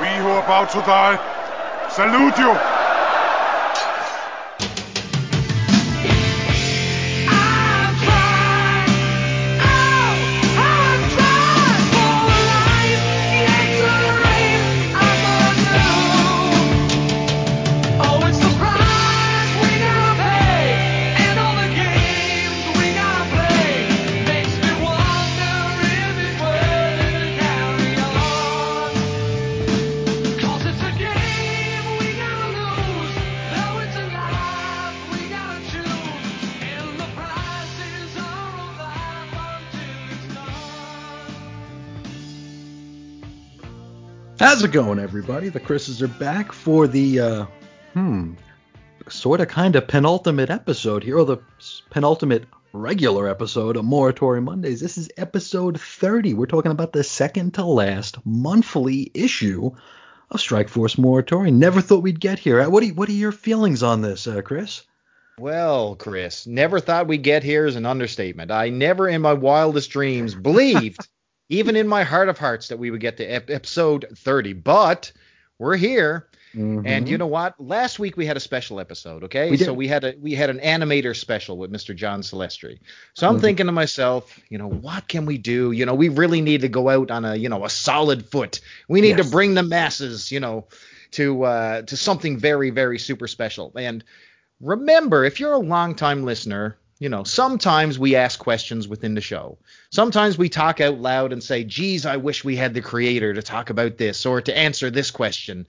[0.00, 1.18] we who are about to die,
[1.90, 2.77] salute you.
[44.68, 45.48] It going, everybody?
[45.48, 47.46] The Chris's are back for the, uh,
[47.94, 48.34] hmm,
[49.08, 51.38] sort of kind of penultimate episode here, or the
[51.88, 52.44] penultimate
[52.74, 54.80] regular episode of Morituri Mondays.
[54.80, 56.34] This is episode 30.
[56.34, 59.70] We're talking about the second to last monthly issue
[60.30, 61.50] of Strike Force Morituri.
[61.50, 62.68] Never thought we'd get here.
[62.68, 64.82] What are, what are your feelings on this, uh, Chris?
[65.38, 68.50] Well, Chris, never thought we'd get here is an understatement.
[68.50, 71.08] I never in my wildest dreams believed
[71.48, 74.52] even in my heart of hearts that we would get to ep- episode 30.
[74.54, 75.12] But
[75.58, 76.28] we're here.
[76.54, 76.86] Mm-hmm.
[76.86, 77.60] And you know what?
[77.60, 79.50] Last week we had a special episode, okay?
[79.50, 81.94] We so we had a we had an animator special with Mr.
[81.94, 82.78] John Celestri.
[83.12, 83.42] So I'm mm-hmm.
[83.42, 85.72] thinking to myself, you know, what can we do?
[85.72, 88.60] You know, we really need to go out on a, you know, a solid foot.
[88.88, 89.26] We need yes.
[89.26, 90.66] to bring the masses, you know,
[91.12, 93.72] to uh to something very very super special.
[93.76, 94.02] And
[94.60, 99.58] remember, if you're a longtime listener, you know, sometimes we ask questions within the show.
[99.90, 103.42] Sometimes we talk out loud and say, geez, I wish we had the creator to
[103.42, 105.66] talk about this or to answer this question.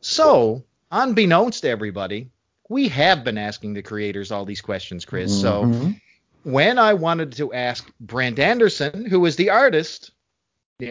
[0.00, 2.30] So, unbeknownst to everybody,
[2.70, 5.30] we have been asking the creators all these questions, Chris.
[5.42, 5.82] Mm-hmm.
[5.82, 5.94] So,
[6.42, 10.12] when I wanted to ask Brent Anderson, who is the artist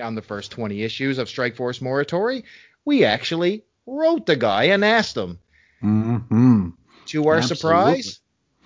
[0.02, 2.44] on the first 20 issues of Strike Force Morituri,
[2.86, 5.40] we actually wrote the guy and asked him.
[5.82, 6.70] Mm-hmm.
[7.08, 7.56] To our Absolutely.
[7.56, 8.20] surprise,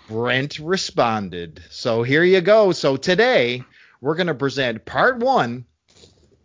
[0.08, 1.64] Brent responded.
[1.70, 2.72] So here you go.
[2.72, 3.64] So today
[4.02, 5.66] we're going to present part one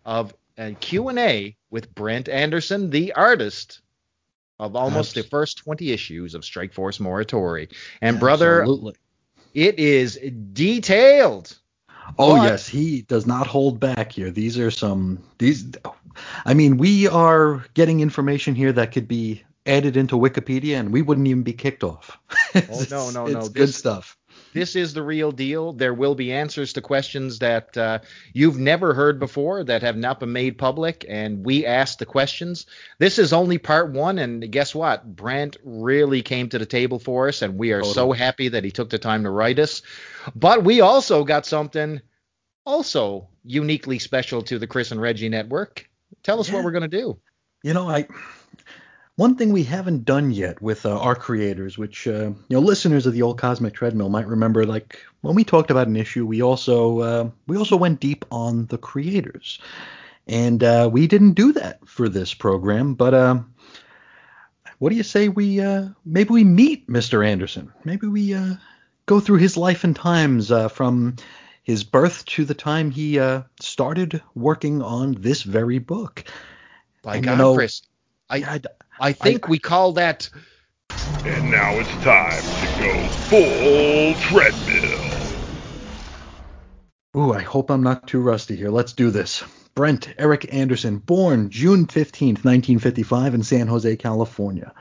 [0.05, 3.81] of a Q&A with Brent Anderson, the artist
[4.59, 5.23] of almost Absolutely.
[5.23, 7.73] the first 20 issues of Strike Force Morituri.
[8.01, 8.95] And brother, Absolutely.
[9.55, 10.19] it is
[10.53, 11.59] detailed.
[12.19, 14.31] Oh but, yes, he does not hold back here.
[14.31, 15.67] These are some these
[16.45, 21.03] I mean, we are getting information here that could be added into Wikipedia and we
[21.03, 22.19] wouldn't even be kicked off.
[22.55, 23.39] oh no, no, no.
[23.39, 24.17] It's good stuff.
[24.55, 25.73] This is the real deal.
[25.73, 27.99] There will be answers to questions that uh,
[28.33, 32.67] you've never heard before that have not been made public, and we asked the questions.
[32.99, 35.15] This is only part one, and guess what?
[35.17, 37.95] Brent really came to the table for us, and we are totally.
[37.95, 39.83] so happy that he took the time to write us.
[40.35, 42.01] But we also got something
[42.65, 45.89] also uniquely special to the Chris and Reggie Network.
[46.23, 46.57] Tell us yeah.
[46.57, 47.19] what we're going to do.
[47.63, 48.07] You know, I
[49.19, 53.05] one thing we haven't done yet with uh, our creators, which uh, you know listeners
[53.05, 56.41] of the old Cosmic Treadmill might remember, like when we talked about an issue, we
[56.41, 59.59] also uh, we also went deep on the creators,
[60.29, 62.95] and uh, we didn't do that for this program.
[62.95, 63.41] But uh,
[64.79, 67.27] what do you say we uh, maybe we meet Mr.
[67.27, 67.73] Anderson?
[67.83, 68.37] Maybe we
[69.07, 71.17] go through his life and times from
[71.65, 73.19] his birth to the time he
[73.59, 76.23] started working on this very book.
[77.03, 77.83] By and, God, you know, Chris,
[78.31, 78.61] I, I
[79.01, 80.29] I think I, we call that.
[80.91, 85.09] And now it's time to go full treadmill.
[87.17, 88.71] Ooh, I hope I'm not too rusty here.
[88.71, 89.43] Let's do this.
[89.75, 94.73] Brent Eric Anderson, born June 15th, 1955, in San Jose, California.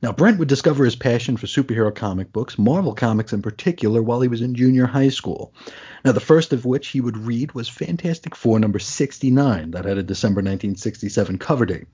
[0.00, 4.20] Now, Brent would discover his passion for superhero comic books, Marvel Comics in particular, while
[4.20, 5.52] he was in junior high school.
[6.04, 9.98] Now, the first of which he would read was Fantastic Four number 69, that had
[9.98, 11.86] a December 1967 cover date.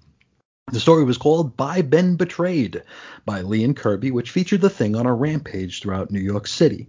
[0.73, 2.83] The story was called By Ben Betrayed
[3.27, 6.89] by Lee and Kirby, which featured the thing on a rampage throughout New York City.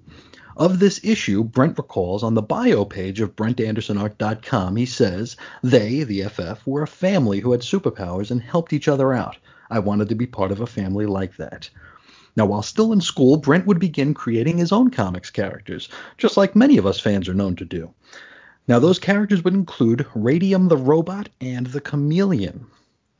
[0.55, 6.23] Of this issue, Brent recalls on the bio page of BrentAndersonArt.com, he says, They, the
[6.23, 9.37] FF, were a family who had superpowers and helped each other out.
[9.69, 11.69] I wanted to be part of a family like that.
[12.37, 16.55] Now, while still in school, Brent would begin creating his own comics characters, just like
[16.55, 17.93] many of us fans are known to do.
[18.69, 22.65] Now, those characters would include Radium the Robot and the Chameleon.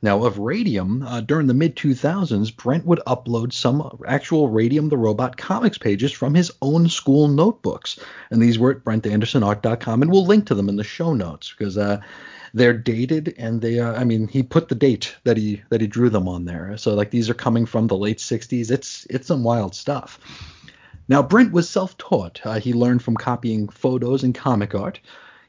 [0.06, 4.96] Now, of Radium, uh, during the mid 2000s, Brent would upload some actual Radium the
[4.96, 7.98] Robot comics pages from his own school notebooks.
[8.30, 11.76] And these were at BrentAndersonArt.com, and we'll link to them in the show notes because
[11.76, 12.00] uh,
[12.54, 15.88] they're dated and they uh, I mean he put the date that he that he
[15.88, 16.76] drew them on there.
[16.76, 18.70] So like these are coming from the late 60s.
[18.70, 20.20] It's it's some wild stuff.
[21.08, 22.42] Now Brent was self-taught.
[22.44, 25.00] Uh, he learned from copying photos and comic art.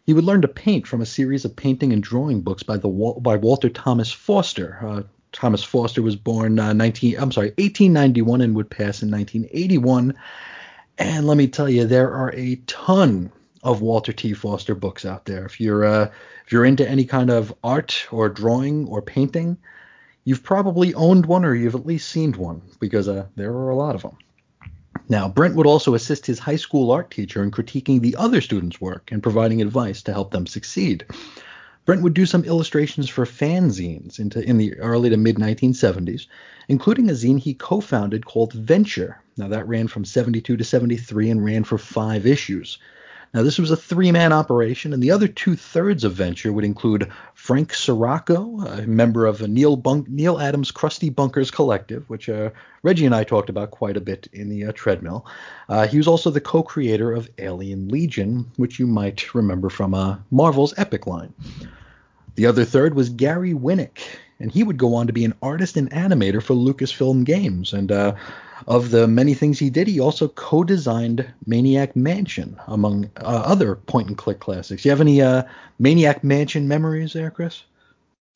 [0.08, 2.88] He would learn to paint from a series of painting and drawing books by the
[2.88, 4.80] by Walter Thomas Foster.
[4.82, 10.18] Uh, Thomas Foster was born uh, 19 I'm sorry 1891 and would pass in 1981.
[10.98, 13.34] And let me tell you, there are a ton
[13.64, 14.34] of Walter T.
[14.34, 15.46] Foster books out there.
[15.46, 16.10] If you're uh,
[16.46, 19.58] if you're into any kind of art or drawing or painting,
[20.24, 23.76] you've probably owned one or you've at least seen one because uh, there are a
[23.76, 24.18] lot of them.
[25.10, 28.82] Now, Brent would also assist his high school art teacher in critiquing the other students'
[28.82, 31.06] work and providing advice to help them succeed.
[31.86, 36.28] Brent would do some illustrations for fanzines into, in the early to mid 1970s,
[36.68, 39.22] including a zine he co founded called Venture.
[39.38, 42.78] Now, that ran from 72 to 73 and ran for five issues.
[43.38, 46.64] Now, this was a three man operation, and the other two thirds of Venture would
[46.64, 52.50] include Frank Cirocco, a member of Neil, Neal Adams' Crusty Bunkers Collective, which uh,
[52.82, 55.28] Reggie and I talked about quite a bit in the uh, treadmill.
[55.70, 59.94] Uh, he was also the co creator of Alien Legion, which you might remember from
[59.94, 61.32] uh, Marvel's Epic line.
[62.34, 64.00] The other third was Gary Winnick,
[64.40, 67.72] and he would go on to be an artist and animator for Lucasfilm Games.
[67.72, 68.16] And uh,
[68.66, 74.40] of the many things he did, he also co-designed Maniac Mansion, among uh, other point-and-click
[74.40, 74.84] classics.
[74.84, 75.44] You have any uh,
[75.80, 77.64] Maniac Mansion memories there, Chris?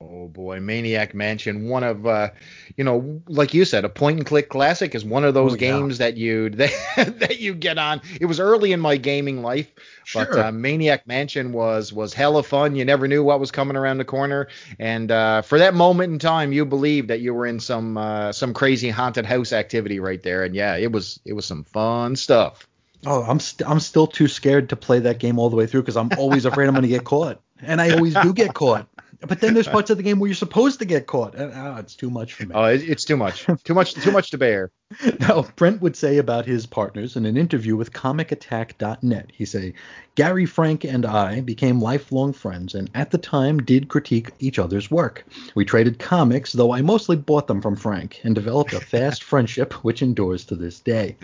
[0.09, 2.30] Oh boy, Maniac Mansion, one of uh,
[2.75, 5.57] you know, like you said, a point and click classic is one of those oh,
[5.57, 6.07] games yeah.
[6.07, 8.01] that you that, that you get on.
[8.19, 9.71] It was early in my gaming life,
[10.03, 10.25] sure.
[10.25, 12.75] but uh, Maniac Mansion was was hella fun.
[12.75, 14.48] You never knew what was coming around the corner,
[14.80, 18.31] and uh, for that moment in time, you believed that you were in some uh,
[18.31, 20.44] some crazy haunted house activity right there.
[20.44, 22.68] And yeah, it was it was some fun stuff.
[23.06, 25.68] Oh, I'm i st- I'm still too scared to play that game all the way
[25.68, 28.53] through because I'm always afraid I'm going to get caught, and I always do get
[28.53, 28.88] caught.
[29.22, 31.36] But then there's parts of the game where you're supposed to get caught.
[31.36, 32.56] And, oh, it's too much for me.
[32.56, 33.46] Oh, it's too much.
[33.64, 33.94] Too much.
[33.94, 34.72] too much to bear.
[35.20, 39.32] Now, Brent would say about his partners in an interview with ComicAttack.net.
[39.34, 39.74] He say,
[40.16, 44.92] Gary Frank and I became lifelong friends, and at the time did critique each other's
[44.92, 45.26] work.
[45.56, 49.74] We traded comics, though I mostly bought them from Frank, and developed a fast friendship
[49.86, 51.16] which endures to this day.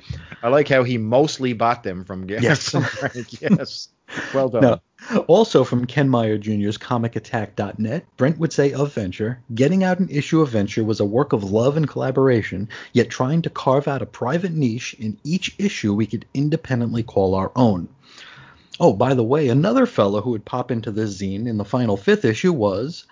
[0.41, 2.43] I like how he mostly bought them from Gary.
[2.43, 2.69] Yes.
[2.99, 3.41] Frank.
[3.41, 3.89] Yes.
[4.33, 4.61] Well done.
[4.61, 4.81] Now,
[5.27, 10.41] also from Ken Meyer Jr.'s ComicAttack.net, Brent would say of Venture, getting out an issue
[10.41, 14.05] of Venture was a work of love and collaboration, yet trying to carve out a
[14.05, 17.89] private niche in each issue we could independently call our own.
[18.79, 21.97] Oh, by the way, another fellow who would pop into this zine in the final
[21.97, 23.05] fifth issue was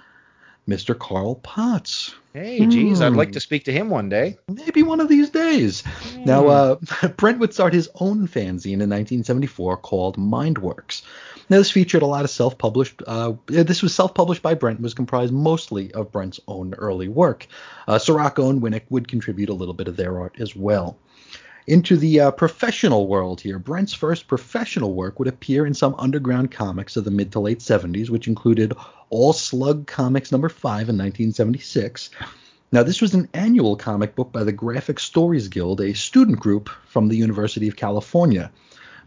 [0.67, 0.97] Mr.
[0.97, 2.15] Carl Potts.
[2.33, 3.03] Hey, geez, hmm.
[3.03, 4.37] I'd like to speak to him one day.
[4.49, 5.81] Maybe one of these days.
[5.85, 6.25] Hmm.
[6.25, 6.75] Now, uh,
[7.17, 11.03] Brent would start his own fanzine in 1974 called Mindworks.
[11.49, 13.03] Now, this featured a lot of self-published.
[13.05, 17.47] Uh, this was self-published by Brent, and was comprised mostly of Brent's own early work.
[17.87, 20.97] Uh, Cirocco and Winnick would contribute a little bit of their art as well.
[21.67, 26.51] Into the uh, professional world here, Brent's first professional work would appear in some underground
[26.51, 28.73] comics of the mid to late 70s, which included
[29.09, 32.11] All Slug Comics number 5 in 1976.
[32.71, 36.69] Now, this was an annual comic book by the Graphic Stories Guild, a student group
[36.87, 38.51] from the University of California.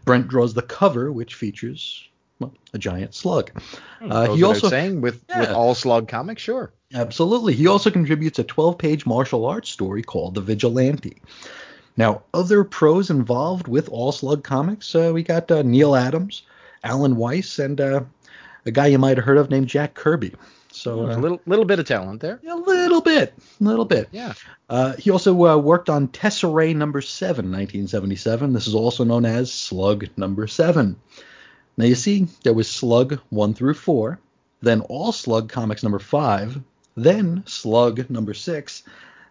[0.03, 2.09] Brent draws the cover, which features
[2.39, 3.51] well, a giant slug.
[3.99, 5.41] Hmm, uh, he also saying with yeah.
[5.41, 6.73] with all slug comics, sure.
[6.93, 7.53] Absolutely.
[7.53, 11.21] He also contributes a 12-page martial arts story called The Vigilante.
[11.99, 16.43] Now, other pros involved with All Slug Comics, uh, we got uh, Neal Adams,
[16.81, 18.03] Alan Weiss, and uh,
[18.65, 20.33] a guy you might have heard of named Jack Kirby.
[20.71, 22.39] So a uh, little little bit of talent there.
[22.47, 24.07] A little bit, a little bit.
[24.13, 24.31] Yeah.
[24.69, 28.53] Uh, he also uh, worked on Tesserae number seven, 1977.
[28.53, 30.95] This is also known as Slug number seven.
[31.75, 34.17] Now you see, there was Slug 1 through 4,
[34.61, 36.61] then All Slug Comics number 5,
[36.95, 38.83] then Slug number 6.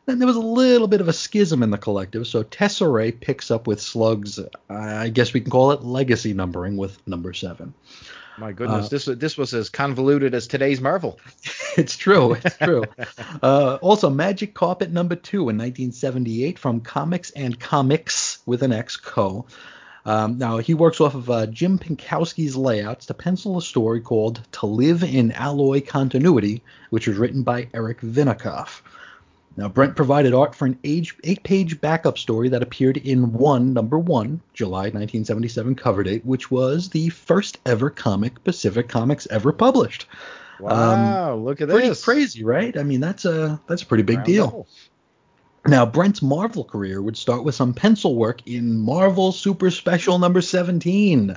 [0.09, 3.50] Then there was a little bit of a schism in the collective, so Tesserae picks
[3.50, 7.75] up with Slug's, I guess we can call it legacy numbering with number 7.
[8.38, 11.21] My goodness, uh, this this was as convoluted as today's Marvel.
[11.77, 12.85] It's true, it's true.
[13.43, 18.97] uh, also, Magic Carpet number two in 1978 from Comics and Comics with an X
[18.97, 19.45] Co.
[20.07, 24.41] Um, now, he works off of uh, Jim Pinkowski's layouts to pencil a story called
[24.53, 28.81] To Live in Alloy Continuity, which was written by Eric Vinicoff.
[29.59, 33.99] Now, Brent provided art for an eight page backup story that appeared in One, number
[33.99, 40.07] one, July 1977 cover date, which was the first ever comic Pacific Comics ever published.
[40.61, 42.05] Wow, um, look at pretty this.
[42.05, 42.79] Pretty crazy, right?
[42.79, 44.69] I mean, that's a that's a pretty big deal.
[45.67, 50.41] Now, Brent's Marvel career would start with some pencil work in Marvel Super Special number
[50.41, 51.37] 17,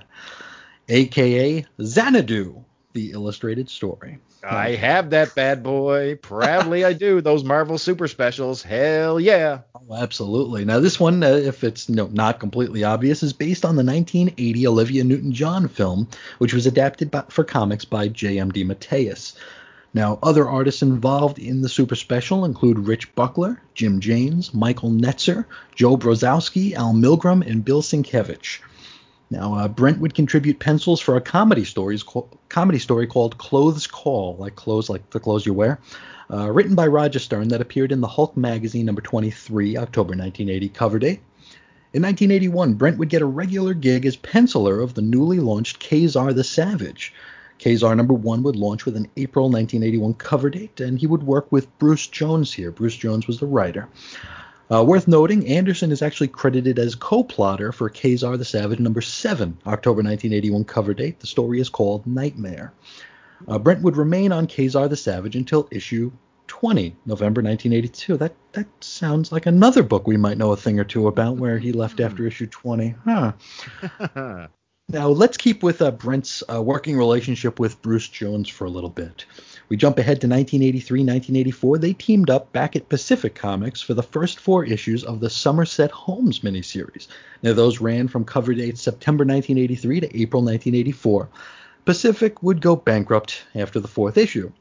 [0.90, 4.20] aka Xanadu, the illustrated story.
[4.44, 6.18] I have that bad boy.
[6.22, 7.22] Proudly I do.
[7.22, 8.64] Those Marvel Super Specials.
[8.64, 9.60] Hell yeah.
[9.76, 10.66] Oh, absolutely.
[10.66, 13.84] Now this one, uh, if it's you know, not completely obvious, is based on the
[13.84, 16.08] 1980 Olivia Newton-John film,
[16.40, 18.64] which was adapted by, for comics by J.M.D.
[18.64, 19.36] DeMatteis.
[19.94, 25.46] Now, other artists involved in the Super Special include Rich Buckler, Jim James, Michael Netzer,
[25.76, 28.60] Joe Brozowski, Al Milgrom, and Bill Sienkiewicz.
[29.32, 32.04] Now, uh, Brent would contribute pencils for a comedy stories
[32.50, 35.80] comedy story called Clothes Call, like clothes like the clothes you wear,
[36.30, 40.70] uh, written by Roger Stern that appeared in the Hulk magazine number 23, October 1980
[40.70, 41.22] cover date.
[41.94, 46.34] In 1981, Brent would get a regular gig as penciler of the newly launched Ka-Zar
[46.34, 47.14] the Savage.
[47.58, 51.50] Ka-Zar number one would launch with an April 1981 cover date, and he would work
[51.54, 52.72] with Bruce Jones here.
[52.72, 53.88] Bruce Jones was the writer.
[54.72, 59.58] Uh, worth noting, Anderson is actually credited as co-plotter for Ka-Zar the Savage number 7,
[59.68, 61.20] October 1981 cover date.
[61.20, 62.72] The story is called Nightmare.
[63.48, 66.12] Uh, Brent would remain on Ka-Zar the Savage until issue
[66.48, 68.18] 20, November 1982.
[68.18, 71.58] That that sounds like another book we might know a thing or two about, where
[71.58, 72.04] he left hmm.
[72.04, 72.96] after issue 20.
[73.04, 73.34] Huh.
[74.90, 78.90] now let's keep with uh, Brent's uh, working relationship with Bruce Jones for a little
[78.90, 79.26] bit.
[79.72, 81.78] We jump ahead to 1983, 1984.
[81.78, 85.92] They teamed up back at Pacific Comics for the first four issues of the Somerset
[85.92, 87.08] Holmes miniseries.
[87.42, 91.30] Now, those ran from cover dates September 1983 to April 1984.
[91.86, 94.52] Pacific would go bankrupt after the fourth issue.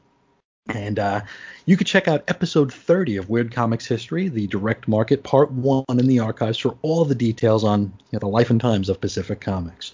[0.69, 1.21] And uh,
[1.65, 5.83] you could check out episode 30 of Weird Comics History, the direct market part one
[5.89, 9.01] in the archives, for all the details on you know, the life and times of
[9.01, 9.91] Pacific Comics.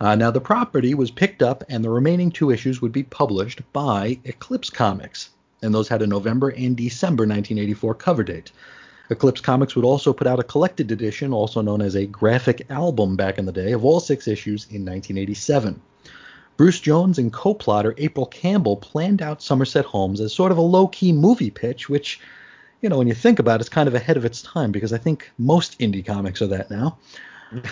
[0.00, 3.60] Uh, now, the property was picked up, and the remaining two issues would be published
[3.72, 8.52] by Eclipse Comics, and those had a November and December 1984 cover date.
[9.10, 13.16] Eclipse Comics would also put out a collected edition, also known as a graphic album
[13.16, 15.80] back in the day, of all six issues in 1987.
[16.56, 21.12] Bruce Jones and co-plotter April Campbell planned out Somerset Holmes as sort of a low-key
[21.12, 22.20] movie pitch, which,
[22.82, 24.92] you know, when you think about it, is kind of ahead of its time because
[24.92, 26.98] I think most indie comics are that now.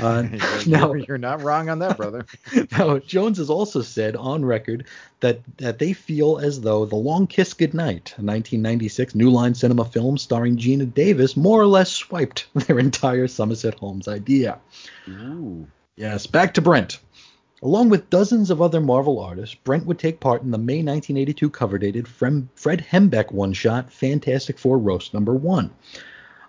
[0.01, 0.23] Uh,
[0.67, 2.27] now you're not wrong on that, brother.
[2.73, 4.87] now Jones has also said on record
[5.21, 9.85] that that they feel as though The Long Kiss Goodnight, a 1996 New Line Cinema
[9.85, 14.59] film starring Geena Davis, more or less swiped their entire Somerset Holmes idea.
[15.09, 15.67] Ooh.
[15.97, 16.99] Yes, back to Brent.
[17.63, 21.49] Along with dozens of other Marvel artists, Brent would take part in the May 1982
[21.49, 25.71] cover dated Fred Hembeck one shot Fantastic Four Roast number 1.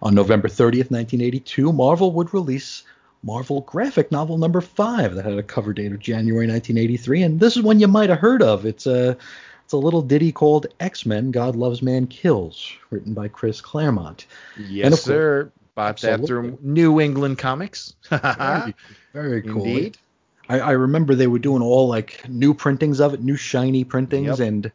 [0.02, 2.84] On November 30th, 1982, Marvel would release
[3.24, 7.58] Marvel graphic novel number five that had a cover date of January 1983, and this
[7.58, 8.66] is one you might have heard of.
[8.66, 9.18] It's a
[9.66, 14.26] it's a little ditty called X Men: God Loves Man Kills, written by Chris Claremont.
[14.58, 15.52] Yes, sir.
[15.76, 17.96] Bought that through New England Comics.
[18.10, 18.76] very,
[19.14, 19.66] very cool.
[19.66, 19.98] Indeed.
[20.50, 24.40] I, I, remember they were doing all like new printings of it, new shiny printings,
[24.40, 24.48] yep.
[24.48, 24.72] and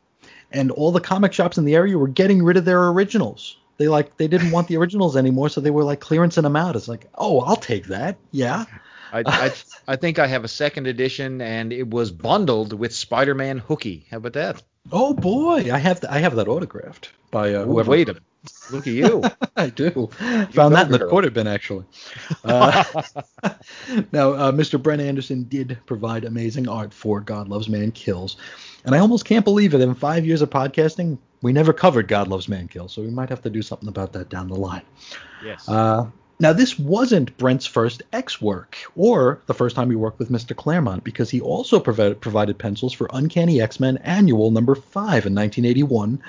[0.53, 3.57] and all the comic shops in the area were getting rid of their originals.
[3.83, 6.77] They like they didn't want the originals anymore, so they were like clearancing them out.
[6.77, 8.17] It's like, oh, I'll take that.
[8.31, 8.67] Yeah.
[9.13, 9.53] I, I,
[9.89, 14.07] I think I have a second edition, and it was bundled with Spider-Man Hooky.
[14.11, 14.63] How about that?
[14.91, 17.91] Oh boy, I have the, I have that autographed by uh, whoever.
[17.91, 18.23] Wait a minute.
[18.73, 19.23] Look at you.
[19.57, 20.11] I do.
[20.21, 21.85] You Found that in the quarter bin, actually.
[22.43, 22.83] Uh,
[24.13, 24.83] now, uh, Mr.
[24.83, 28.37] Brent Anderson did provide amazing art for God Loves Man Kills.
[28.85, 29.81] And I almost can't believe it.
[29.81, 33.29] In five years of podcasting, we never covered God Loves Man Kills, so we might
[33.29, 34.83] have to do something about that down the line.
[35.45, 35.69] Yes.
[35.69, 36.07] Uh,
[36.43, 40.55] now, this wasn't Brent's first X work, or the first time he worked with Mr.
[40.55, 45.35] Claremont, because he also provided, provided pencils for Uncanny X Men Annual number 5 in
[45.35, 46.23] 1981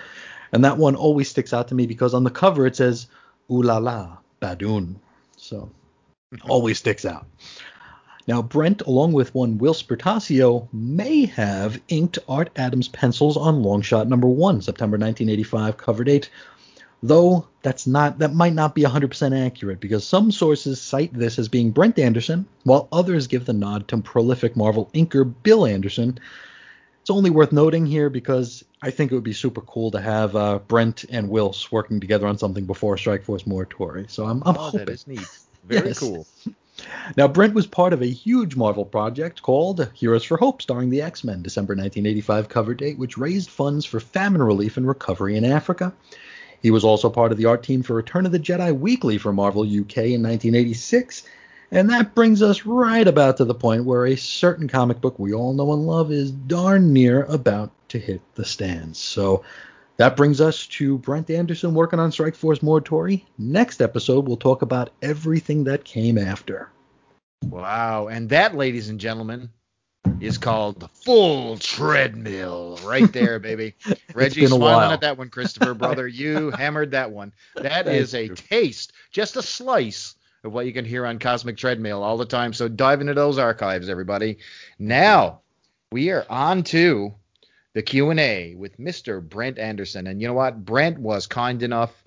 [0.53, 3.07] and that one always sticks out to me because on the cover it says
[3.51, 4.95] "Ooh la la, Badoon,"
[5.35, 5.69] so
[6.47, 7.25] always sticks out.
[8.27, 14.07] Now, Brent, along with one Whilce Portacio, may have inked Art Adams pencils on Longshot
[14.07, 16.29] number one, September 1985 cover date,
[17.03, 21.49] though that's not that might not be 100% accurate because some sources cite this as
[21.49, 26.17] being Brent Anderson, while others give the nod to prolific Marvel inker Bill Anderson,
[27.01, 30.35] it's only worth noting here because I think it would be super cool to have
[30.35, 34.09] uh, Brent and Whilce working together on something before Strike Force Morituri.
[34.09, 34.79] So I'm, I'm oh, hoping.
[34.85, 35.27] That is neat.
[35.65, 35.99] Very yes.
[35.99, 36.25] cool.
[37.15, 41.03] Now, Brent was part of a huge Marvel project called Heroes for Hope, starring the
[41.03, 45.45] X Men, December 1985 cover date, which raised funds for famine relief and recovery in
[45.45, 45.93] Africa.
[46.63, 49.31] He was also part of the art team for Return of the Jedi Weekly for
[49.31, 51.23] Marvel UK in 1986
[51.73, 55.33] and that brings us right about to the point where a certain comic book we
[55.33, 58.99] all know and love is darn near about to hit the stands.
[58.99, 59.43] So
[59.97, 63.23] that brings us to Brent Anderson working on Strike Force Morituri.
[63.39, 66.69] Next episode, we'll talk about everything that came after.
[67.43, 68.07] Wow.
[68.07, 69.49] And that, ladies and gentlemen,
[70.19, 72.79] is called the Full Treadmill.
[72.83, 73.75] Right there, baby.
[74.13, 74.91] Reggie a smiling while.
[74.91, 76.07] at that one, Christopher, brother.
[76.13, 77.33] You hammered that one.
[77.55, 82.03] That is a taste, just a slice of what you can hear on Cosmic Treadmill
[82.03, 82.53] all the time.
[82.53, 84.37] So dive into those archives, everybody.
[84.79, 85.41] Now
[85.91, 87.13] we are on to
[87.73, 89.21] the Q&A with Mr.
[89.27, 90.07] Brent Anderson.
[90.07, 90.63] And you know what?
[90.63, 92.03] Brent was kind enough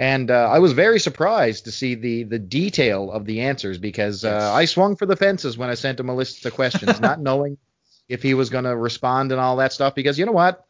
[0.00, 4.24] and uh, I was very surprised to see the the detail of the answers because
[4.24, 4.42] Yes.
[4.42, 7.20] uh, I swung for the fences when I sent him a list of questions, not
[7.28, 7.58] knowing
[8.08, 9.94] if he was going to respond and all that stuff.
[9.94, 10.64] Because you know what?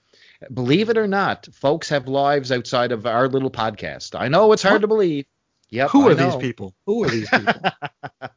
[0.52, 4.18] Believe it or not, folks have lives outside of our little podcast.
[4.18, 4.80] I know it's hard What?
[4.82, 5.26] to believe.
[5.72, 6.74] Yep, Who I are these people?
[6.86, 7.60] Who are these people?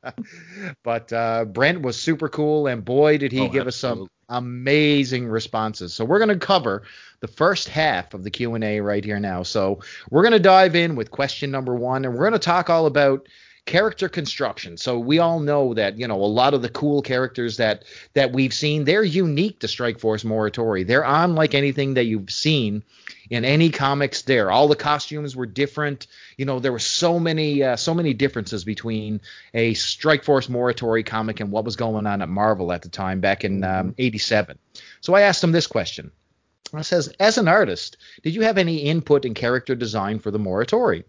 [0.83, 4.09] but uh, Brent was super cool, and boy, did he Oh, give us some absolutely.
[4.33, 5.93] Amazing responses.
[5.93, 6.83] So we're going to cover
[7.21, 9.43] the first half of the Q and A right here now.
[9.43, 12.69] So we're going to dive in with question number one, and we're going to talk
[12.69, 13.27] all about
[13.65, 14.77] character construction.
[14.77, 18.32] So we all know that you know a lot of the cool characters that that
[18.34, 20.86] we've seen, they're unique to Strike Force Morituri.
[20.86, 22.84] They're unlike anything that you've seen
[23.29, 24.51] in any comics there.
[24.51, 26.08] All the costumes were different.
[26.38, 29.22] You know, there were so many uh, so many differences between
[29.53, 33.22] a Strike Force Morituri comic and what was going on at Marvel at the time
[33.22, 34.58] back in um, 87.
[35.01, 36.12] So I asked him this question.
[36.75, 40.39] I says, as an artist, did you have any input in character design for the
[40.39, 41.03] Morituri?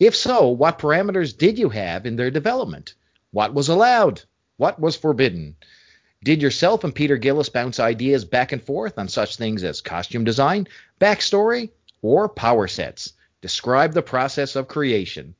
[0.00, 2.94] If so, what parameters did you have in their development?
[3.32, 4.22] What was allowed?
[4.56, 5.56] What was forbidden?
[6.22, 10.24] Did yourself and Peter Gillis bounce ideas back and forth on such things as costume
[10.24, 10.68] design,
[11.00, 11.70] backstory,
[12.02, 13.12] or power sets?
[13.40, 15.34] Describe the process of creation.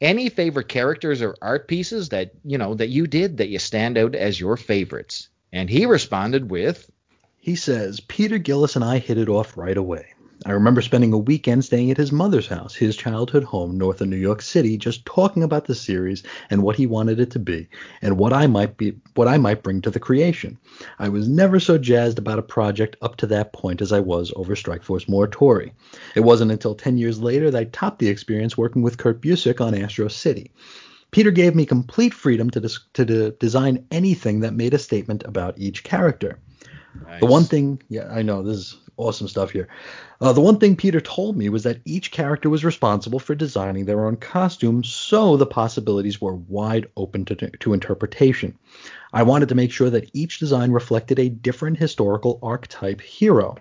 [0.00, 3.96] Any favorite characters or art pieces that you know that you did that you stand
[3.96, 5.28] out as your favorites?
[5.52, 6.90] And he responded with,
[7.38, 10.15] He says, Peter Gillis and I hit it off right away.
[10.46, 14.06] I remember spending a weekend staying at his mother's house, his childhood home north of
[14.06, 17.66] New York City, just talking about the series and what he wanted it to be
[18.00, 20.56] and what I might be what I might bring to the creation.
[21.00, 24.32] I was never so jazzed about a project up to that point as I was
[24.36, 25.72] over Strikeforce Morituri.
[26.14, 29.60] It wasn't until 10 years later that I topped the experience working with Kurt Busiek
[29.60, 30.52] on Astro City.
[31.10, 35.24] Peter gave me complete freedom to, dis- to de- design anything that made a statement
[35.24, 36.38] about each character.
[37.20, 39.68] The one thing, yeah, I know this is awesome stuff here.
[40.20, 43.84] Uh, the one thing Peter told me was that each character was responsible for designing
[43.84, 48.58] their own costume, so the possibilities were wide open to, to interpretation.
[49.12, 53.56] I wanted to make sure that each design reflected a different historical archetype hero.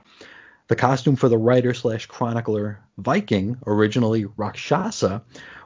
[0.68, 5.22] The costume for the writer slash chronicler Viking, originally Rakshasa,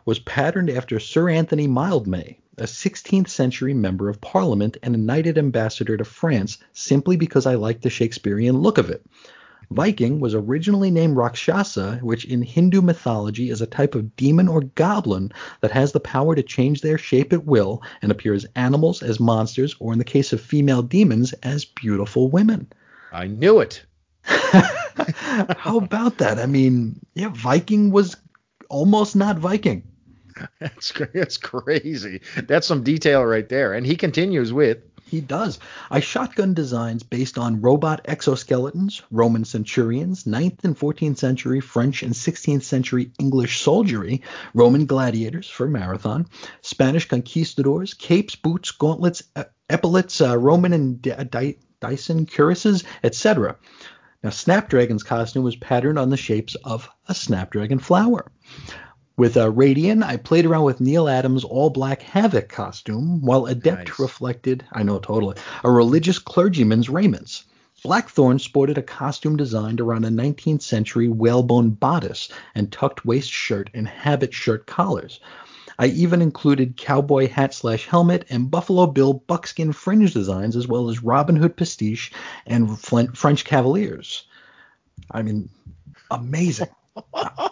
[0.06, 5.38] was patterned after Sir Anthony Mildmay, a 16th century member of parliament and a knighted
[5.38, 9.06] ambassador to France, simply because I liked the Shakespearean look of it.
[9.72, 14.62] Viking was originally named Rakshasa, which in Hindu mythology is a type of demon or
[14.62, 19.04] goblin that has the power to change their shape at will and appear as animals,
[19.04, 22.68] as monsters, or in the case of female demons, as beautiful women.
[23.12, 23.86] I knew it.
[24.24, 26.40] How about that?
[26.40, 28.18] I mean, yeah, Viking was
[28.70, 29.84] almost not Viking.
[30.60, 32.22] That's that's crazy.
[32.48, 33.74] That's some detail right there.
[33.74, 35.60] And he continues with, He does.
[35.90, 42.14] I shotgun designs based on robot exoskeletons, Roman centurions, 9th and 14th century French and
[42.14, 44.22] 16th century English soldiery,
[44.54, 46.28] Roman gladiators for marathon,
[46.62, 49.24] Spanish conquistadors, capes, boots, gauntlets,
[49.70, 53.56] epaulets, uh, Roman and D- Dy- Dyson cuirasses, etc.
[54.22, 58.30] Now, Snapdragon's costume was patterned on the shapes of a snapdragon flower.
[59.20, 63.90] With uh, Radian, I played around with Neal Adams' all black Havoc costume, while Adept
[63.90, 64.00] Nice.
[64.00, 67.44] reflected, I know totally, a religious clergyman's raiments.
[67.84, 73.70] Blackthorn sported a costume designed around a 19th century whalebone bodice and tucked waist shirt
[73.74, 75.20] and habit shirt collars.
[75.78, 80.90] I even included cowboy hat slash helmet and Buffalo Bill buckskin fringe designs, as well
[80.90, 82.14] as Robin Hood pastiche
[82.48, 84.24] and French Cavaliers.
[85.12, 85.50] I mean,
[86.10, 86.70] amazing.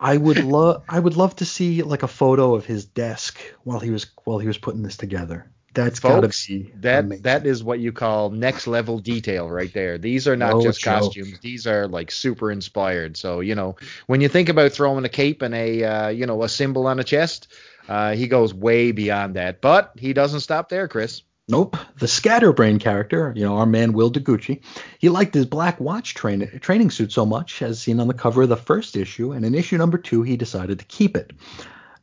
[0.00, 3.80] I would love I would love to see like a photo of his desk while
[3.80, 5.50] he was while he was putting this together.
[5.74, 7.22] That's folks, be that amazing.
[7.22, 9.98] that is what you call next level detail right there.
[9.98, 11.00] These are not No just joke.
[11.00, 13.16] costumes; these are like super inspired.
[13.16, 16.42] So you know, when you think about throwing a cape and a uh, you know
[16.42, 17.48] a symbol on a chest,
[17.88, 19.60] uh, he goes way beyond that.
[19.60, 21.22] But he doesn't stop there, Chris.
[21.50, 21.78] Nope.
[21.98, 24.60] The Scatterbrain character, you know, our man Will Degucci,
[24.98, 28.42] he liked his black watch train, training suit so much, as seen on the cover
[28.42, 31.32] of the first issue, and in issue number two, he decided to keep it.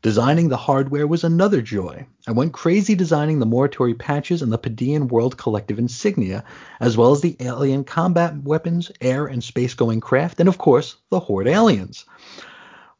[0.02, 2.08] Designing the hardware was another joy.
[2.28, 6.44] I went crazy designing the Morituri patches and the Padian World Collective insignia,
[6.80, 10.96] as well as the alien combat weapons, air and space going craft, and of course,
[11.12, 12.06] the Horde aliens.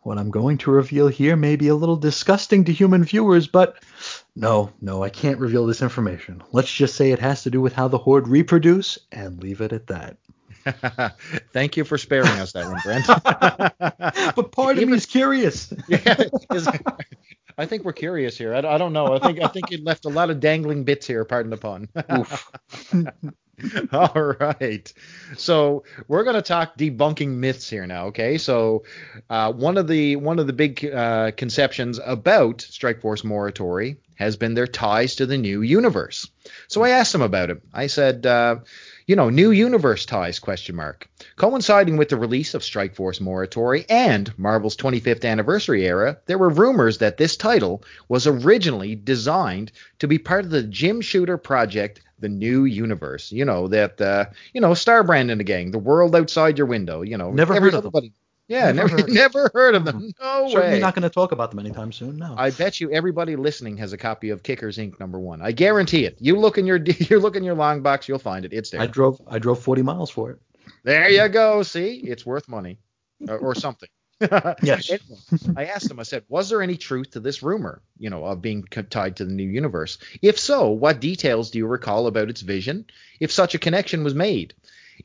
[0.02, 3.78] What I'm going to reveal here may be a little disgusting to human viewers, but
[4.36, 6.44] No, no, I can't reveal this information.
[6.52, 9.72] Let's just say it has to do with how the Horde reproduce and leave it
[9.72, 10.18] at that.
[11.54, 14.34] Thank you for sparing us that one, Brent.
[14.36, 15.72] but part of me is curious.
[15.88, 16.68] yeah, is-
[17.58, 18.54] I think we're curious here.
[18.54, 19.14] I, I don't know.
[19.16, 21.24] I think I think it left a lot of dangling bits here.
[21.24, 21.88] Pardon the pun.
[23.92, 24.92] All right.
[25.38, 28.08] So we're going to talk debunking myths here now.
[28.08, 28.38] Okay.
[28.38, 28.84] So
[29.30, 34.38] uh, one of the one of the big uh, conceptions about Strike Force Morituri has
[34.38, 36.30] been their ties to the new universe.
[36.68, 37.62] So I asked them about it.
[37.74, 38.58] I said, uh,
[39.08, 40.40] you know, new universe ties?
[40.40, 41.10] Question mark.
[41.36, 46.50] Coinciding with the release of Strike Force Morituri and Marvel's 25th anniversary era, there were
[46.50, 52.02] rumors that this title was originally designed to be part of the Jim Shooter project
[52.26, 53.32] the new universe.
[53.32, 56.68] You know that uh, you know Star Brand and the gang, the world outside your
[56.68, 57.04] window.
[57.04, 58.14] You know, Never heard of them.
[58.48, 59.10] Yeah, Never never heard.
[59.24, 60.12] never heard of them.
[60.22, 60.80] No Certainly way.
[60.80, 62.18] not going to talk about them anytime soon.
[62.18, 62.36] No.
[62.38, 65.00] I bet you everybody listening has a copy of Kickers Inc.
[65.00, 65.42] number one.
[65.42, 66.18] I guarantee it.
[66.20, 68.54] You look in your you look in your long box, you'll find it.
[68.54, 68.82] It's there.
[68.82, 70.40] I drove I drove 40 miles for it.
[70.84, 71.64] There you go.
[71.64, 72.80] See, it's worth money
[73.28, 73.90] or, or something.
[74.64, 74.92] Yes.
[75.56, 76.00] I asked him.
[76.00, 77.82] I said, "Was there any truth to this rumor?
[78.00, 79.98] You know, of being tied to the new universe?
[80.22, 82.86] If so, what details do you recall about its vision?
[83.20, 84.54] If such a connection was made."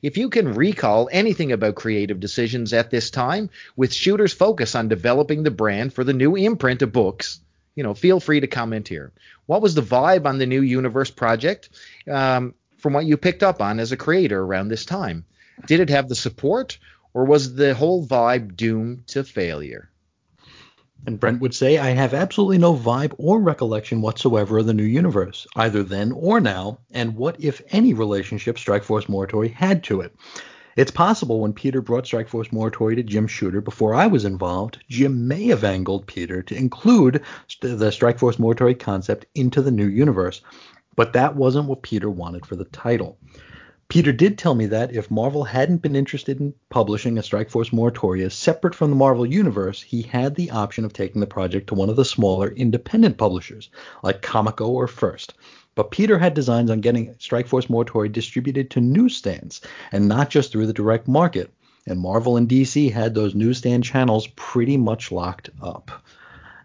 [0.03, 4.87] If you can recall anything about creative decisions at this time, with Shooter's focus on
[4.87, 7.41] developing the brand for the new imprint of books,
[7.75, 9.13] you know, feel free to comment here.
[9.47, 11.71] What was the vibe on the new universe project
[12.09, 15.25] um, from what you picked up on as a creator around this time?
[15.67, 16.79] Did it have the support,
[17.15, 19.91] or was the whole vibe doomed to failure?
[21.07, 24.85] And Brent would say, I have absolutely no vibe or recollection whatsoever of the new
[24.85, 30.15] universe, either then or now, and what, if any, relationship Strikeforce Morituri had to it.
[30.77, 35.27] It's possible when Peter brought Strikeforce Morituri to Jim Shooter before I was involved, Jim
[35.27, 37.23] may have angled Peter to include
[37.61, 40.43] the Strikeforce Morituri concept into the new universe,
[40.97, 43.19] but that wasn't what Peter wanted for the title.
[43.91, 48.31] Peter did tell me that if Marvel hadn't been interested in publishing a Strikeforce Moratoria
[48.31, 51.91] separate from the Marvel Universe, he had the option of taking the project to one
[51.91, 53.69] of the smaller independent publishers,
[54.05, 55.35] like Comico or First.
[55.75, 60.69] But Peter had designs on getting Strikeforce Moratoria distributed to newsstands, and not just through
[60.69, 61.53] the direct market.
[61.85, 65.91] And Marvel and DC had those newsstand channels pretty much locked up.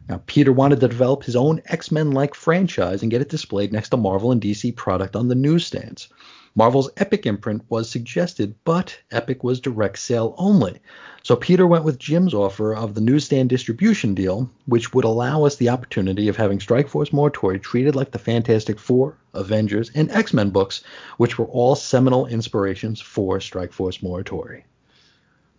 [0.08, 3.74] Now, Peter wanted to develop his own X Men like franchise and get it displayed
[3.74, 6.10] next to Marvel and DC product on the newsstands.
[6.58, 10.80] Marvel's Epic imprint was suggested, but Epic was direct sale only.
[11.22, 15.58] So Peter went with Jim's offer of the newsstand distribution deal, which would allow us
[15.58, 20.50] the opportunity of having Strikeforce Morituri treated like the Fantastic Four, Avengers, and X Men
[20.52, 20.82] books,
[21.18, 24.64] which were all seminal inspirations for Strikeforce Morituri.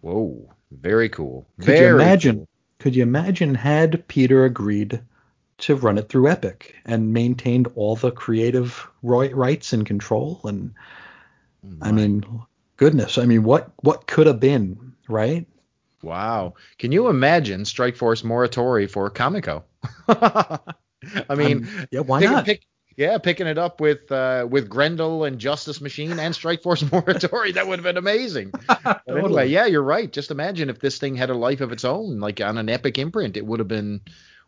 [0.00, 1.46] Whoa, very cool.
[1.58, 2.36] Could very you imagine?
[2.36, 2.48] cool.
[2.78, 5.00] Could you imagine had Peter agreed
[5.58, 10.40] to run it through Epic and maintained all the creative ri- rights and control?
[10.44, 10.74] And
[11.82, 12.24] I mean,
[12.76, 15.46] goodness, I mean, what what could have been, right?
[16.02, 16.54] Wow.
[16.78, 19.64] Can you imagine Strike Force Morituri for Comico?
[20.08, 22.44] I mean, I'm- yeah, why pick- not?
[22.44, 22.66] pick-
[22.96, 27.52] yeah, picking it up with uh, with Grendel and Justice Machine and Strike Force Morituri,
[27.54, 28.52] that would have been amazing.
[28.84, 30.10] But anyway, yeah, you're right.
[30.12, 32.98] Just imagine if this thing had a life of its own, like on an epic
[32.98, 34.00] imprint, it would have been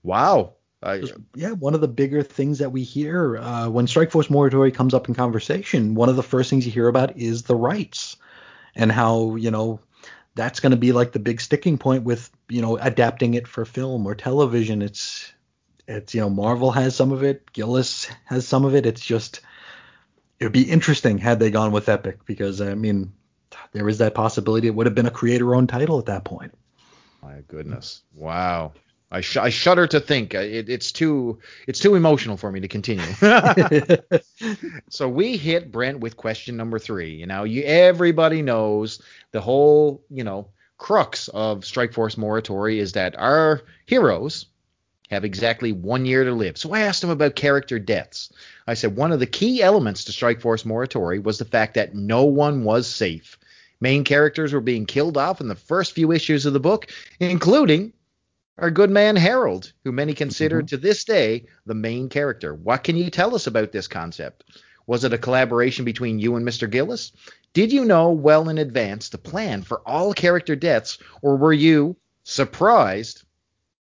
[0.03, 0.55] wow.
[0.83, 1.03] I,
[1.35, 5.09] Yeah, one of the bigger things that we hear uh, when Strikeforce Morituri comes up
[5.09, 8.17] in conversation, one of the first things you hear about is the rights
[8.77, 9.81] and how you know
[10.35, 13.64] that's going to be like the big sticking point with you know adapting it for
[13.64, 14.83] film or television.
[14.83, 15.33] It's
[15.88, 18.87] it's you know Marvel has some of it, Gillis has some of it.
[18.87, 19.41] It's just
[20.38, 23.12] it would be interesting had they gone with Epic because I mean
[23.73, 26.55] there is that possibility it would have been a creator-owned title at that point.
[27.21, 28.03] My goodness!
[28.14, 28.73] Wow.
[29.11, 30.35] I, sh- I shudder to think.
[30.35, 33.07] Uh, It, it's too it's too emotional for me to continue.
[34.90, 37.14] so we hit Brent with question number three.
[37.14, 39.01] You know, you everybody knows
[39.33, 44.47] the whole you know crux of Strike Force Morituri is that our heroes
[45.11, 46.59] have exactly one year to live.
[46.59, 48.31] So I asked him about character deaths.
[48.66, 51.94] I said one of the key elements to Strike Force Morituri was the fact that
[51.94, 53.38] no one was safe.
[53.81, 56.88] Main characters were being killed off in the first few issues of the book,
[57.21, 57.92] including
[58.59, 62.55] our good man Harold, who many consider to this day the main character.
[62.55, 64.44] What can you tell us about this concept?
[64.87, 66.68] Was it a collaboration between you and Mr.
[66.68, 67.12] Gillis?
[67.53, 71.97] Did you know well in advance the plan for all character deaths, or were you
[72.25, 73.23] surprised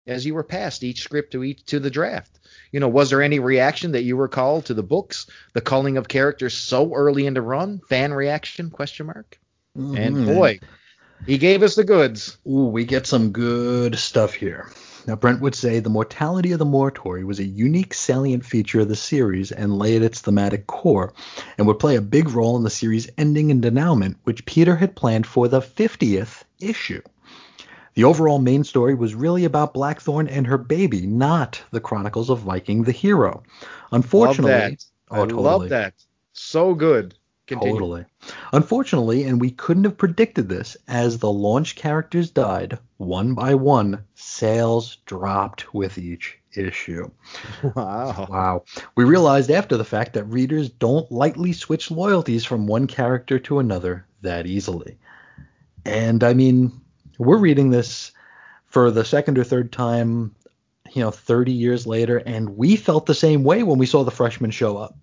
[0.06, 2.40] as you were passed each script to each to the draft?
[2.72, 6.08] You know, was there any reaction that you recall to the books, the culling of
[6.08, 7.80] characters so early in the run?
[7.88, 8.70] Fan reaction?
[8.70, 9.38] Question mark.
[9.76, 10.26] And Mhm.
[10.26, 10.60] boy,
[11.26, 12.38] he gave us the goods.
[12.46, 14.70] Ooh, we get some good stuff here.
[15.06, 18.88] Now, Brent would say the mortality of the Mortory was a unique, salient feature of
[18.88, 21.12] the series and lay at its thematic core,
[21.58, 24.96] and would play a big role in the series' ending and denouement, which Peter had
[24.96, 27.02] planned for the 50th issue.
[27.94, 32.40] The overall main story was really about Blackthorn and her baby, not the Chronicles of
[32.40, 33.42] Viking the hero.
[33.92, 34.84] Unfortunately, love that.
[35.10, 35.42] oh, I totally.
[35.42, 35.94] love that.
[36.32, 37.14] So good.
[37.46, 37.74] Continue.
[37.74, 38.04] Totally.
[38.52, 44.04] Unfortunately, and we couldn't have predicted this, as the launch characters died one by one,
[44.14, 47.10] sales dropped with each issue.
[47.74, 48.26] Wow.
[48.30, 48.64] Wow.
[48.96, 53.58] We realized after the fact that readers don't lightly switch loyalties from one character to
[53.58, 54.98] another that easily.
[55.84, 56.80] And I mean,
[57.18, 58.12] we're reading this
[58.66, 60.34] for the second or third time,
[60.92, 64.10] you know, 30 years later, and we felt the same way when we saw the
[64.10, 64.96] freshmen show up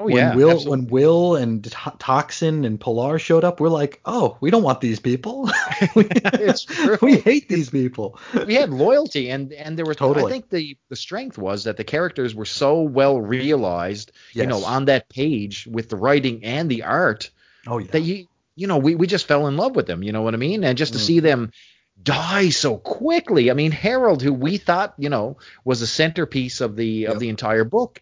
[0.00, 0.34] Oh when yeah.
[0.36, 0.70] Will absolutely.
[0.84, 4.80] when Will and To- Toxin and Pilar showed up, we're like, oh, we don't want
[4.80, 5.44] these people.
[5.96, 6.98] we, It's true.
[7.02, 8.18] we hate these people.
[8.46, 10.26] we had loyalty and and there was Totally.
[10.26, 14.64] I think the the strength was that the characters were so well realized, you know,
[14.64, 17.30] on that page with the writing and the art
[17.66, 17.90] Oh yeah.
[17.90, 20.34] that you you know, we we just fell in love with them, you know what
[20.34, 20.64] I mean?
[20.64, 21.02] And just to Mm.
[21.02, 21.52] see them
[22.00, 23.50] die so quickly.
[23.50, 27.14] I mean, Harold who we thought, you know, was the centerpiece of the Yep.
[27.14, 28.00] of the entire book.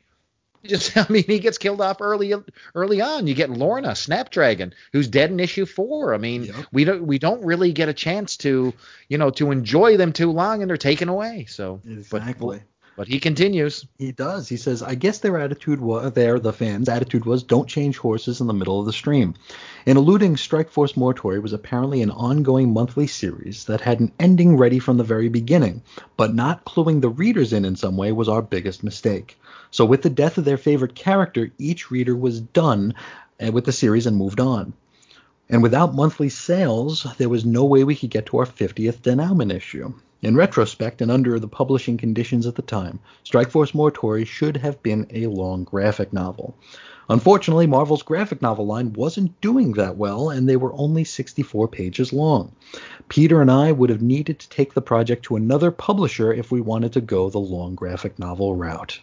[0.70, 2.33] Just, I mean, he gets killed off early,
[2.74, 3.26] early on.
[3.26, 6.14] You get Lorna Snapdragon, who's dead in issue four.
[6.14, 6.55] I mean, Yep.
[6.72, 8.72] we don't, we don't really get a chance to,
[9.09, 11.46] you know, to enjoy them too long, and they're taken away.
[11.48, 12.59] So, exactly.
[12.59, 13.87] but, but he continues.
[13.98, 14.48] He does.
[14.48, 18.40] He says, I guess their attitude was, there, the fans' attitude was, don't change horses
[18.40, 19.35] in the middle of the stream.
[19.85, 24.57] In alluding, Strike Force Mortory was apparently an ongoing monthly series that had an ending
[24.57, 25.83] ready from the very beginning,
[26.16, 29.38] but not cluing the readers in in some way was our biggest mistake.
[29.70, 32.94] So with the death of their favorite character, each reader was done
[33.44, 34.72] uh, with the series and moved on.
[35.48, 39.52] And without monthly sales, there was no way we could get to our 50th denouement
[39.52, 39.94] issue.
[40.22, 44.83] In retrospect, and under the publishing conditions at the time, Strike Force Mortory should have
[44.83, 46.55] been a long graphic novel.
[47.09, 52.12] Unfortunately, Marvel's graphic novel line wasn't doing that well, and they were only 64 pages
[52.12, 52.50] long.
[53.09, 56.61] Peter and I would have needed to take the project to another publisher if we
[56.61, 59.00] wanted to go the long graphic novel route.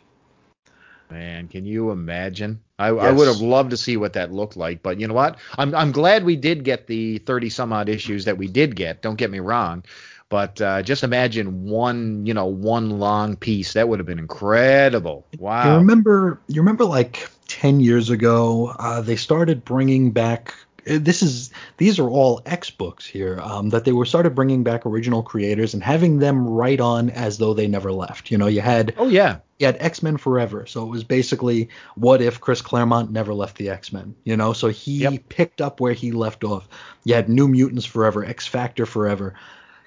[1.13, 2.59] Man, can you imagine?
[2.79, 5.37] I, I would have loved to see what that looked like, but you know what?
[5.55, 9.03] I'm I'm glad we did get the 30 some odd issues that we did get.
[9.03, 9.83] Don't get me wrong,
[10.29, 13.73] but uh, just imagine one, you know, one long piece.
[13.73, 15.27] That would have been incredible.
[15.37, 15.73] Wow.
[15.73, 16.41] You remember?
[16.47, 20.55] You remember like ten years ago, uh, they started bringing back.
[20.89, 24.63] Uh, This is these are all X books here um, that they were started bringing
[24.63, 28.31] back original creators and having them write on as though they never left.
[28.31, 29.37] You know, you had Oh yeah.
[29.59, 33.57] you had X Men Forever, so it was basically what if Chris Claremont never left
[33.57, 34.15] the X Men?
[34.23, 35.29] You know, so he Yep.
[35.29, 36.67] picked up where he left off.
[37.05, 39.33] You had New Mutants Forever, X Factor Forever.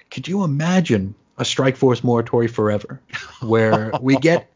[0.09, 2.99] Could you imagine a Strike Force Morituri Forever,
[3.41, 4.49] where we get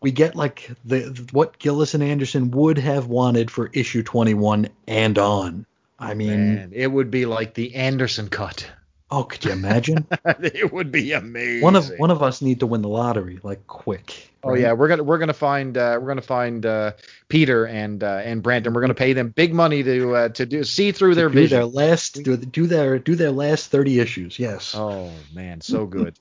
[0.00, 5.18] we get like the what Gillis and Anderson would have wanted for issue 21 and
[5.18, 5.66] on.
[5.98, 8.70] I mean, Man, it would be like the Anderson cut.
[9.10, 10.06] oh, could you imagine?
[10.24, 11.62] it would be amazing.
[11.62, 14.30] one of one of us need to win the lottery like quick.
[14.44, 16.92] Oh yeah, we're gonna we're gonna find uh, we're gonna find uh,
[17.28, 20.46] Peter and uh, and Brent, and we're gonna pay them big money to uh, to
[20.46, 21.56] do see through their do vision.
[21.56, 24.38] their last do, do their do their last 30 issues.
[24.38, 24.74] Yes.
[24.76, 26.16] Oh man, so good.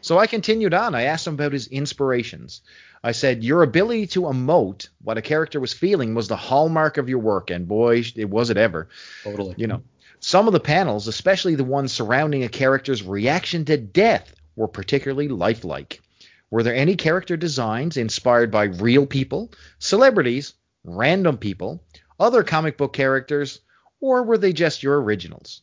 [0.00, 0.94] so I continued on.
[0.94, 2.62] I asked him about his inspirations.
[3.02, 7.08] I said, "Your ability to emote what a character was feeling was the hallmark of
[7.08, 8.88] your work, and boy, it was it ever.
[9.24, 9.54] Totally.
[9.56, 9.82] You know,
[10.20, 15.28] some of the panels, especially the ones surrounding a character's reaction to death, were particularly
[15.28, 16.02] lifelike.
[16.50, 20.52] Were there any character designs inspired by real people, celebrities,
[20.84, 21.82] random people,
[22.18, 23.60] other comic book characters,
[24.00, 25.62] or were they just your originals?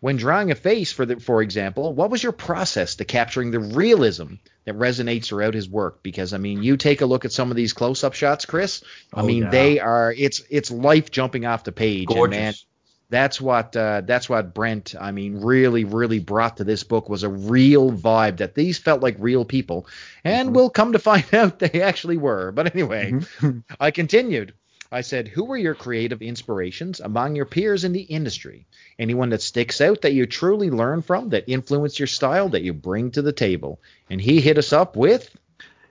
[0.00, 3.60] When drawing a face, for the, for example, what was your process to capturing the
[3.60, 4.34] realism
[4.66, 6.02] that resonates throughout his work?
[6.02, 8.84] Because I mean, you take a look at some of these close-up shots, Chris.
[9.14, 9.50] I Oh, mean, yeah.
[9.50, 12.36] they are it's it's life jumping off the page, and Gorgeous.
[12.38, 12.54] man,
[13.08, 17.22] that's what uh, that's what Brent, I mean, really really brought to this book was
[17.22, 19.86] a real vibe that these felt like real people,
[20.24, 20.54] and Mhm.
[20.54, 22.52] we'll come to find out they actually were.
[22.52, 23.64] But anyway, Mhm.
[23.80, 24.52] I continued.
[24.90, 28.66] I said, Who were your creative inspirations among your peers in the industry?
[28.98, 32.72] Anyone that sticks out that you truly learn from, that influence your style, that you
[32.72, 33.80] bring to the table?
[34.08, 35.28] And he hit us up with,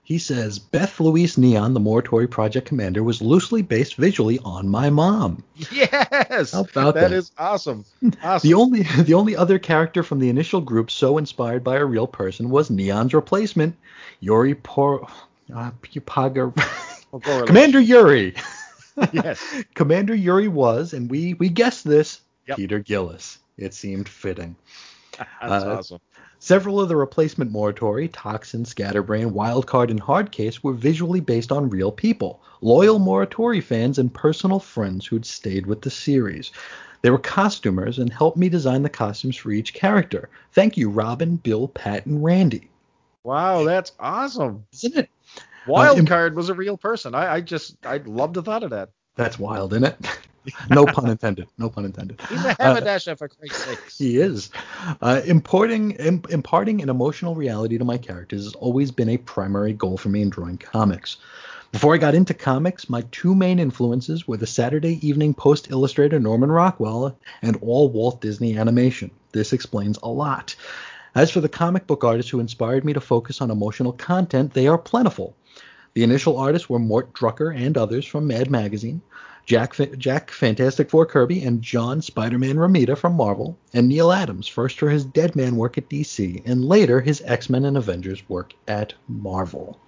[0.02, 4.88] He says Beth Louise Neon, the Morituri Project commander, was loosely based visually on my
[4.88, 5.42] mom.
[5.70, 6.52] Yes!
[6.52, 7.12] How about that that?
[7.12, 7.84] is awesome.
[8.22, 8.48] Awesome.
[8.48, 12.06] The only the only other character from the initial group so inspired by a real
[12.06, 13.76] person was Neon's replacement,
[14.20, 15.06] Yuri Por
[15.54, 16.52] uh, Pupaga.
[17.46, 18.34] Commander Yuri.
[19.12, 19.42] Yes.
[19.74, 22.56] Commander Yuri was, and we we guessed this, Yep.
[22.56, 23.38] Peter Gillis.
[23.58, 24.56] It seemed fitting.
[25.18, 26.00] That's Uh, awesome.
[26.38, 31.90] Several of the replacement Morituri, Toxin, Scatterbrain, Wildcard, and Hardcase were visually based on real
[31.90, 36.52] people, loyal Morituri fans and personal friends who'd stayed with the series.
[37.02, 40.28] They were costumers and helped me design the costumes for each character.
[40.52, 42.68] Thank you, Robin, Bill, Pat, and Randy.
[43.24, 44.66] Wow, that's awesome.
[44.72, 45.08] Isn't it?
[45.66, 47.14] Wild im- card was a real person.
[47.14, 48.90] I, I just I'd love to thought of that.
[49.16, 49.96] That's wild, isn't it?
[50.70, 51.48] no pun intended.
[51.58, 52.20] No pun intended.
[52.28, 53.98] He's a Uh, haberdasher for Christ's sakes.
[53.98, 54.50] He is.
[55.00, 59.72] Uh, importing, im- imparting an emotional reality to my characters has always been a primary
[59.72, 61.16] goal for me in drawing comics.
[61.72, 66.20] Before I got into comics, my two main influences were the Saturday Evening Post illustrator
[66.20, 69.10] Norman Rockwell and all Walt Disney animation.
[69.32, 70.54] This explains a lot.
[71.14, 74.68] As for the comic book artists who inspired me to focus on emotional content, they
[74.68, 75.34] are plentiful.
[75.96, 79.00] The initial artists were Mort Drucker and others from Mad Magazine,
[79.46, 84.78] Jack, Jack Fantastic Four Kirby, and John Spider-Man Romita from Marvel, and Neal Adams, first
[84.78, 89.80] for his Deadman work at DC, and later his X-Men and Avengers work at Marvel.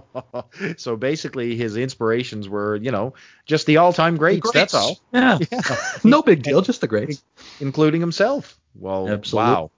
[0.78, 3.12] so basically, his inspirations were, you know,
[3.44, 4.50] just the all-time greats.
[4.50, 5.38] That's all, Yeah.
[6.04, 7.22] no big deal, just the greats.
[7.60, 8.58] including himself.
[8.76, 9.70] Well, Absolute- wow,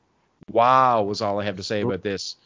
[0.48, 2.36] wow was all I have to say about this.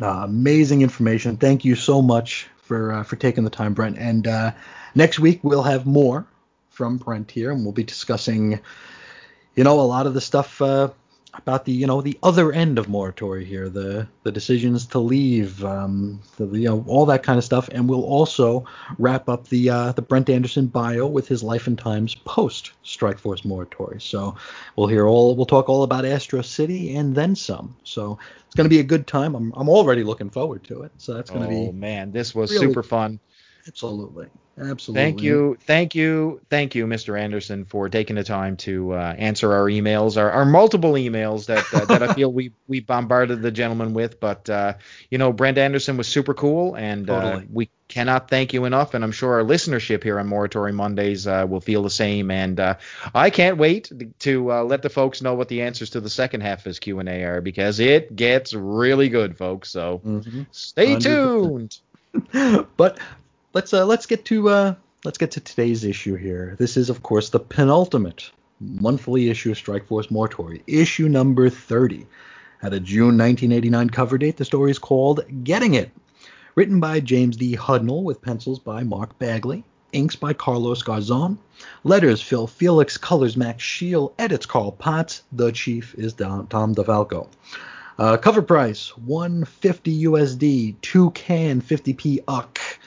[0.00, 1.36] Uh, amazing information.
[1.36, 3.98] Thank you so much for uh, for taking the time, Brent.
[3.98, 4.52] And uh,
[4.94, 6.24] next week we'll have more
[6.70, 8.60] from Brent here, and we'll be discussing,
[9.56, 10.90] you know, a lot of the stuff uh,
[11.34, 15.62] about the you know the other end of Morituri here, the the decisions to leave,
[15.64, 17.68] um, the, you know, all that kind of stuff.
[17.70, 18.64] And we'll also
[18.98, 23.18] wrap up the uh, the Brent Anderson bio with his life and times post Strike
[23.18, 24.00] Force Morituri.
[24.00, 24.36] So
[24.76, 27.76] we'll hear all we'll talk all about Astro City and then some.
[27.84, 29.34] So it's going to be a good time.
[29.34, 30.92] I'm I'm already looking forward to it.
[30.98, 33.20] So that's going to Oh be man, this was really- super fun.
[33.68, 34.26] Absolutely
[34.60, 35.02] absolutely.
[35.02, 37.18] Thank you, thank you, thank you, Mr.
[37.18, 41.72] Anderson, for taking the time to uh, answer our emails, our, our multiple emails that
[41.72, 44.20] uh, that I feel we we bombarded the gentleman with.
[44.20, 44.74] But uh,
[45.10, 47.46] you know, Brent Anderson was super cool, and uh, Totally.
[47.52, 48.94] we cannot thank you enough.
[48.94, 52.30] And I'm sure our listenership here on Morituri Mondays uh, will feel the same.
[52.30, 52.76] And uh,
[53.14, 56.42] I can't wait to uh, let the folks know what the answers to the second
[56.42, 59.70] half of his Q and A are because it gets really good, folks.
[59.70, 60.46] So Mhm.
[60.50, 61.02] stay 100%.
[61.02, 61.76] tuned.
[62.76, 62.98] but
[63.52, 66.56] let's uh, let's get to uh, let's get to today's issue here.
[66.58, 68.30] This is of course the penultimate
[68.60, 72.06] monthly issue of Strike Force Morituri, issue number 30.
[72.60, 75.92] At a June 1989 cover date, the story is called Getting It.
[76.56, 77.56] Written by James D.
[77.56, 81.38] Hudnall with pencils by Mark Bagley, inks by Carlos Garzon,
[81.84, 87.28] letters Phil Felix, colors Max Scheele, edits Carl Potts, the chief is Tom DeFalco.
[87.96, 92.77] Uh, cover price 150 USD, 2 can 50p UC.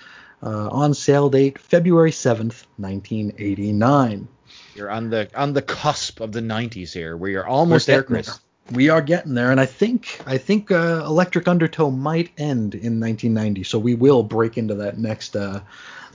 [0.44, 4.28] Uh, on sale date February 7th, 1989.
[4.76, 8.40] You're on the on the cusp of the 90s here, where you're almost there, Chris.
[8.72, 13.00] We are getting there, and I think I think uh, Electric Undertow might end in
[13.00, 15.62] 1990, so we will break into that next uh,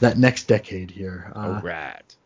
[0.01, 1.33] that next decade here.
[1.35, 2.17] Uh, All right.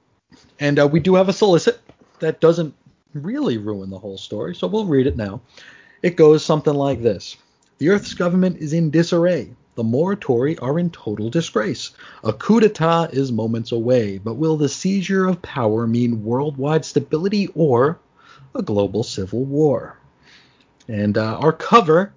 [0.58, 1.80] And uh, we do have a solicit
[2.20, 2.74] that doesn't
[3.14, 5.40] really ruin the whole story, so we'll read it now.
[6.02, 7.36] It goes something like this
[7.78, 9.50] The Earth's government is in disarray.
[9.76, 11.90] The Morituri are in total disgrace.
[12.24, 17.48] A coup d'etat is moments away, but will the seizure of power mean worldwide stability
[17.54, 17.98] or
[18.54, 19.96] a global civil war?
[20.88, 22.12] And uh, our cover,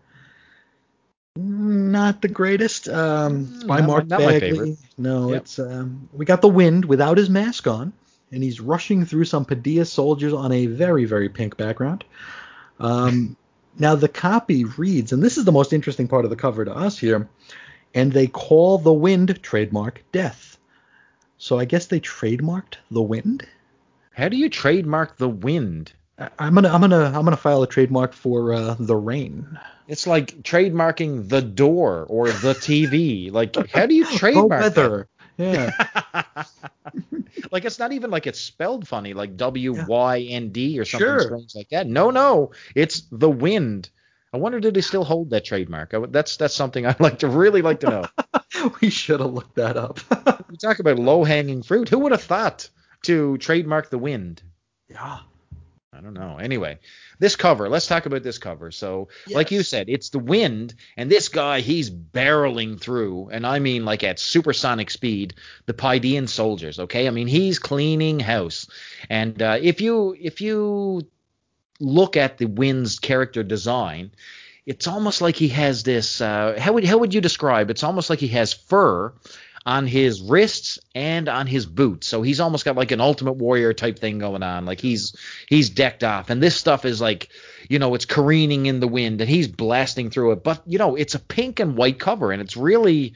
[1.35, 2.89] not the greatest.
[2.89, 4.39] Um, it's by Not my- Mark not Bagley.
[4.39, 4.77] favorite.
[4.97, 5.41] No, Yep.
[5.41, 7.93] it's um, we got the wind without his mask on,
[8.31, 12.03] and he's rushing through some Paideia soldiers on a very very pink background.
[12.79, 13.35] Um,
[13.77, 16.73] now the copy reads, and this is the most interesting part of the cover to
[16.73, 17.27] us here,
[17.93, 20.57] and they call the wind trademark death.
[21.38, 23.45] So I guess they trademarked the wind.
[24.13, 25.91] How do you trademark the wind?
[26.39, 29.59] I'm gonna I'm gonna I'm gonna file a trademark for uh, the rain.
[29.88, 33.31] It's like trademarking the door or the TV.
[33.31, 35.07] Like, how do you trademark The weather.
[35.38, 35.71] Yeah.
[37.52, 41.08] like, it's not even like it's spelled funny, like W Y N D or something
[41.08, 41.19] Sure.
[41.21, 41.88] strange like that.
[41.88, 43.89] No, no, it's the wind.
[44.34, 45.93] I wonder did they still hold that trademark?
[45.93, 48.06] I that's that's something I'd like to really like to know.
[48.82, 49.99] we should have looked that up.
[50.49, 51.89] we talk about low hanging fruit.
[51.89, 52.69] Who would have thought
[53.04, 54.41] to trademark the wind?
[54.89, 55.19] yeah.
[55.95, 56.38] I don't know.
[56.38, 56.79] Anyway,
[57.19, 58.71] this cover, let's talk about this cover.
[58.71, 63.60] So, like you said, it's the wind, and this guy, he's barreling through, and I
[63.60, 67.08] mean like at supersonic speed, the Pydean soldiers, okay?
[67.08, 68.67] I mean, he's cleaning house.
[69.10, 71.08] And uh, if you if you
[71.79, 74.12] look at the wind's character design,
[74.65, 77.69] it's almost like he has this uh, how would how would you describe?
[77.69, 79.13] It's almost like he has fur
[79.65, 82.07] on his wrists and on his boots.
[82.07, 84.65] So he's almost got like an Ultimate Warrior type thing going on.
[84.65, 85.15] Like he's
[85.47, 87.29] he's decked off, and this stuff is like,
[87.69, 90.43] you know, it's careening in the wind, and he's blasting through it.
[90.43, 93.13] But you know, it's a pink and white cover, and it's really,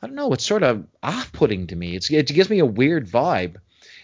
[0.00, 1.96] I don't know, it's sort of off-putting to me.
[1.96, 3.56] It's it gives me a weird vibe.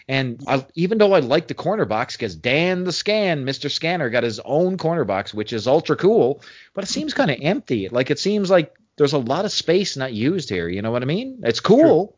[0.05, 3.71] And I, even though I like the corner box because Dan the Scan, Mr.
[3.71, 6.41] Scanner, got his own corner box, which is ultra cool,
[6.73, 7.87] but it seems kind of empty.
[7.87, 10.67] Like it seems like there's a lot of space not used here.
[10.67, 11.41] You know what I mean?
[11.43, 12.15] It's cool, True.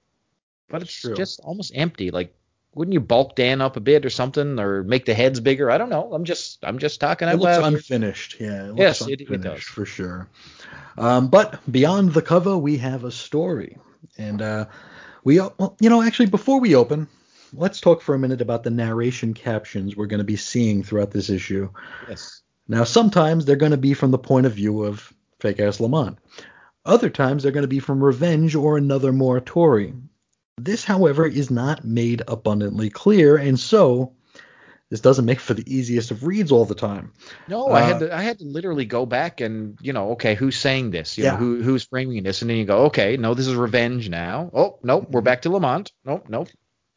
[0.70, 1.16] but it's True.
[1.16, 2.12] just almost empty.
[2.12, 2.36] Like
[2.76, 5.72] wouldn't you bulk Dan up a bit or something, or make the heads bigger?
[5.72, 6.14] I don't know.
[6.14, 7.74] I'm just I'm just talking it out looks loud.
[7.74, 8.36] unfinished.
[8.40, 8.70] Yeah.
[8.70, 10.30] It yes, unfinished it, it, does for sure.
[10.98, 13.78] Um, but beyond the cover, we have a story,
[14.18, 14.66] and uh,
[15.24, 17.08] we well, you know actually before we open,
[17.54, 21.12] let's talk for a minute about the narration captions we're going to be seeing throughout
[21.12, 21.70] this issue.
[22.10, 22.42] Yes.
[22.68, 26.18] Now, sometimes they're going to be from the point of view of fake ass Lamont.
[26.86, 30.10] Other times they're going to be from Revenge or another moratorium.
[30.58, 34.14] This, however, is not made abundantly clear, and so
[34.90, 37.12] this doesn't make for the easiest of reads all the time.
[37.48, 40.12] No, uh, I had uh, to I had to literally go back and you know,
[40.12, 41.18] okay, who's saying this?
[41.18, 41.32] You yeah.
[41.32, 42.42] know, who who's framing this?
[42.42, 44.50] And then you go, okay, no, this is revenge now.
[44.54, 45.92] Oh, nope, we're back to Lamont.
[46.06, 46.50] Nope, nope.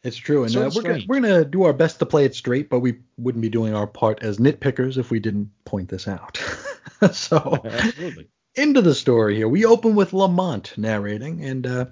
[0.04, 2.70] It's true, and uh, we're gonna, we're gonna do our best to play it straight,
[2.70, 6.40] but we wouldn't be doing our part as nitpickers if we didn't point this out.
[7.12, 8.28] so, Absolutely.
[8.58, 11.84] Into the story here, we open with Lamont narrating, and uh,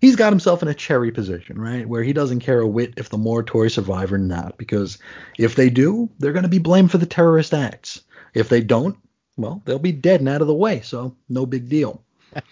[0.00, 3.08] he's got himself in a cherry position, right, where he doesn't care a whit if
[3.08, 4.98] the Morituri survive or not, because
[5.38, 8.02] if they do, they're gonna be blamed for the terrorist acts.
[8.32, 8.96] If they don't,
[9.36, 12.04] well, they'll be dead and out of the way, so no big deal.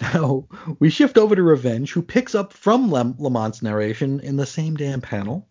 [0.00, 0.48] Now,
[0.80, 4.74] we shift over to Revenge, who picks up from Lem- Lamont's narration in the same
[4.74, 5.46] damn panel.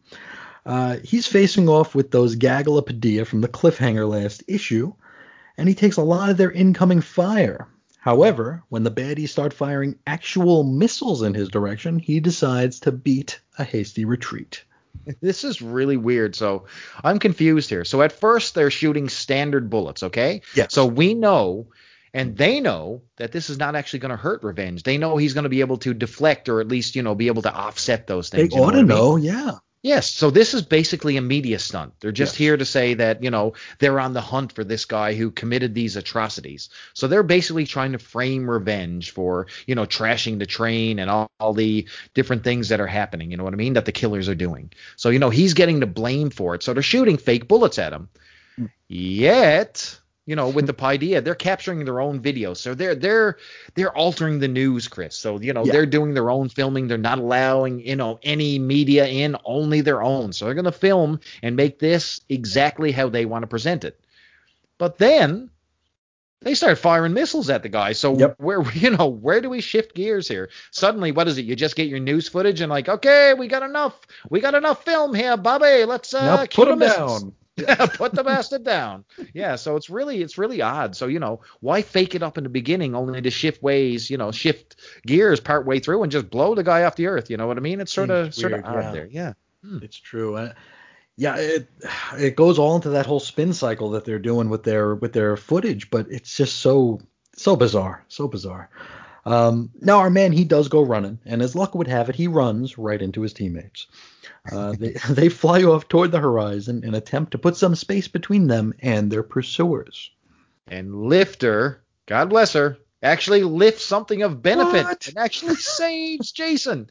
[0.66, 4.94] Uh, he's facing off with those gaggle of Paideia from the cliffhanger last issue,
[5.58, 7.68] and he takes a lot of their incoming fire.
[8.00, 13.40] However, when the baddies start firing actual missiles in his direction, he decides to beat
[13.60, 14.64] a hasty retreat.
[15.22, 16.36] This is really weird.
[16.36, 16.66] So
[17.04, 17.86] I'm confused here.
[17.86, 20.42] So at first they're shooting standard bullets, okay?
[20.56, 20.74] Yes.
[20.74, 21.68] So we know
[22.14, 24.84] and they know that this is not actually going to hurt Revenge.
[24.84, 27.28] They know he's going to be able to deflect or at least you know be
[27.28, 28.54] able to offset those things.
[28.54, 29.58] They ought to know, yeah.
[29.84, 31.94] Yes, so this is basically a media stunt.
[32.00, 32.38] They're just yes.
[32.38, 35.74] here to say that, you know, they're on the hunt for this guy who committed
[35.74, 36.70] these atrocities.
[36.94, 41.32] So they're basically trying to frame revenge for, you know, trashing the train and all,
[41.40, 44.30] all the different things that are happening, you know what I mean, that the killers
[44.30, 44.72] are doing.
[44.98, 46.62] So, you know, he's getting the blame for it.
[46.62, 48.08] So they're shooting fake bullets at him.
[48.60, 48.70] Mm.
[48.88, 50.00] Yet,
[50.32, 52.58] you know, with the Paideia, they're capturing their own videos.
[52.58, 53.38] So they're they're
[53.76, 55.14] they're altering the news, Chris.
[55.14, 55.74] So, you know, yeah.
[55.74, 56.88] they're doing their own filming.
[56.88, 60.32] They're not allowing, you know, any media in, only their own.
[60.32, 64.00] So they're gonna film and make this exactly how they want to present it.
[64.78, 65.50] But then
[66.44, 67.92] they start firing missiles at the guy.
[67.92, 68.36] So yep.
[68.38, 70.50] where you know, where do we shift gears here?
[70.72, 71.44] Suddenly, what is it?
[71.44, 74.00] You just get your news footage and like, okay, we got enough.
[74.30, 75.84] We got enough film here, Bobby.
[75.84, 77.36] Let's uh now put them down.
[77.58, 79.04] put the bastard down.
[79.34, 80.96] Yeah, so it's really it's really odd.
[80.96, 84.18] So you know, why fake it up in the beginning only to shift ways, you
[84.18, 87.30] know, shift gears part way through and just blow the guy off the earth?
[87.30, 87.82] You know what I mean?
[87.82, 88.92] It's sort of sort of odd yeah.
[88.92, 89.08] there.
[89.12, 89.34] Yeah,
[89.64, 89.80] hmm.
[89.82, 90.38] it's true.
[90.38, 90.54] Uh,
[91.18, 91.68] yeah, it
[92.18, 95.36] it goes all into that whole spin cycle that they're doing with their with their
[95.36, 97.02] footage, but it's just so
[97.36, 98.70] so bizarre, so bizarre.
[99.26, 102.28] Um, now our man he does go running, and as luck would have it, he
[102.28, 103.88] runs right into his teammates.
[104.50, 108.48] Uh, they, they fly off toward the horizon and attempt to put some space between
[108.48, 110.12] them and their pursuers.
[110.68, 115.08] And Lifter, God bless her, actually lifts something of benefit what?
[115.08, 116.90] and actually saves Jason.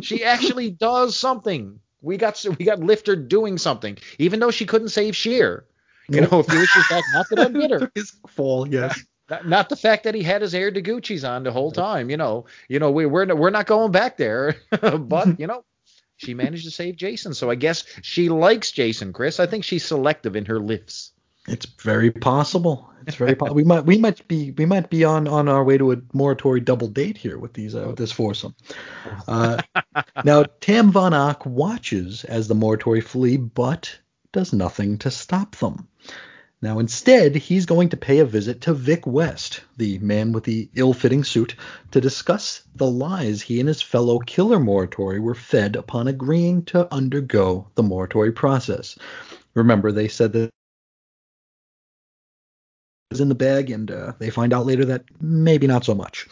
[0.00, 1.80] She actually does something.
[2.02, 5.66] We got we got Lifter doing something, even though she couldn't save Shear.
[6.08, 7.92] You know, if he was just back, not that I'm bitter.
[7.94, 8.98] His fall, yes.
[9.28, 12.10] Not, not, the fact that he had his Air Gucci's on the whole time.
[12.10, 15.62] You know, you know, we we're we're not going back there, but you know,
[16.20, 17.32] she managed to save Jason.
[17.32, 19.40] So I guess she likes Jason, Chris.
[19.40, 21.12] I think she's selective in her lifts.
[21.48, 22.90] It's very possible.
[23.06, 23.56] It's very possible.
[23.56, 26.62] we might we might be we might be on on our way to a Morituri
[26.62, 28.54] double date here with these uh, with this foursome.
[29.26, 29.62] Uh,
[30.24, 33.98] now Tam Von Ock watches as the Morituri flee, but
[34.32, 35.88] does nothing to stop them.
[36.62, 40.68] Now, instead, he's going to pay a visit to Vic West, the man with the
[40.74, 41.54] ill fitting suit,
[41.92, 46.92] to discuss the lies he and his fellow killer Morituri were fed upon agreeing to
[46.92, 48.98] undergo the Morituri process.
[49.54, 50.50] Remember, they said that
[53.10, 56.28] was in the bag, and uh, they find out later that maybe not so much.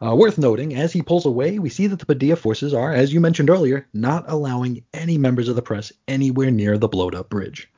[0.00, 3.12] Uh, worth noting, as he pulls away, we see that the Paideia forces are, as
[3.12, 7.28] you mentioned earlier, not allowing any members of the press anywhere near the blowed up
[7.30, 7.68] bridge.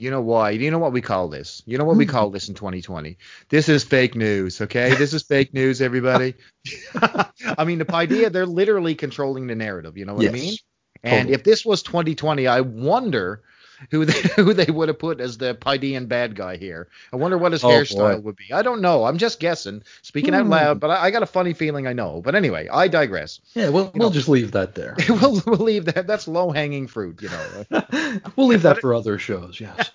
[0.00, 0.50] You know why?
[0.52, 1.62] You know what we call this?
[1.66, 2.06] You know what we Hmm.
[2.06, 3.18] call this in 2020?
[3.50, 4.94] This is fake news, okay?
[4.94, 6.36] This is fake news, everybody.
[6.94, 9.98] I mean, the idea they're literally controlling the narrative.
[9.98, 10.58] You know what I mean?
[11.04, 11.30] And totally.
[11.30, 13.42] if this was 2020, I wonder
[13.90, 16.88] who they, who they would have put as the Pidean bad guy here.
[17.12, 18.20] I wonder what his Oh, hairstyle boy.
[18.20, 18.52] would be.
[18.52, 19.04] I don't know.
[19.04, 20.50] I'm just guessing, speaking out Hmm.
[20.50, 22.20] loud, but I, I got a funny feeling I know.
[22.22, 23.40] But anyway, I digress.
[23.54, 24.96] Yeah, we'll we'll just leave that there.
[25.08, 26.06] we'll, we'll leave that.
[26.06, 27.82] That's low hanging fruit, you know.
[28.36, 29.60] we'll leave that for other shows.
[29.60, 29.90] Yes.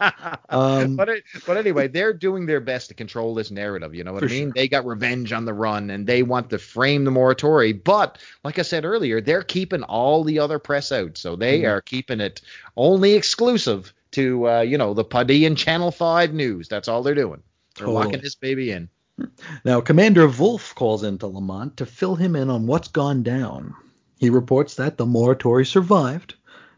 [0.50, 3.94] Um, but it, but anyway, they're doing their best to control this narrative.
[3.96, 4.48] You know what I mean?
[4.48, 4.54] sure.
[4.54, 7.82] They got revenge on the run, and they want to frame the moratorium.
[7.84, 11.70] But like I said earlier, they're keeping all the other press out, so they Mhm.
[11.70, 12.42] are keeping it
[12.78, 13.75] only exclusive
[14.16, 16.68] to uh, you know the Padian Channel Five News.
[16.68, 17.44] That's all they're doing.
[17.76, 18.06] They're Totally.
[18.06, 18.90] locking this baby in.
[19.64, 23.74] Now, Commander Wolf calls into Lamont to fill him in on what's gone down.
[24.18, 26.36] He reports that the Morituri survived,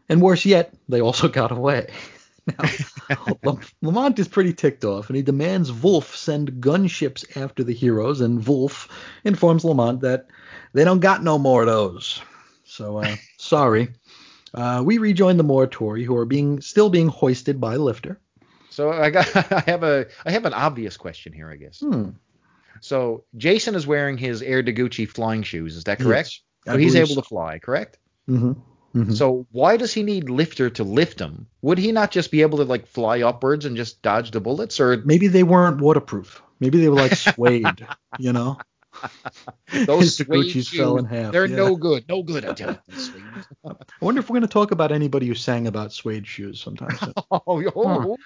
[0.08, 1.88] and worse yet, they also got away.
[2.46, 2.70] Now,
[3.42, 8.20] Lam- Lamont is pretty ticked off, and he demands Wolf send gunships after the heroes,
[8.20, 8.88] and Wolf
[9.24, 10.26] informs Lamont that
[10.72, 12.20] they don't got no more of those.
[12.64, 13.88] So, uh, sorry.
[14.54, 18.20] Uh, we rejoin the Morituri, who are being still being hoisted by Lifter.
[18.70, 21.80] So I got I have a I have an obvious question here, I guess.
[21.80, 22.10] Hmm.
[22.80, 25.76] So Jason is wearing his Air Deguchi flying shoes.
[25.76, 26.40] Is that correct?
[26.66, 27.98] Yes, so he's able to fly, correct?
[28.26, 28.52] hmm
[28.92, 31.46] hmm So why does he need lifter to lift him?
[31.62, 34.80] Would he not just be able to like fly upwards and just dodge the bullets,
[34.80, 36.42] or maybe they weren't waterproof.
[36.60, 37.86] Maybe they were like suede,
[38.18, 38.58] you know?
[39.86, 40.68] those shoes?
[40.68, 41.56] fell in half, They're yeah.
[41.56, 42.44] no good, no good.
[42.44, 42.78] I tell you.
[43.66, 46.96] I wonder if we're going to talk about anybody who sang about suede shoes sometime.
[46.98, 47.12] soon.
[47.30, 48.16] oh, oh,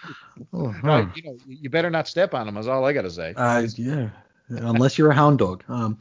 [0.53, 1.11] Oh.
[1.15, 2.57] You know, you better not step on them.
[2.57, 3.35] Is all I gotta say.
[3.37, 4.11] Uh, yeah,
[4.49, 5.65] unless you're a hound dog.
[5.69, 5.99] Um,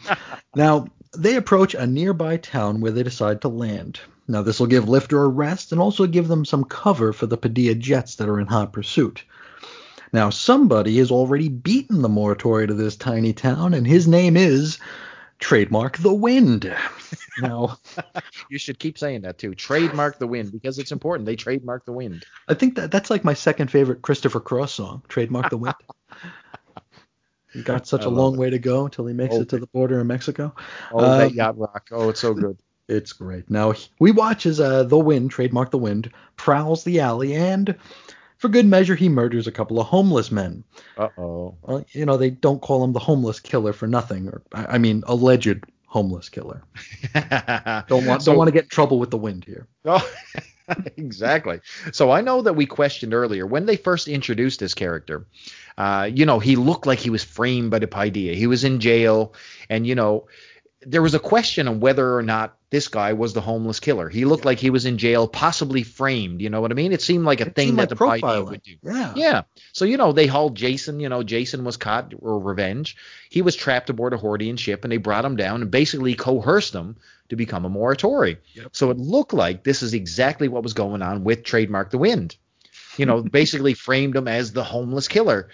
[0.56, 4.00] now, they approach a nearby town where they decide to land.
[4.28, 7.38] Now, this will give Lifter a rest and also give them some cover for the
[7.38, 9.24] Paideia jets that are in hot pursuit.
[10.14, 14.78] Now, somebody has already beaten the Morituri to this tiny town, and his name is
[15.40, 16.74] Trademark the Wind.
[17.42, 17.78] Now,
[18.50, 19.56] You should keep saying that too.
[19.56, 21.26] Trademark the wind because it's important.
[21.26, 22.26] They trademark the wind.
[22.50, 25.76] I think that that's like my second favorite Christopher Cross song, Trademark the Wind.
[27.54, 28.38] he got such I a long it.
[28.40, 29.42] way to go until he makes Oh.
[29.42, 30.54] it to the border of Mexico.
[30.92, 31.88] Oh, that Um, yacht rock.
[31.92, 32.58] Oh, it's so good.
[32.90, 33.50] It's great.
[33.50, 37.76] Now we watch as uh, the Wind, Trademark the Wind, prowls the alley, and
[38.42, 40.64] for good measure, he murders a couple of homeless men.
[40.98, 41.56] Uh oh.
[41.62, 45.04] Well, you know, they don't call him the homeless killer for nothing, or I mean,
[45.06, 46.64] alleged homeless killer.
[47.14, 49.68] Don't want So- don't want to get in trouble with the Wind here.
[49.86, 50.10] Oh,
[50.98, 51.60] exactly.
[51.92, 55.26] So I know that we questioned earlier when they first introduced this character.
[55.78, 58.36] Uh, you know, he looked like he was framed by the Paideia.
[58.36, 59.34] He was in jail,
[59.70, 60.28] and you know,
[60.84, 64.10] there was a question on whether or not this guy was the homeless killer.
[64.10, 66.42] He looked like he was in jail, possibly framed.
[66.42, 66.92] You know what I mean?
[66.92, 68.50] It seemed like a It thing that like the profiling.
[68.50, 68.76] would do.
[68.84, 69.14] Yeah.
[69.16, 69.42] Yeah.
[69.74, 72.96] So, you know, they hauled Jason, you know, Jason was caught or revenge.
[73.30, 76.74] He was trapped aboard a Hordean ship and they brought him down and basically coerced
[76.74, 76.96] him
[77.30, 78.38] to become a Morituri.
[78.56, 78.70] Yep.
[78.72, 82.36] So it looked like this is exactly what was going on with Trademark the Wind.
[82.98, 85.50] You know, basically framed him as the homeless killer.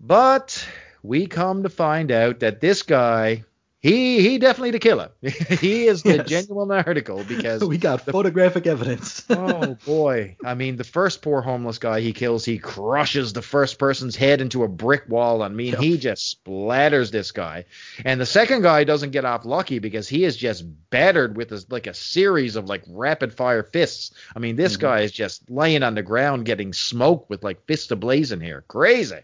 [0.00, 0.66] But
[1.02, 3.44] we come to find out that this guy,
[3.80, 5.10] he he definitely the killer.
[5.22, 6.28] he is the Yes.
[6.28, 9.24] genuine article because we got the, photographic evidence.
[9.30, 10.36] oh boy.
[10.44, 14.40] I mean, the first poor homeless guy he kills, he crushes the first person's head
[14.42, 15.42] into a brick wall.
[15.42, 15.80] I mean, Yep.
[15.80, 17.64] he just splatters this guy.
[18.04, 21.64] And the second guy doesn't get off lucky because he is just battered with a,
[21.70, 24.12] like a series of like rapid fire fists.
[24.36, 24.80] I mean, this Mhm.
[24.80, 28.64] guy is just laying on the ground getting smoked with like fists ablazing here.
[28.68, 29.20] Crazy.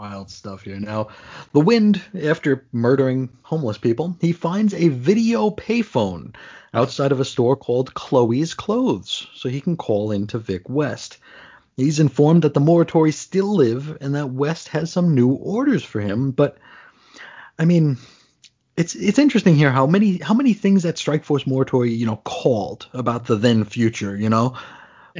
[0.00, 0.80] Wild stuff here.
[0.80, 1.08] Now,
[1.52, 6.34] the Wind, after murdering homeless people, he finds a video payphone
[6.72, 11.18] outside of a store called Chloe's Clothes, so he can call in to Vic West.
[11.76, 16.00] He's informed that the Morituri still live and that West has some new orders for
[16.00, 16.56] him, but
[17.58, 17.98] I mean,
[18.78, 22.88] it's it's interesting here how many how many things that Strikeforce Morituri you know called
[22.94, 24.56] about the then future, you know.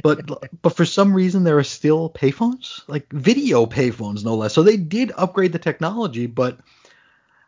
[0.03, 4.53] But but for some reason there are still payphones, like video payphones no less.
[4.53, 6.59] So they did upgrade the technology, but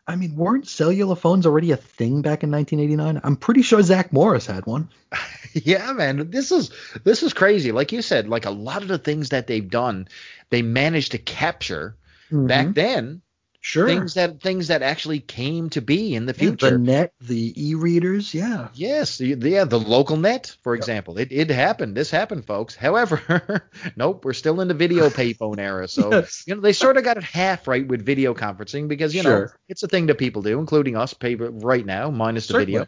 [0.06, 3.20] I mean, weren't cellular phones already a thing back in 1989?
[3.24, 4.88] I'm pretty sure Zach Morris had one.
[5.56, 6.72] Yeah, man, this is
[7.04, 7.70] this is crazy.
[7.70, 10.08] Like you said, like a lot of the things that they've done,
[10.50, 11.94] they managed to capture
[12.28, 12.74] back Mhm.
[12.74, 13.22] then.
[13.64, 13.86] Sure.
[13.88, 16.70] Things that things that actually came to be in the future.
[16.72, 18.68] the net, the e-readers, yeah.
[18.74, 21.96] Yes, the, yeah, the local net, for example, it it happened.
[21.96, 22.76] This happened, folks.
[22.76, 25.88] However, nope, we're still in the video payphone era.
[25.88, 26.44] So Yes.
[26.46, 29.46] you know they sort of got it half right with video conferencing because you know
[29.68, 32.72] it's a thing that people do, including us, pay right now, minus the Certainly.
[32.72, 32.86] video.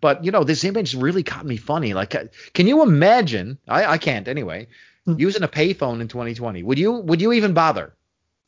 [0.00, 1.92] But you know this image really caught me funny.
[1.92, 3.58] Like, uh, can you imagine?
[3.68, 4.68] I I can't anyway.
[5.06, 6.62] using a payphone in 2020.
[6.62, 7.94] Would you would you even bother?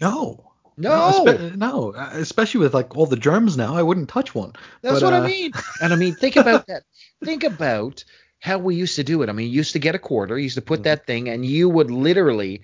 [0.01, 0.50] No.
[0.81, 1.25] No.
[1.25, 4.53] espe- no, uh, especially with like all the germs now, I wouldn't touch one.
[4.83, 5.53] That's But, what uh, I mean.
[5.83, 6.83] And I mean, think about that.
[7.25, 8.05] Think about
[8.41, 9.29] how we used to do it.
[9.29, 10.69] I mean, you used to get a quarter, you used to Mm-hmm.
[10.69, 12.63] put that thing, and you would literally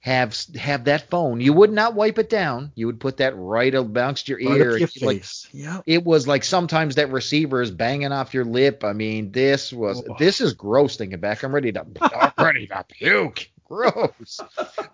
[0.00, 1.40] have have that phone.
[1.40, 2.70] You would not wipe it down.
[2.76, 4.78] You would put that right amongst your Right ear.
[4.78, 5.24] your like.
[5.52, 5.82] Yep.
[5.86, 8.84] it was like sometimes that receiver is banging off your lip.
[8.84, 10.14] I mean, this was Oh.
[10.18, 11.42] this is gross thinking back.
[11.42, 13.48] I'm ready to I'm ready to puke.
[13.64, 14.38] Gross.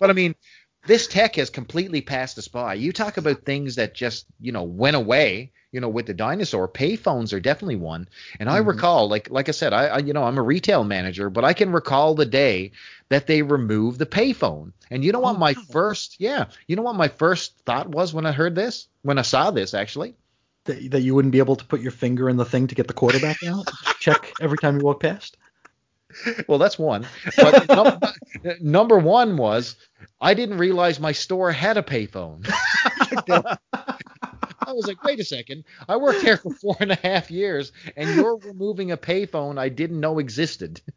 [0.01, 0.35] But I mean,
[0.87, 2.75] this tech has completely passed us by.
[2.75, 6.69] You talk about things that just, you know, went away, you know, with the dinosaur.
[6.69, 8.09] Payphones are definitely one.
[8.41, 8.59] And I Mhm.
[8.59, 11.53] recall, like like I said, I, I you know, I'm a retail manager, but I
[11.55, 12.73] can recall the day
[13.11, 14.73] that they removed the payphone.
[14.91, 15.65] And you know what Oh, my wow.
[15.73, 18.89] first yeah, you know what my first thought was when I heard this?
[19.03, 20.15] When I saw this actually?
[20.65, 22.87] That, that you wouldn't be able to put your finger in the thing to get
[22.89, 23.69] the quarterback out.
[23.99, 25.37] Check every time you walk past.
[26.49, 27.07] Well, that's one.
[27.37, 28.01] But num-
[28.61, 29.77] number one was
[30.21, 32.49] I didn't realize my store had a payphone.
[34.65, 35.65] I was like, wait a second.
[35.89, 39.69] I worked here for four and a half years, and you're removing a payphone I
[39.69, 40.81] didn't know existed.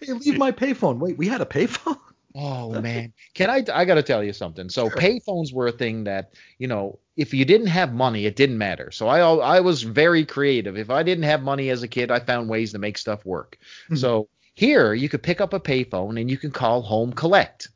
[0.00, 0.98] Hey, leave my payphone.
[0.98, 1.96] Wait, we had a payphone.
[2.34, 3.62] Oh man, can I?
[3.72, 4.70] I got to tell you something.
[4.70, 8.56] So payphones were a thing that you know, if you didn't have money, it didn't
[8.56, 8.90] matter.
[8.90, 10.78] So I I was very creative.
[10.78, 13.58] If I didn't have money as a kid, I found ways to make stuff work.
[13.90, 13.98] Mhm.
[13.98, 17.68] So here you could pick up a payphone and you can call home collect.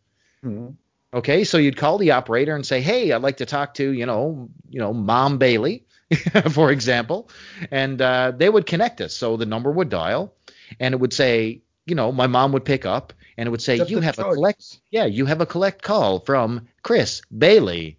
[1.14, 4.06] Okay, so you'd call the operator and say, "Hey, I'd like to talk to you
[4.06, 5.84] know, you know, Mom Bailey,
[6.50, 7.30] for example,"
[7.70, 9.14] and uh, they would connect us.
[9.14, 10.34] So the number would dial,
[10.80, 13.74] and it would say, you know, my mom would pick up, and it would say,
[13.74, 17.98] Accept "You the have a collect, yeah, you have a collect call from Chris Bailey.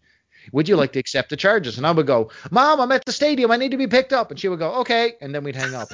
[0.54, 3.12] Would you like to accept the charges?" And I would go, "Mom, I'm at the
[3.12, 3.52] stadium.
[3.52, 5.74] I need to be picked up," and she would go, "Okay," and then we'd hang
[5.76, 5.90] up.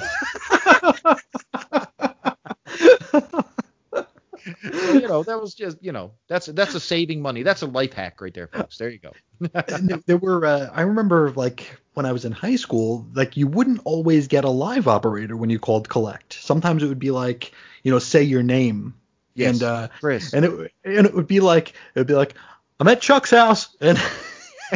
[4.62, 7.42] So, you know, that was just, you know, that's that's a saving money.
[7.42, 8.76] That's a life hack right there, folks.
[8.76, 9.12] There you go.
[9.40, 13.46] there- there were uh, I remember like when I was in high school, like you
[13.46, 16.34] wouldn't always get a live operator when you called collect.
[16.34, 17.52] Sometimes it would be like,
[17.84, 18.94] you know, say your name.
[19.34, 19.54] Yes.
[19.54, 20.32] And uh Chris.
[20.32, 22.34] and it and it would be like it would be like
[22.80, 23.98] I'm at Chuck's house and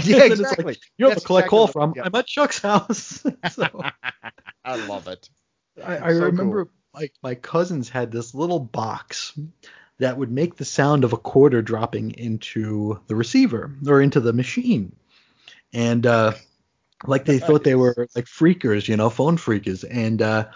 [0.04, 0.64] Yeah, exactly.
[0.64, 2.02] like, you have That's a collect exactly call from yeah.
[2.04, 3.24] I'm at Chuck's house.
[3.52, 3.82] so
[4.64, 5.28] I love it.
[5.82, 9.38] I, I So remember like my cousins had this little box
[9.98, 14.32] that would make the sound of a quarter dropping into the receiver or into the
[14.32, 14.94] machine.
[15.72, 16.32] And uh
[17.06, 19.84] like they thought they were like phreakers, you know, phone phreakers.
[19.84, 20.46] And uh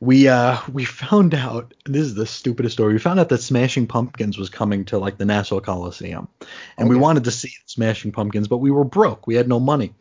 [0.00, 2.94] we uh we found out this is the stupidest story.
[2.94, 6.26] We found out that Smashing Pumpkins was coming to like the Nassau Coliseum.
[6.78, 9.26] And we wanted to see Smashing Pumpkins, but we were broke.
[9.26, 9.94] We had no money.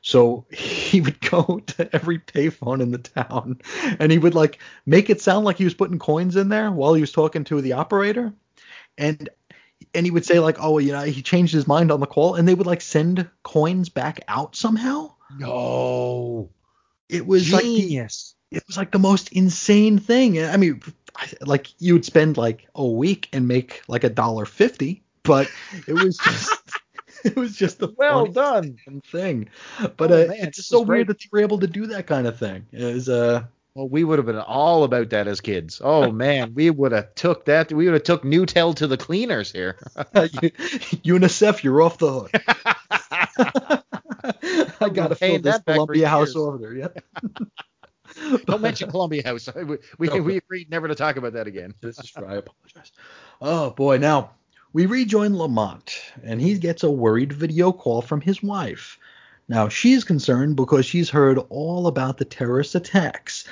[0.00, 3.60] So he would go to every payphone in the town
[3.98, 6.94] and he would like make it sound like he was putting coins in there while
[6.94, 8.32] he was talking to the operator.
[8.96, 9.28] And
[9.92, 12.36] and he would say like, oh, you know, he changed his mind on the call,
[12.36, 15.12] and they would like send coins back out somehow.
[15.36, 16.50] No.
[17.08, 18.33] It was like the, Genius.
[18.56, 20.42] It was like the most insane thing.
[20.42, 20.80] I mean,
[21.16, 25.50] I- like you would spend like a week and make like a dollar fifty, but
[25.86, 26.52] it was just
[27.24, 28.76] it was just the well done.
[29.06, 29.48] thing.
[29.96, 32.26] But Oh, uh, man, it's so weird that you were able to do that kind
[32.26, 32.66] of thing.
[32.72, 33.44] Is uh,
[33.74, 35.80] Well, we would have been all about that as kids.
[35.82, 37.72] Oh man, we would have took that.
[37.72, 39.78] We would have took Newtel to the cleaners here.
[39.96, 42.30] UNICEF, you're off the hook.
[44.80, 46.74] I gotta fill this that back for Columbia House order.
[46.74, 46.88] Yeah.
[48.46, 49.48] Don't mention Columbia House.
[49.54, 50.16] We we, No.
[50.22, 51.74] we agreed never to talk about that again.
[51.80, 52.26] This is true.
[52.26, 52.92] I apologize.
[53.40, 54.30] Oh boy, now
[54.72, 58.98] we rejoin Lamont, and he gets a worried video call from his wife.
[59.48, 63.46] Now she's concerned because she's heard all about the terrorist attacks,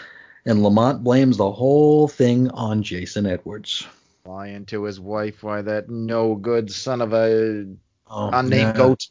[0.46, 3.86] and Lamont blames the whole thing on Jason Edwards.
[4.24, 7.66] Lying to his wife, why that no good son of a
[8.08, 8.72] Oh, unnamed yeah.
[8.72, 9.06] goat.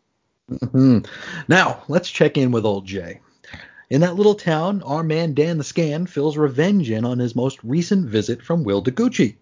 [0.49, 1.07] Mhm.
[1.47, 3.19] Now, let's check in with old Jay.
[3.91, 7.59] In that little town, our man Dan the Scan fills revenge in on his most
[7.61, 9.35] recent visit from Will DeGucci.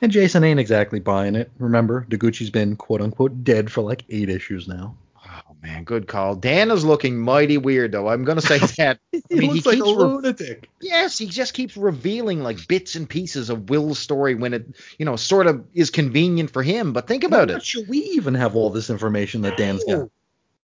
[0.00, 1.52] And Jason ain't exactly buying it.
[1.60, 4.96] Remember, DeGucci's been quote unquote dead for like eight issues now.
[5.24, 6.34] Oh man, good call.
[6.34, 8.08] Dan is looking mighty weird though.
[8.08, 8.98] I'm gonna say that.
[9.12, 10.68] He I mean, he looks like a re- lunatic.
[10.80, 15.06] Yes, he just keeps revealing like bits and pieces of Will's story when it, you
[15.06, 16.92] know, sort of is convenient for him.
[16.92, 17.62] But think about it.
[17.62, 20.08] sure we even have all this information that Dan's got.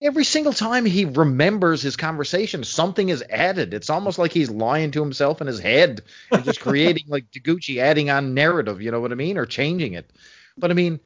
[0.02, 3.72] Every single time he remembers his conversation, something is added.
[3.72, 7.78] It's almost like he's lying to himself in his head and just creating like Taguchi
[7.78, 9.38] adding on narrative, you know what I mean?
[9.38, 10.10] Or changing it.
[10.58, 11.00] But I mean,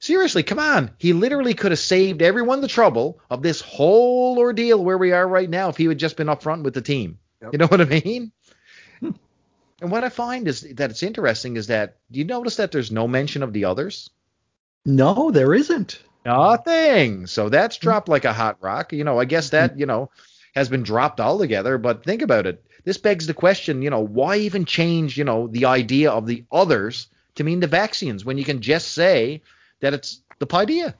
[0.00, 0.90] seriously, come on.
[0.98, 5.26] He literally could have saved everyone the trouble of this whole ordeal where we are
[5.26, 7.18] right now if he had just been upfront with the team.
[7.42, 7.52] Yep.
[7.52, 8.32] You know what I mean?
[8.98, 9.10] Hmm.
[9.80, 12.90] And what I find is that it's interesting is that do you notice that there's
[12.90, 14.10] no mention of the others?
[14.84, 16.00] No, there isn't.
[16.24, 17.26] Nothing.
[17.26, 17.84] So that's hmm.
[17.84, 18.92] dropped like a hot rock.
[18.92, 19.80] You know, I guess that, hmm.
[19.80, 20.10] you know,
[20.54, 21.78] has been dropped altogether.
[21.78, 22.64] But think about it.
[22.84, 26.44] This begs the question, you know, why even change, you know, the idea of the
[26.50, 27.06] others
[27.36, 29.42] to mean the vaccines when you can just say
[29.80, 30.94] that it's the Paideia?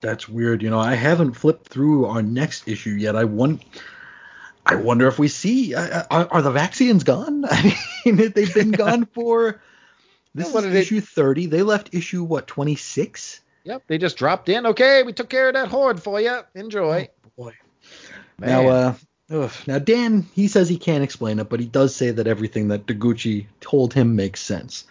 [0.00, 0.62] That's weird.
[0.62, 3.16] You know, I haven't flipped through our next issue yet.
[3.16, 3.62] I want.
[4.64, 7.44] I wonder if we see uh, uh are, are the vaccines gone?
[7.50, 7.74] I
[8.04, 9.62] mean, they've been gone for
[10.34, 11.46] this is did it- issue 30.
[11.46, 13.40] They left issue what 26?
[13.68, 14.64] Yep, they just dropped in.
[14.64, 16.40] Okay, we took care of that horde for you.
[16.54, 17.10] Enjoy.
[17.36, 17.52] Boy.
[18.38, 18.48] Man.
[18.48, 18.94] Now, uh,
[19.30, 19.52] ugh.
[19.66, 22.86] now Dan, he says he can't explain it, but he does say that everything that
[22.86, 24.86] Deguchi told him makes sense.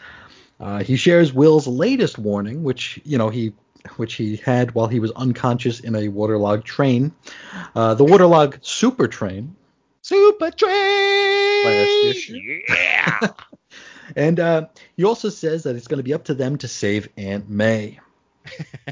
[0.60, 3.54] Uh, he shares Will's latest warning, which you know he,
[3.96, 7.12] which he had while he was unconscious in a waterlogged train,
[7.76, 9.56] uh, the waterlogged super train,
[10.08, 11.66] Super Train.
[11.66, 12.62] Last issue.
[12.70, 13.20] Yeah.
[14.16, 17.10] and uh, he also says that it's going to be up to them to save
[17.18, 18.00] Aunt May.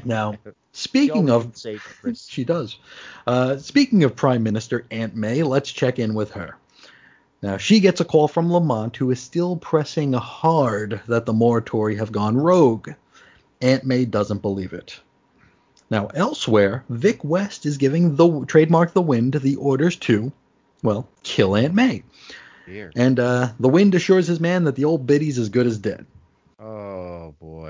[0.04, 0.34] Now,
[0.72, 1.56] speaking of
[2.14, 2.78] She does.
[3.26, 6.56] Uh, speaking of Prime Minister Aunt May, let's check in with her.
[7.42, 11.98] Now, she gets a call from Lamont, who is still pressing hard that the Morituri
[11.98, 12.90] have gone rogue.
[13.60, 15.00] Aunt May doesn't believe it.
[15.90, 20.32] Now, elsewhere, Vic West is giving the trademark the Wind the orders to,
[20.82, 22.02] well, kill Aunt May.
[22.66, 22.90] Here.
[22.96, 26.06] And uh, the Wind assures his man that the old biddy's as good as dead.
[26.58, 26.85] Oh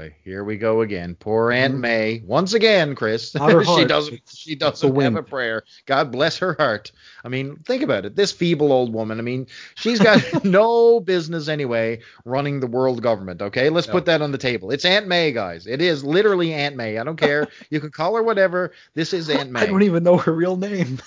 [0.07, 1.15] boy, here we go again.
[1.19, 1.65] Poor mm-hmm.
[1.65, 2.23] Aunt May.
[2.25, 3.35] Once again, Chris.
[3.77, 5.19] She doesn't she doesn't have wind.
[5.19, 5.65] a prayer.
[5.87, 6.93] God bless her heart.
[7.25, 8.17] I mean, think about it.
[8.17, 13.43] This feeble old woman, I mean, she's got no business anyway running the world government,
[13.43, 13.71] okay?
[13.71, 13.93] Let's No.
[13.95, 14.71] put that on the table.
[14.71, 15.67] It's Aunt May, guys.
[15.67, 16.99] It is literally Aunt May.
[16.99, 17.49] I don't care.
[17.71, 18.73] you can call her whatever.
[18.95, 19.61] This is Aunt May.
[19.61, 21.01] I don't even know her real name.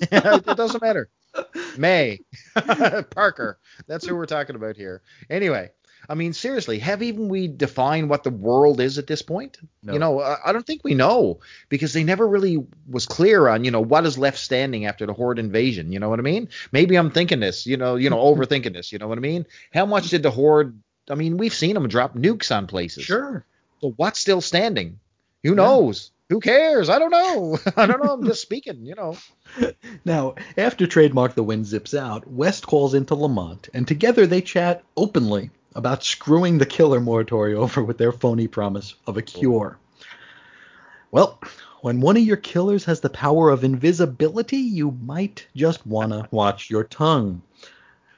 [0.00, 1.08] it doesn't matter.
[1.76, 2.20] May
[3.10, 3.58] Parker.
[3.86, 5.02] That's who we're talking about here.
[5.28, 5.70] Anyway,
[6.08, 9.58] I mean, seriously, have even we defined what the world is at this point?
[9.82, 9.92] No.
[9.92, 13.64] You know, I I don't think we know because they never really was clear on,
[13.64, 15.92] you know, what is left standing after the horde invasion.
[15.92, 16.48] You know what I mean?
[16.72, 18.40] Maybe I'm thinking this, you know, you know, mm-hmm.
[18.40, 18.92] overthinking this.
[18.92, 19.46] You know what I mean?
[19.72, 20.80] How much did the horde?
[21.10, 23.04] I mean, we've seen them drop nukes on places.
[23.04, 23.44] Sure.
[23.80, 24.98] So what's still standing?
[25.42, 26.10] Who knows?
[26.28, 26.88] Who cares?
[26.88, 27.58] I don't know.
[27.76, 28.12] I don't know.
[28.12, 28.86] I'm just speaking.
[28.86, 29.16] You know.
[30.04, 34.84] Now, after Trademark the Wind zips out, West calls into Lamont, and together they chat
[34.96, 39.78] openly about screwing the killer Morituri over with their phony promise of a cure.
[41.10, 41.38] Well,
[41.82, 46.26] when one of your killers has the power of invisibility, you might just want to
[46.34, 47.42] watch your tongue.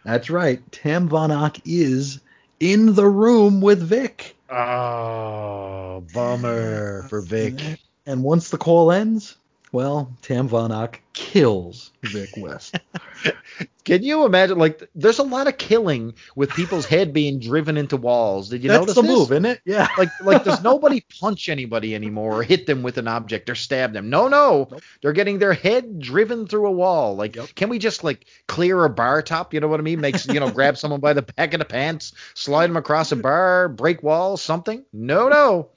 [0.05, 2.21] That's right, Tam Von Ock is
[2.61, 4.37] in the room with Vic.
[4.49, 7.81] Oh, bummer for Vic.
[8.07, 9.37] And once the call ends,
[9.73, 12.77] well, Tam Von Ock kills Vic West.
[13.85, 14.59] Can you imagine?
[14.59, 18.51] Like, there's a lot of killing with people's head being driven into walls.
[18.51, 19.11] Did you That's notice the this?
[19.11, 19.61] move, isn't it?
[19.65, 19.89] Yeah.
[19.99, 23.93] Like, like does nobody punch anybody anymore or hit them with an object or stab
[23.95, 24.11] them?
[24.11, 24.83] No, no, Nope.
[25.03, 27.17] they're getting their head driven through a wall.
[27.17, 27.55] Like, Yep.
[27.55, 29.55] can we just like clear a bar top?
[29.55, 30.01] You know what I mean?
[30.01, 33.17] Makes you know, grab someone by the back of the pants, slide them across a
[33.17, 34.85] bar, break walls, something?
[34.93, 35.71] No, no,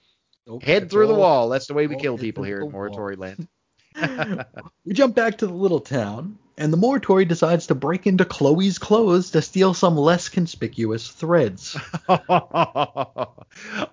[0.46, 1.48] Nope, head through the wall.
[1.50, 2.90] That's the way we kill people here in wall.
[2.90, 3.48] Morituri Land.
[4.86, 8.78] We jump back to the little town, and the Morituri decides to break into Chloe's
[8.78, 11.78] clothes to steal some less conspicuous threads.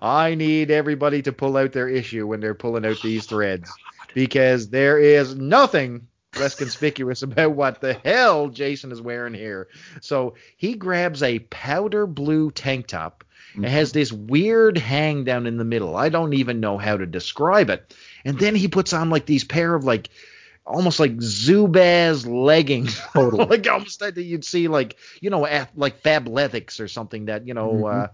[0.01, 3.71] I need everybody to pull out their issue when they're pulling out these threads
[4.13, 9.67] because there is nothing less conspicuous about what the hell Jason is wearing here.
[10.01, 13.23] So he grabs a powder blue tank top.
[13.55, 13.99] It has mm-hmm.
[13.99, 15.95] this weird hang down in the middle.
[15.95, 17.95] I don't even know how to describe it.
[18.25, 20.09] And then he puts on like these pair of like
[20.65, 22.99] almost like Zubaz leggings.
[23.13, 23.45] Totally.
[23.45, 27.53] like almost that you'd see like, you know, at, like Fabletics or something that, you
[27.53, 28.03] know, Mhm.
[28.03, 28.07] uh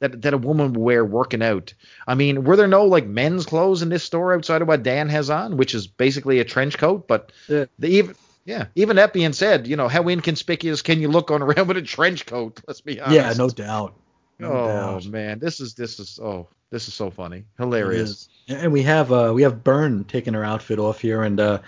[0.00, 1.74] that, that a woman would wear working out.
[2.06, 5.10] I mean, were there no like men's clothes in this store outside of what Dan
[5.10, 7.06] has on, which is basically a trench coat?
[7.06, 7.66] But Yeah.
[7.78, 11.42] the even yeah, even that being said, you know, how inconspicuous can you look going
[11.42, 12.60] around with a trench coat?
[12.66, 13.38] Let's be honest.
[13.38, 13.94] Yeah, no doubt.
[14.40, 15.06] No oh doubt.
[15.06, 18.28] man, this is this is oh this is so funny, hilarious.
[18.48, 21.58] And we have uh, we have Burn taking her outfit off here, and uh,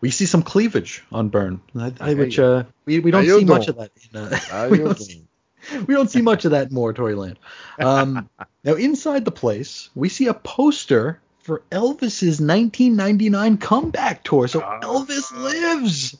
[0.00, 1.28] we see some cleavage on
[2.00, 3.90] I, which uh, we, we don't see much of that.
[4.12, 5.24] In, uh, we, don't see,
[5.86, 7.38] we don't see much of that in Morituri Land.
[7.78, 8.28] Um,
[8.64, 14.46] now inside the place, we see a poster for Elvis's 1999 comeback tour.
[14.46, 14.80] So Ah.
[14.80, 16.16] Elvis lives.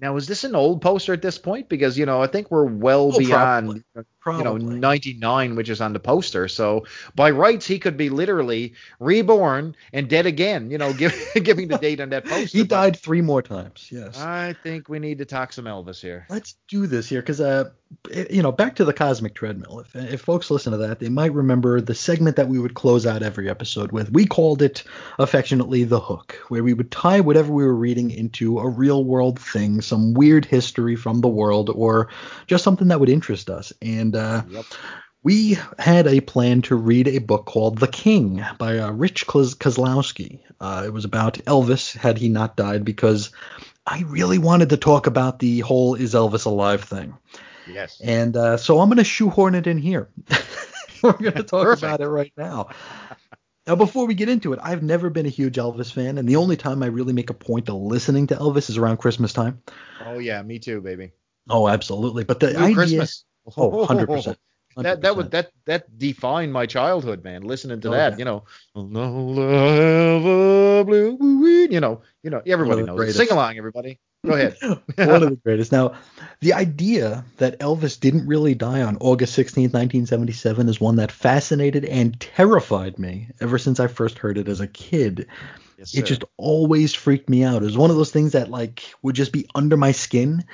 [0.00, 1.68] Now, is this an old poster at this point?
[1.68, 3.82] Because you know, I think we're well Oh, beyond
[4.20, 4.38] probably.
[4.38, 6.46] you know 99, which is on the poster.
[6.46, 6.86] So
[7.16, 10.70] by rights, he could be literally reborn and dead again.
[10.70, 12.58] You know, give, giving the date on that poster.
[12.58, 13.88] he died three more times.
[13.90, 14.18] Yes.
[14.20, 16.26] I think we need to talk some Elvis here.
[16.28, 17.70] Let's do this here because, uh,
[18.30, 19.80] you know, back to the cosmic treadmill.
[19.80, 23.06] If, if folks listen to that, they might remember the segment that we would close
[23.06, 24.10] out every episode with.
[24.12, 24.84] We called it
[25.18, 29.38] affectionately the hook, where we would tie whatever we were reading into a real world
[29.38, 32.08] thing, some weird history from the world, or
[32.46, 33.72] just something that would interest us.
[33.80, 34.64] And uh, Yep.
[35.22, 40.40] we had a plan to read a book called The King by uh, Rich Koslowski.
[40.60, 43.30] Uh, it was about Elvis had he not died because
[43.86, 47.14] I really wanted to talk about the whole is Elvis alive thing.
[47.72, 48.00] Yes.
[48.02, 50.08] And uh, so I'm going to shoehorn it in here.
[51.02, 51.82] We're going to talk Perfect.
[51.82, 52.68] about it right now.
[53.66, 56.36] Now, before we get into it, I've never been a huge Elvis fan, and the
[56.36, 59.62] only time I really make a point of listening to Elvis is around Christmas time.
[60.04, 61.12] Oh yeah, me too, baby.
[61.50, 62.24] Oh, absolutely.
[62.24, 63.24] But the Blue idea, Christmas.
[63.56, 64.36] oh, 100%.
[64.76, 67.42] That that would that that defined my childhood, man.
[67.42, 68.18] Listening to Oh, that, yeah.
[68.18, 68.44] you know,
[68.76, 71.18] "Love a blue,"
[71.68, 73.16] you know, you know, everybody knows.
[73.16, 73.98] Sing along, everybody.
[74.26, 74.56] Go ahead.
[74.62, 75.70] one of the greatest.
[75.70, 75.94] Now,
[76.40, 81.84] the idea that Elvis didn't really die on August 16, 1977 is one that fascinated
[81.84, 85.28] and terrified me ever since I first heard it as a kid.
[85.78, 87.62] Yes, It just always freaked me out.
[87.62, 90.44] It was one of those things that like would just be under my skin.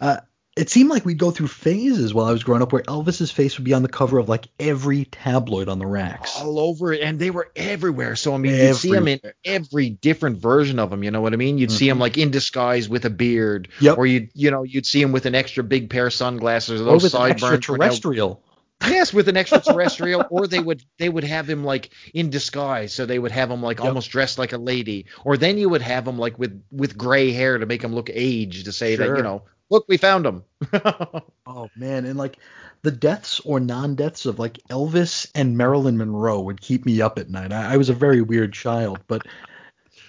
[0.00, 0.18] Uh,
[0.56, 3.56] it seemed like we'd go through phases while I was growing up where Elvis's face
[3.56, 6.36] would be on the cover of like every tabloid on the racks.
[6.40, 8.16] all over it, and they were everywhere.
[8.16, 11.04] So I mean, you'd see him in every different version of him.
[11.04, 11.56] You know what I mean?
[11.58, 13.84] You'd see him like in disguise with a beard, Mm-hmm.
[13.84, 13.98] Yep.
[13.98, 16.84] or you you know you'd see him with an extra big pair of sunglasses, or
[16.84, 17.42] Or those with sideburns.
[17.42, 18.42] were extraterrestrial.
[18.86, 23.06] Yes, with an extraterrestrial, or they would they would have him like in disguise, so
[23.06, 23.86] they would have him like Yep.
[23.86, 27.30] almost dressed like a lady, or then you would have him like with with gray
[27.30, 30.44] hair to make him look aged, to say that you know, look, we found him.
[31.52, 32.38] Oh man, and like
[32.82, 37.28] the deaths or non-deaths of like Elvis and Marilyn Monroe would keep me up at
[37.28, 37.52] night.
[37.52, 39.26] I, I was a very weird child, but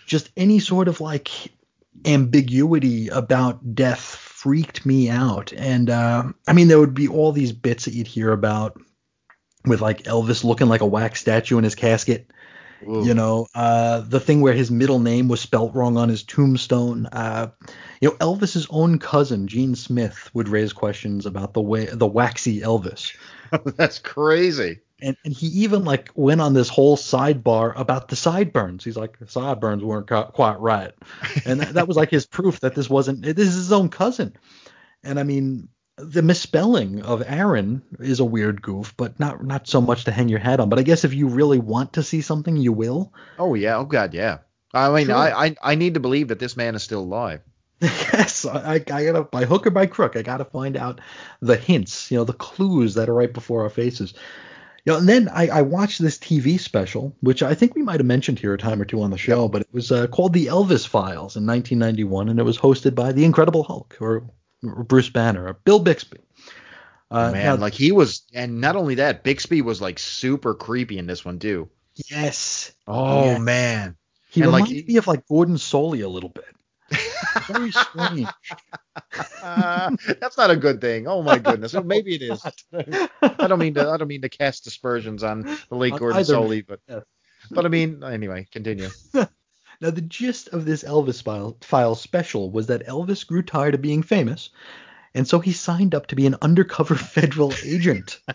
[0.05, 1.31] just any sort of like
[2.05, 5.51] ambiguity about death freaked me out.
[5.51, 8.79] And uh, I mean, there would be all these bits that you'd hear about
[9.65, 12.29] with like Elvis looking like a wax statue in his casket.
[12.85, 17.05] You know, uh, the thing where his middle name was spelt wrong on his tombstone.
[17.05, 17.51] Uh,
[17.99, 22.61] you know, Elvis's own cousin, Gene Smith, would raise questions about the way the waxy
[22.61, 23.15] Elvis.
[23.77, 24.79] That's crazy.
[25.03, 28.83] And, and he even like went on this whole sidebar about the sideburns.
[28.83, 30.91] He's like, sideburns weren't quite right,
[31.45, 33.23] and that, that was like his proof that this wasn't.
[33.23, 34.35] This is his own cousin.
[35.03, 35.69] And I mean,
[36.03, 40.29] the misspelling of Aaron is a weird goof, but not not so much to hang
[40.29, 40.69] your hat on.
[40.69, 43.13] But I guess if you really want to see something, you will.
[43.37, 44.39] Oh yeah, oh god, yeah.
[44.73, 45.15] I mean, Sure.
[45.15, 47.41] I, I I need to believe that this man is still alive.
[47.81, 51.01] yes, I, I gotta by hook or by crook, I gotta find out
[51.41, 54.13] the hints, you know, the clues that are right before our faces.
[54.85, 57.99] You know, and then I, I watched this TV special, which I think we might
[57.99, 60.33] have mentioned here a time or two on the show, but it was uh, called
[60.33, 64.23] The Elvis Files in 1991, and it was hosted by the Incredible Hulk or,
[64.63, 66.19] or Bruce Banner or Bill Bixby.
[67.09, 70.97] Uh, man, now- like he was, and not only that, Bixby was like super creepy
[70.97, 71.69] in this one too.
[72.09, 73.37] yes, Oh Yeah.
[73.39, 73.97] man,
[74.29, 76.45] he and, like, reminded me of like Gordon Solie a little bit.
[77.47, 78.27] Very strange.
[79.43, 81.07] Uh, that's not a good thing.
[81.07, 81.73] Oh my goodness.
[81.73, 82.45] Well, maybe it is.
[83.21, 83.89] I don't mean to.
[83.89, 87.03] I don't mean to cast aspersions on the late On Gordon Solie, but yes.
[87.49, 88.47] but I mean anyway.
[88.51, 88.89] Continue.
[89.81, 93.81] Now, the gist of this Elvis file, file special was that Elvis grew tired of
[93.81, 94.51] being famous,
[95.15, 98.19] and so he signed up to be an undercover federal agent.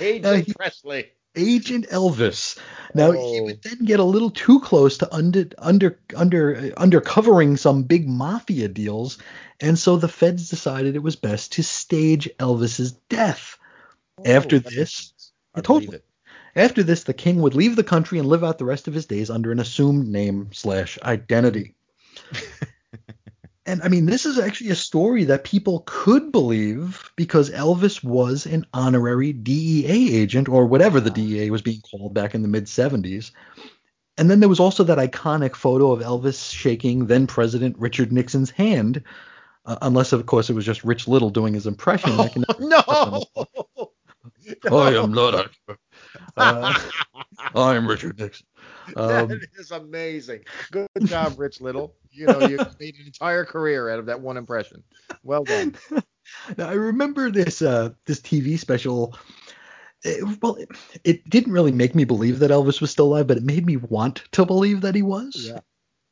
[0.00, 1.06] Agent Uh, he- Presley.
[1.36, 2.58] Agent Elvis.
[2.92, 3.44] Now he Oh.
[3.44, 8.08] would then get a little too close to under under under uh, undercovering some big
[8.08, 9.16] mafia deals,
[9.60, 13.56] and so the feds decided it was best to stage Elvis's death.
[14.24, 15.32] After Oh, makes this- sense.
[15.54, 16.02] Yeah, I believe totally.
[16.56, 19.06] After this, the king would leave the country and live out the rest of his
[19.06, 21.74] days under an assumed name slash identity.
[23.66, 28.46] and I mean, this is actually a story that people could believe because Elvis was
[28.46, 32.64] an honorary DEA agent or whatever the DEA was being called back in the mid
[32.64, 33.30] 70s.
[34.18, 38.50] And then there was also that iconic photo of Elvis shaking then President Richard Nixon's
[38.50, 39.02] hand,
[39.64, 42.12] uh, unless of course it was just Rich Little doing his impression.
[42.18, 43.24] I can- no.
[44.70, 45.34] I am not
[45.68, 45.76] a.
[46.36, 46.74] Uh,
[47.54, 48.46] I am Richard Nixon.
[48.96, 50.40] Um, that is amazing.
[50.72, 51.94] Good job, Rich Little.
[52.10, 54.82] You know, you made an entire career out of that one impression.
[55.22, 55.76] Well done.
[56.56, 59.16] now I remember this uh, this TV special.
[60.02, 60.68] It, well, it,
[61.04, 63.76] it didn't really make me believe that Elvis was still alive, but it made me
[63.76, 65.36] want to believe that he was.
[65.48, 65.60] Yeah.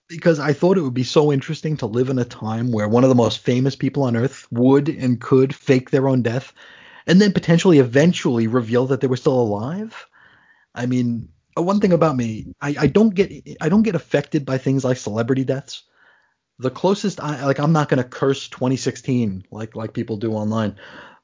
[0.08, 3.02] because I thought it would be so interesting to live in a time where one
[3.02, 6.52] of the most famous people on earth would and could fake their own death
[7.08, 10.06] and then potentially eventually reveal that they were still alive.
[10.74, 14.44] I mean, uh, one thing about me, I, I don't get I don't get affected
[14.44, 15.84] by things like celebrity deaths.
[16.60, 20.76] The closest I like I'm not gonna curse 2016 like like people do online,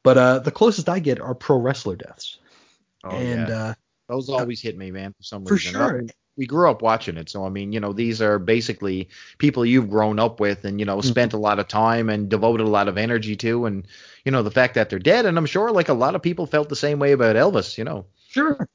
[0.02, 2.38] but uh, the closest I get are pro wrestler deaths.
[3.04, 3.54] Oh, and yeah.
[3.54, 3.74] uh,
[4.08, 5.72] Those always hit me, man, for some for reason.
[5.72, 6.02] sure.
[6.36, 7.28] We grew up watching it.
[7.28, 9.08] So I mean, you know, these are basically
[9.38, 11.08] people you've grown up with and you know mm-hmm.
[11.08, 13.86] spent a lot of time and devoted a lot of energy to, and
[14.24, 15.26] you know the fact that they're dead.
[15.26, 17.78] And I'm sure like a lot of people felt the same way about Elvis.
[17.78, 18.06] You know.
[18.28, 18.68] Sure.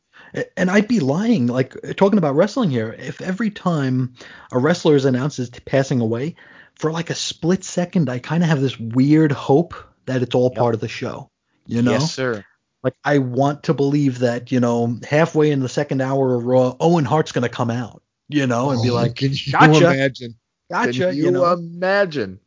[0.55, 4.13] And I'd be lying, like talking about wrestling here, if every time
[4.51, 6.35] a wrestler is announced as passing away,
[6.75, 9.73] for like a split second, I kind of have this weird hope
[10.05, 10.57] that it's all Yep.
[10.59, 11.29] part of the show.
[11.65, 12.45] You know, Yes, sir.
[12.83, 16.75] Like I want to believe that you know halfway in the second hour of Raw,
[16.79, 20.35] Owen Hart's gonna come out, you know, and be oh, like, can you "Gotcha, imagine?
[20.71, 22.39] gotcha, Can you, you know, imagine?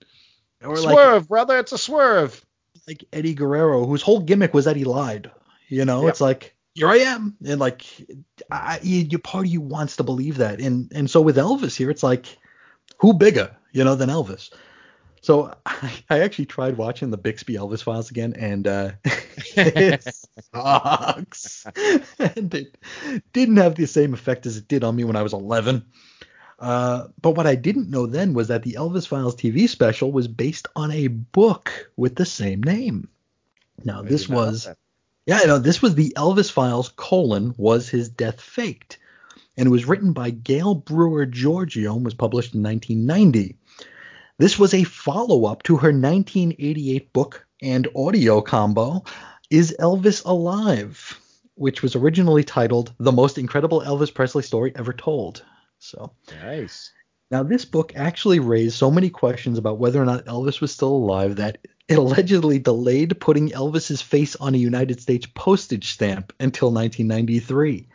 [0.64, 2.44] or like swerve, brother, it's a swerve.
[2.88, 5.30] like Eddie Guerrero, whose whole gimmick was that he lied.
[5.68, 6.10] You know, Yep.
[6.10, 7.84] it's like here I am, and like
[8.50, 11.76] I, you, you part of you wants to believe that, and and so with Elvis
[11.76, 12.26] here, it's like
[12.98, 14.50] who bigger, you know, than Elvis.
[15.22, 18.90] So I, I actually tried watching the Bixby Elvis Files again, and uh,
[19.56, 20.04] it
[20.54, 21.64] sucks,
[22.18, 22.76] and it
[23.32, 25.86] didn't have the same effect as it did on me when I was 11.
[26.58, 30.28] Uh, but what I didn't know then was that the Elvis Files TV special was
[30.28, 33.08] based on a book with the same name.
[33.84, 34.68] Now this did not know was
[35.26, 38.98] yeah, no, this was the Elvis Files colon was his death faked,
[39.56, 43.56] and it was written by Gail Brewer Giorgio and was published in 1990.
[44.42, 49.04] This was a follow-up to her 1988 book and audio combo,
[49.50, 51.16] Is Elvis Alive,
[51.54, 55.44] which was originally titled The Most Incredible Elvis Presley Story Ever Told.
[55.78, 56.90] So Nice.
[57.30, 60.88] now, this book actually raised so many questions about whether or not Elvis was still
[60.88, 66.72] alive that it allegedly delayed putting Elvis's face on a United States postage stamp until
[66.72, 67.86] 1993.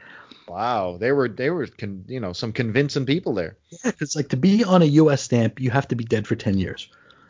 [0.47, 3.57] Wow, they were they were con, you know some convincing people there.
[3.83, 5.21] Yeah, it's like to be on a U.S.
[5.21, 6.89] stamp, you have to be dead for 10 years.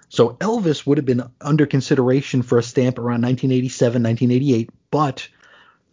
[0.09, 5.27] So Elvis would have been under consideration for a stamp around 1987, 1988, but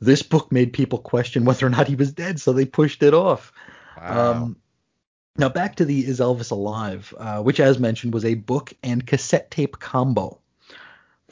[0.01, 3.15] this book made people question whether or not he was dead, so they pushed it
[3.15, 3.53] off.
[3.97, 4.33] Wow.
[4.33, 4.57] Um,
[5.37, 9.05] now back to the Is Elvis Alive, uh, which, as mentioned, was a book and
[9.05, 10.39] cassette tape combo.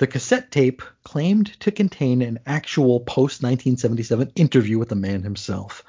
[0.03, 5.85] The cassette tape claimed to contain an actual post 1977 interview with the man himself.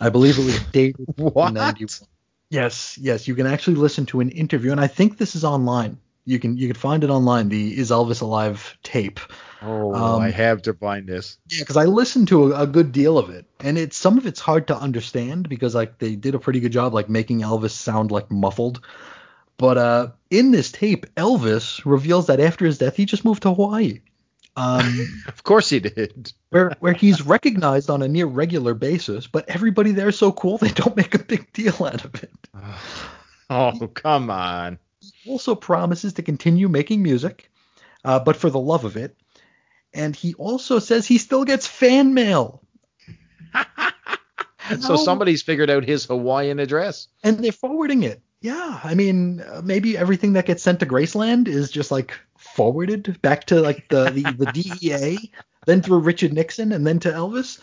[0.00, 1.52] I believe it was dated What?
[1.52, 2.08] 91.
[2.50, 5.98] Yes, yes, you can actually listen to an interview, and I think this is online.
[6.24, 7.48] You can you can find it online.
[7.48, 9.18] The Is Elvis Alive tape.
[9.60, 11.36] oh, um, I have to find this.
[11.48, 14.26] Yeah, because I listened to a, a good deal of it, and it's some of
[14.26, 17.70] it's hard to understand because like they did a pretty good job like making Elvis
[17.72, 18.82] sound like muffled.
[19.58, 23.54] But uh, in this tape, Elvis reveals that after his death, he just moved to
[23.54, 24.00] Hawaii,
[24.54, 26.32] um, Of course he did.
[26.50, 29.26] where where he's recognized on a near regular basis.
[29.26, 32.30] But everybody there is so cool they don't make a big deal out of it.
[33.48, 34.78] Oh, come on.
[35.00, 37.48] He also promises to continue making music,
[38.04, 39.16] uh, but for the love of it.
[39.94, 42.62] And he also says he still gets fan mail.
[44.80, 47.06] So somebody's figured out his Hawaiian address.
[47.22, 48.20] and they're forwarding it.
[48.46, 53.20] Yeah, I mean, uh, maybe everything that gets sent to Graceland is just like forwarded
[53.20, 55.32] back to like the the, the DEA,
[55.66, 57.58] then through Richard Nixon, and then to Elvis.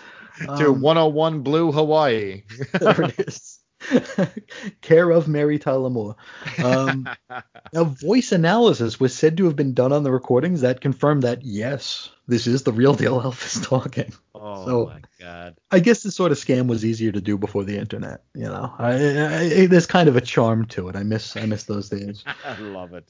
[0.57, 2.43] to Um, 101 Blue Hawaii.
[2.73, 3.52] there it is.
[4.81, 6.15] Care of Mary Tyler Moore.
[6.63, 7.07] Um,
[7.73, 11.43] now, voice analysis was said to have been done on the recordings that confirmed that
[11.43, 14.11] yes, this is the real deal Elvis talking.
[14.35, 15.57] oh So- my God.
[15.71, 18.23] I guess this sort of scam was easier to do before the internet.
[18.35, 20.95] You know, I, I, there's kind of a charm to it.
[20.95, 22.23] I miss I miss those days.
[22.45, 23.07] I love it.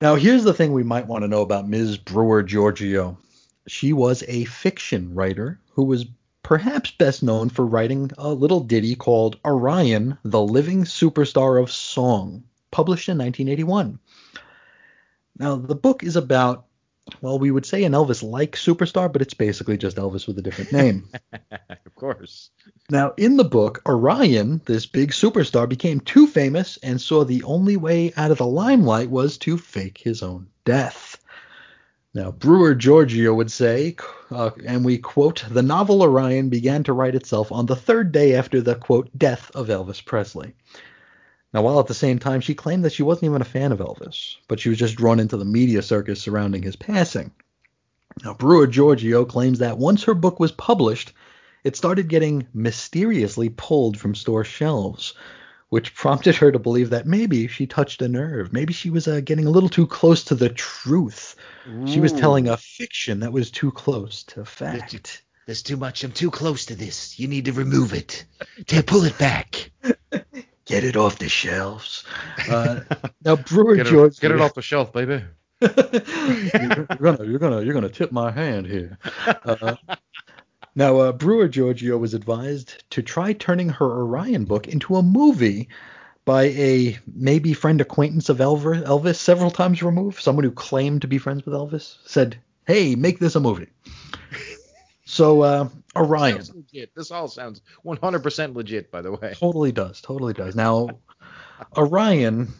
[0.00, 1.96] Now, here's the thing we might want to know about Ms.
[1.96, 3.16] Brewer Giorgio.
[3.66, 6.04] She was a fiction writer who was
[6.46, 12.44] perhaps best known for writing a little ditty called Orion, the Living Superstar of Song,
[12.70, 13.98] published in 1981.
[15.40, 16.66] Now, the book is about,
[17.20, 20.42] well, we would say an Elvis like superstar, but it's basically just Elvis with a
[20.42, 21.08] different name.
[21.84, 22.50] Of course.
[22.90, 27.76] Now, in the book, Orion, this big superstar, became too famous and saw the only
[27.76, 31.16] way out of the limelight was to fake his own death.
[32.16, 33.94] Now, Brewer Giorgio would say,
[34.30, 38.34] uh, and we quote, the novel Orion began to write itself on the third day
[38.34, 40.54] after the, quote, death of Elvis Presley.
[41.52, 43.80] Now, while at the same time she claimed that she wasn't even a fan of
[43.80, 47.32] Elvis, but she was just drawn into the media circus surrounding his passing.
[48.24, 51.12] Now, Brewer Giorgio claims that once her book was published,
[51.64, 55.12] it started getting mysteriously pulled from store shelves,
[55.68, 58.52] which prompted her to believe that maybe she touched a nerve.
[58.52, 61.34] Maybe she was uh, getting a little too close to the truth.
[61.86, 65.24] She was telling a fiction that was too close to fact.
[65.46, 66.04] There's too much.
[66.04, 67.18] I'm too close to this.
[67.18, 68.24] You need to remove it.
[68.66, 69.70] To pull it back.
[70.66, 72.04] Get it off the shelves.
[72.48, 72.80] Uh,
[73.24, 75.24] now, Brewer Get George, it, get it off the shelf, baby.
[75.60, 78.98] you're gonna you're gonna you're gonna tip my hand here.
[79.44, 79.74] Uh,
[80.76, 85.68] now, uh, Brewer Giorgio was advised to try turning her Orion book into a movie
[86.26, 90.20] by a maybe friend acquaintance of Elvis several times removed.
[90.20, 93.68] Someone who claimed to be friends with Elvis said, "Hey, make this a movie."
[95.06, 96.94] So uh, Orion legit.
[96.94, 99.34] This all sounds 100% legit, by the way.
[99.34, 100.54] totally does, totally does.
[100.56, 100.88] Now,
[101.76, 102.52] Orion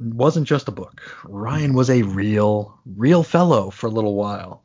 [0.00, 1.00] wasn't just a book.
[1.26, 4.64] Orion was a real, real fellow for a little while.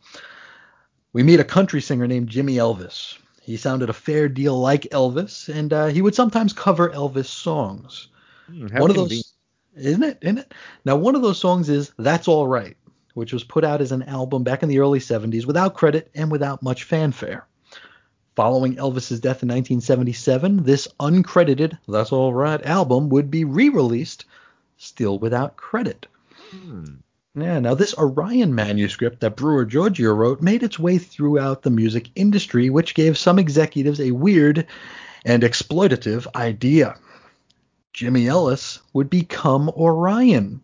[1.15, 3.17] We meet a country singer named Jimmy Ellis.
[3.41, 8.09] He sounded a fair deal like Elvis, and uh, he would sometimes cover Elvis songs.
[8.73, 9.33] How one of those,
[9.77, 10.17] isn't it?
[10.19, 10.53] Isn't it?
[10.83, 12.75] Now, one of those songs is "That's All Right,"
[13.13, 16.29] which was put out as an album back in the early '70s without credit and
[16.29, 17.47] without much fanfare.
[18.35, 24.25] Following Elvis's death in 1977, this uncredited "That's All Right" album would be re-released,
[24.75, 26.07] still without credit.
[26.51, 26.95] Hmm.
[27.37, 32.09] Yeah, now this Orion manuscript that Brewer Giorgio wrote made its way throughout the music
[32.15, 34.67] industry, which gave some executives a weird
[35.25, 36.95] and exploitative idea.
[37.93, 40.61] Jimmy Ellis would become Orion,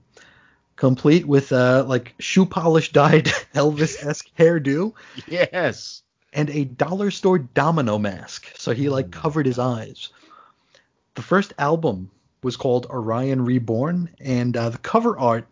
[0.77, 4.93] complete with uh, like shoe polish dyed Elvis-esque hairdo
[5.27, 6.03] Yes.
[6.33, 10.09] and a dollar store domino mask, so he like covered his eyes.
[11.15, 12.11] The first album
[12.43, 15.47] was called Orion Reborn, and uh, the cover art.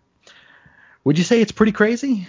[1.09, 2.27] Would you say it's pretty crazy?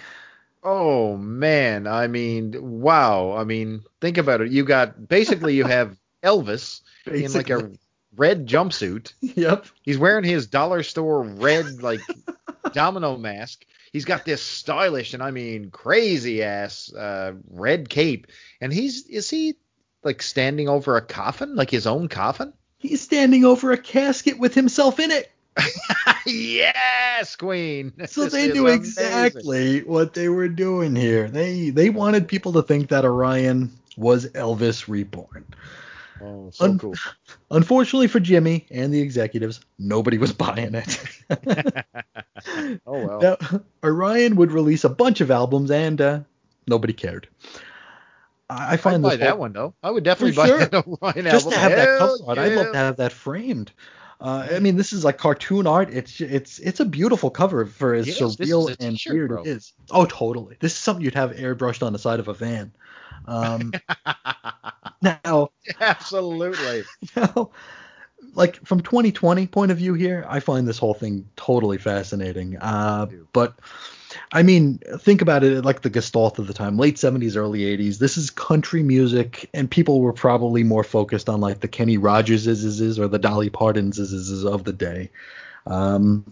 [0.63, 3.33] Oh man, I mean, wow.
[3.33, 4.51] I mean, think about it.
[4.51, 7.69] You got basically you have Elvis in like a
[8.15, 9.13] red jumpsuit.
[9.21, 9.67] Yep.
[9.83, 11.99] He's wearing his dollar store red like
[12.73, 13.67] domino mask.
[13.93, 18.25] He's got this stylish and I mean crazy ass uh, red cape.
[18.61, 19.57] And he's is he
[20.03, 22.51] like standing over a coffin, like his own coffin?
[22.79, 25.30] He's standing over a casket with himself in it.
[26.25, 27.93] yes, Queen.
[28.07, 28.81] So This they knew amazing.
[28.81, 31.27] exactly what they were doing here.
[31.29, 35.45] They they wanted people to think that Orion was Elvis reborn.
[36.23, 36.93] Oh, so Un- cool.
[37.51, 41.03] Unfortunately for Jimmy and the executives, nobody was buying it.
[42.85, 43.19] Oh well.
[43.21, 43.37] Now,
[43.83, 46.19] Orion would release a bunch of albums and uh,
[46.67, 47.27] nobody cared.
[48.49, 49.73] I I I'd find buy this that whole- one though.
[49.83, 50.59] I would definitely buy sure.
[50.65, 51.51] that Orion just album.
[51.51, 52.37] to have that Hell cover art.
[52.39, 53.71] I'd love to have that framed.
[54.21, 55.89] Uh, I mean, this is like cartoon art.
[55.91, 59.41] It's it's it's a beautiful cover for as Yes, surreal and weird bro.
[59.41, 59.73] it is.
[59.89, 60.57] Oh, totally.
[60.59, 62.71] This is something you'd have airbrushed on the side of a van.
[63.27, 63.71] Um,
[65.01, 65.49] now,
[65.79, 66.83] Absolutely.
[67.15, 67.49] now,
[68.35, 72.57] like from 2020 point of view here, I find this whole thing totally fascinating.
[72.57, 73.55] Uh, but
[74.33, 77.97] I mean, think about it like the Gestalt of the time, late 70s, early 80s.
[77.97, 82.97] This is country music, and people were probably more focused on like the Kenny Rogerses
[82.97, 83.99] or the Dolly Partons
[84.45, 85.09] of the day.
[85.67, 86.25] Um,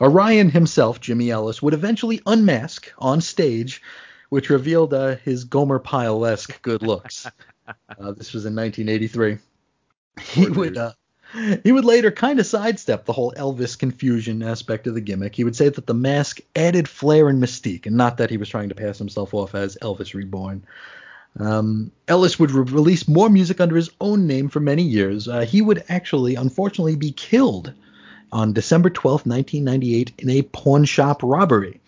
[0.00, 3.82] Orion himself, Jimmy Ellis, would eventually unmask on stage,
[4.30, 7.26] which revealed uh, his Gomer Pyle-esque good looks.
[7.66, 9.38] Uh, this was in 1983.
[10.20, 10.92] He would uh,
[11.62, 15.34] he would later kind of sidestep the whole Elvis confusion aspect of the gimmick.
[15.34, 18.48] He would say that the mask added flair and mystique, and not that he was
[18.48, 20.64] trying to pass himself off as Elvis Reborn.
[21.38, 25.26] Um, Ellis would re- release more music under his own name for many years.
[25.26, 27.72] Uh, he would actually, unfortunately, be killed
[28.30, 31.80] on December 12th, 1998, in a pawn shop robbery.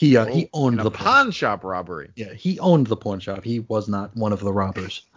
[0.00, 2.08] He uh, he Oh, owned the a pawn shop robbery.
[2.16, 3.44] Yeah, he owned the pawn shop.
[3.44, 5.02] He was not one of the robbers.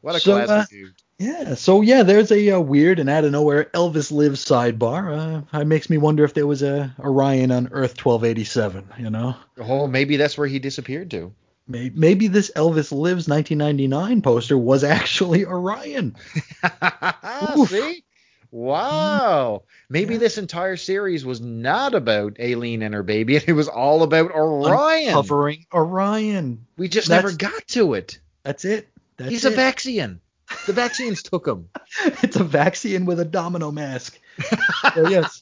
[0.00, 0.94] What a So, classy uh, dude.
[1.18, 5.44] Yeah, so yeah, there's a, uh weird and out of nowhere Elvis lives sidebar.
[5.54, 8.88] Uh, it makes me wonder if there was a Orion on Earth 1287.
[8.98, 11.32] You know, Oh, maybe that's where he disappeared to.
[11.68, 16.16] maybe, maybe this Elvis lives 1999 poster was actually Orion.
[17.66, 18.02] See?
[18.50, 19.62] Wow.
[19.88, 20.20] Maybe Yeah.
[20.20, 24.30] this entire series was not about Aileen and her baby, and it was all about
[24.32, 25.12] Orion.
[25.12, 26.66] Covering Orion.
[26.76, 28.18] We just That's- never got to it.
[28.42, 28.88] That's it.
[29.16, 29.54] That's He's it.
[29.54, 30.18] a Vaxian.
[30.66, 31.68] The Vaxians took him.
[32.22, 34.20] it's a Vaxian with a domino mask.
[34.94, 35.40] so yes,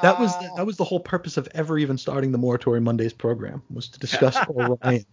[0.00, 3.12] that was the, that was the whole purpose of ever even starting the Moratorium Mondays
[3.12, 4.78] program was to discuss Orion.
[4.82, 5.04] It's-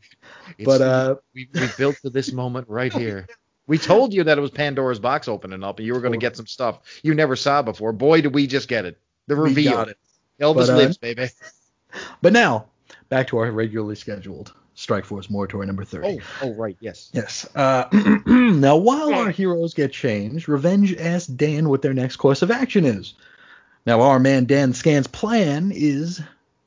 [0.66, 3.28] But uh, we, we built to this moment right here.
[3.68, 6.18] We told you that it was Pandora's box opening up, and you were going to
[6.18, 7.94] get some stuff you never saw before.
[7.94, 9.00] Boy, did we just get it.
[9.28, 9.80] The reveal.
[9.82, 9.98] it.
[10.40, 11.30] Elvis But, uh, lives, baby.
[12.24, 12.66] But now
[13.10, 16.08] back to our regularly scheduled Strike Force Morituri number 30.
[16.08, 17.12] Oh, oh, right, yes.
[17.14, 17.48] Yes.
[17.56, 17.86] Uh,
[18.26, 22.86] now, while our heroes get changed, Revenge asks Dan what their next course of action
[22.86, 23.14] is.
[23.86, 26.22] Now, our man Dan Scan's plan is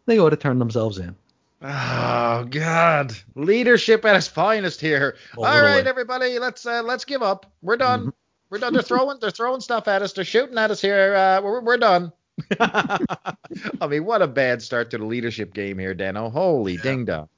[0.07, 1.17] they ought to turn themselves in.
[1.63, 5.17] Oh God, leadership at its finest here.
[5.35, 5.83] A All little way.
[5.87, 7.47] everybody, let's uh, let's give up.
[7.63, 8.07] We're done.
[8.07, 8.13] Mhm.
[8.51, 8.75] We're done.
[8.75, 10.13] They're throwing they're throwing stuff at us.
[10.13, 11.15] They're shooting at us here.
[11.15, 12.13] Uh, we're we're done.
[12.61, 16.29] I mean, what a bad start to the leadership game here, Dano.
[16.29, 17.29] Holy ding dong.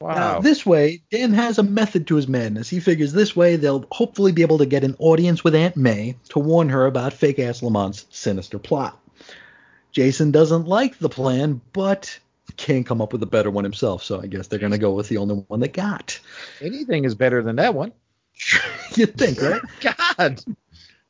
[0.00, 0.14] Wow.
[0.16, 2.68] Now, this way, Dan has a method to his madness.
[2.68, 6.16] He figures this way they'll hopefully be able to get an audience with Aunt May
[6.30, 8.98] to warn her about fake ass Lamont's sinister plot.
[9.92, 12.18] Jason doesn't like the plan, but
[12.56, 14.92] can't come up with a better one himself, so I guess they're going to go
[14.92, 16.18] with the only one they got.
[16.60, 17.92] Anything is better than that one.
[18.94, 19.62] You'd think, right?
[19.80, 20.42] God.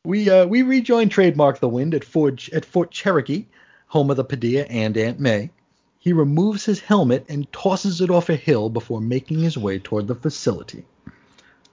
[0.04, 3.46] We uh, we rejoin trademark the wind at Fort at Fort Cherokee,
[3.86, 5.50] home of the Padilla and Aunt May.
[5.98, 10.08] He removes his helmet and tosses it off a hill before making his way toward
[10.08, 10.84] the facility.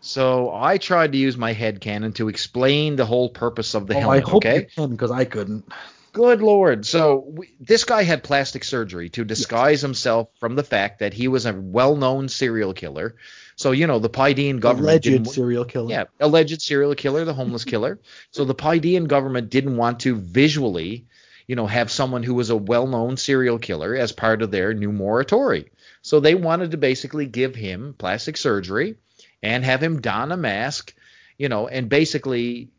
[0.01, 3.95] So I tried to use my head cannon to explain the whole purpose of the
[3.95, 4.23] oh, helmet.
[4.23, 4.55] I hope okay.
[4.59, 5.65] you can because I couldn't.
[6.11, 6.85] Good lord.
[6.85, 11.27] So we, this guy had plastic surgery to disguise himself from the fact that he
[11.27, 13.15] was a well-known serial killer.
[13.55, 15.91] So you know the Pydean government Alleged serial killer.
[15.91, 17.99] yeah, alleged serial killer, the homeless killer.
[18.31, 21.07] So the Pydean government didn't want to visually,
[21.45, 24.91] you know, have someone who was a well-known serial killer as part of their new
[24.91, 25.65] moratorium.
[26.01, 28.95] So they wanted to basically give him plastic surgery
[29.43, 30.95] and have him don a mask,
[31.37, 32.69] you know, and basically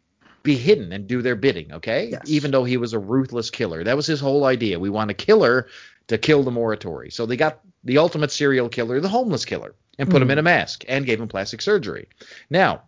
[0.43, 2.09] be hidden and do their bidding, okay?
[2.13, 2.23] Yes.
[2.27, 3.85] Even though he was a ruthless killer.
[3.85, 4.79] That was his whole idea.
[4.79, 5.67] We want a killer
[6.09, 7.11] to kill the moratorium.
[7.11, 10.33] So they got the ultimate serial killer, the homeless killer, and put him Mhm.
[10.33, 12.09] in a mask and gave him plastic surgery.
[12.49, 12.83] Now,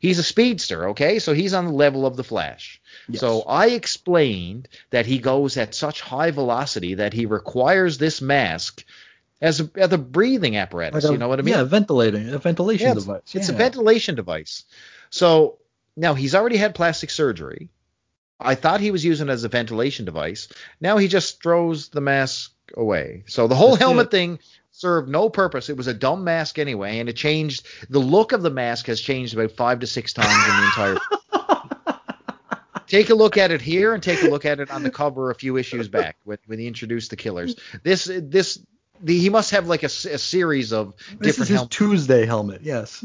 [0.00, 1.18] he's a speedster, okay?
[1.18, 2.80] So he's on the level of the Flash.
[3.08, 3.20] Yes.
[3.20, 8.84] So I explained that he goes at such high velocity that he requires this mask
[9.40, 11.04] as a, as a breathing apparatus.
[11.04, 11.54] Like a- you know what I mean?
[11.54, 13.20] Yeah, ventilating, a ventilation Yeah, it's, device.
[13.34, 14.64] it's a ventilation device.
[15.10, 15.58] So
[15.96, 17.70] now he's already had plastic surgery.
[18.38, 20.48] I thought he was using it as a ventilation device.
[20.80, 23.24] Now he just throws the mask away.
[23.26, 24.10] So the whole That's helmet it.
[24.10, 24.38] thing
[24.72, 25.70] served no purpose.
[25.70, 29.00] It was a dumb mask anyway, and it changed the look of the mask has
[29.00, 31.98] changed about five to six times in the entire.
[32.86, 35.30] take a look at it here, and take a look at it on the cover
[35.30, 37.56] a few issues back when, when he introduced the killers.
[37.82, 38.60] This this
[39.00, 41.76] the, he must have like a series of This different is his helmets.
[41.76, 42.62] Tuesday helmet.
[42.62, 43.04] Yes.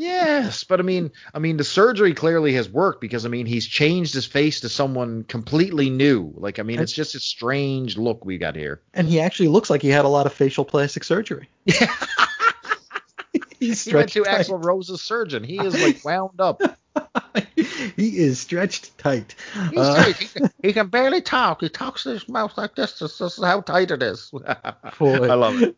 [0.00, 3.66] Yes, but I mean, I mean, the surgery clearly has worked because I mean, he's
[3.66, 6.32] changed his face to someone completely new.
[6.36, 8.80] Like, I mean, it's just a strange look we got here.
[8.94, 11.48] And he actually looks like he had a lot of facial plastic surgery.
[11.66, 11.94] Yeah,
[13.60, 14.46] He's he went to tight.
[14.46, 15.44] Axl Rose's surgeon.
[15.44, 16.62] He is like wound up.
[17.94, 19.34] he is stretched tight.
[19.68, 20.16] He's Uh, great.
[20.16, 21.60] He, can, he can barely talk.
[21.60, 22.98] He talks to his mouth like this.
[22.98, 24.32] This, this is how tight it is.
[24.46, 25.76] I love it.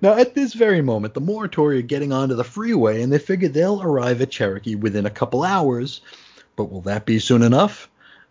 [0.00, 3.48] Now, at this very moment, the Morituri are getting onto the freeway, and they figure
[3.48, 6.00] they'll arrive at Cherokee within a couple hours.
[6.56, 7.90] But will that be soon enough?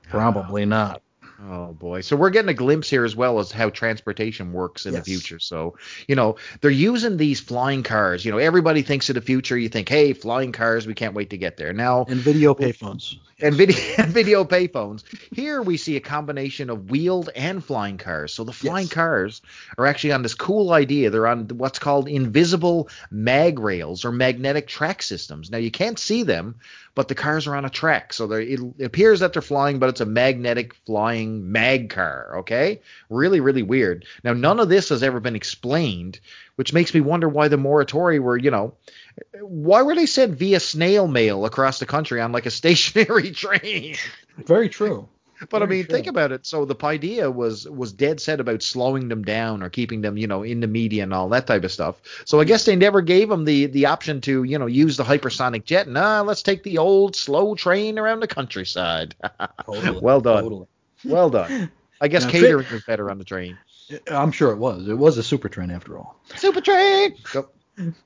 [0.09, 1.01] Probably not.
[1.43, 2.01] Oh boy.
[2.01, 5.05] So we're getting a glimpse here as well as how transportation works in Yes.
[5.05, 5.39] the future.
[5.39, 5.75] So,
[6.07, 8.23] you know, they're using these flying cars.
[8.23, 9.57] You know, everybody thinks of the future.
[9.57, 11.73] You think, hey, flying cars, we can't wait to get there.
[11.73, 13.15] Now, And video payphones.
[13.41, 15.03] and video and video payphones.
[15.31, 18.33] Here we see a combination of wheeled and flying cars.
[18.35, 18.93] So the flying Yes.
[18.93, 19.41] cars
[19.79, 21.09] are actually on this cool idea.
[21.09, 25.49] They're on what's called invisible mag rails or magnetic track systems.
[25.49, 26.57] Now you can't see them,
[26.95, 28.13] but the cars are on a track.
[28.13, 32.39] So it, it appears that they're flying, but it's a magnetic flying mag car.
[32.39, 34.05] Okay, really really weird.
[34.23, 36.19] Now none of this has ever been explained,
[36.55, 38.75] which makes me wonder why the Morituri were you know
[39.41, 43.95] why were they sent via snail mail across the country on like a stationary train?
[44.37, 45.07] Very true.
[45.49, 46.45] But I mean, think about it.
[46.45, 50.27] So the Paideia was was dead set about slowing them down or keeping them, you
[50.27, 52.01] know, in the media and all that type of stuff.
[52.25, 55.03] So I guess they never gave them the the option to, you know, use the
[55.03, 55.87] hypersonic jet.
[55.87, 59.15] Nah, let's take the old slow train around the countryside.
[59.65, 59.99] Totally.
[59.99, 60.43] Well done.
[60.43, 60.67] Totally.
[61.05, 61.71] well done.
[61.99, 63.57] I guess Now, catering was better on the train.
[64.09, 64.87] I'm sure it was.
[64.87, 66.19] It was a super train after all.
[66.35, 67.15] Super train.
[67.31, 67.49] Go.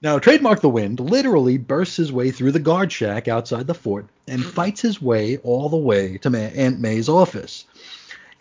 [0.01, 4.07] Now, Trademark the Wind literally bursts his way through the guard shack outside the fort
[4.27, 4.49] and hmm.
[4.49, 7.65] fights his way all the way to Ma- Aunt May's office.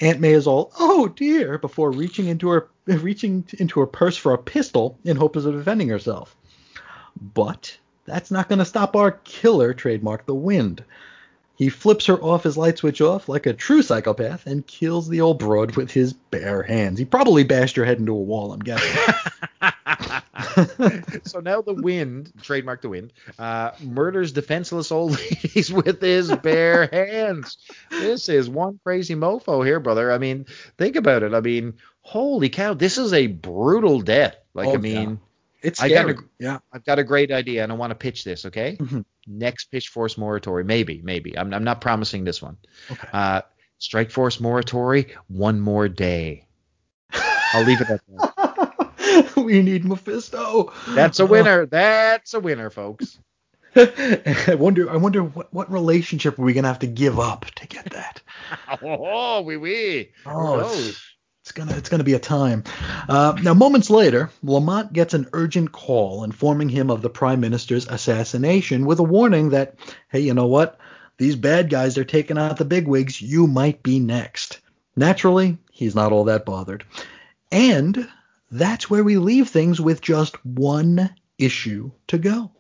[0.00, 4.34] Aunt May is all, "Oh dear," before reaching into her reaching into her purse for
[4.34, 6.36] a pistol in hopes of defending herself.
[7.34, 10.84] But that's not going to stop our killer, Trademark the Wind.
[11.56, 15.20] He flips her off his light switch off like a true psychopath and kills the
[15.20, 16.98] old broad with his bare hands.
[16.98, 19.14] He probably bashed her head into a wall, I'm guessing.
[21.24, 26.86] so now the wind, trademark the wind, uh, murders defenseless old ladies with his bare
[26.92, 27.58] hands.
[27.90, 30.12] This is one crazy mofo here, brother.
[30.12, 30.46] I mean,
[30.78, 31.34] think about it.
[31.34, 34.36] I mean, holy cow, this is a brutal death.
[34.54, 35.18] Like, Oh, I mean,
[35.62, 36.12] It's I got scary.
[36.14, 36.58] a- yeah.
[36.72, 38.44] I've got a great idea, and I want to pitch this.
[38.44, 39.04] Okay, Mhm.
[39.26, 41.36] next Pitch Force Morituri, maybe, maybe.
[41.38, 42.56] I'm, I'm not promising this one.
[42.90, 43.08] Okay.
[43.12, 43.40] Uh,
[43.78, 46.46] Strike Force Morituri, one more day.
[47.12, 48.32] I'll leave it at that.
[49.44, 50.72] we need Mephisto.
[50.88, 51.66] That's a winner.
[51.66, 53.18] That's a winner, folks.
[53.76, 54.88] I wonder.
[54.88, 58.22] I wonder what, what relationship are we gonna have to give up to get that.
[58.82, 60.10] Oh, wee wee.
[60.26, 61.02] Oh, it's,
[61.42, 62.64] it's gonna it's gonna be a time.
[63.08, 67.86] Uh, now, moments later, Lamont gets an urgent call informing him of the prime minister's
[67.86, 69.74] assassination, with a warning that,
[70.08, 70.78] hey, you know what?
[71.16, 73.20] These bad guys are taking out the bigwigs.
[73.20, 74.60] You might be next.
[74.96, 76.84] Naturally, he's not all that bothered,
[77.50, 78.08] and
[78.50, 82.50] that's where we leave things with just one issue to go.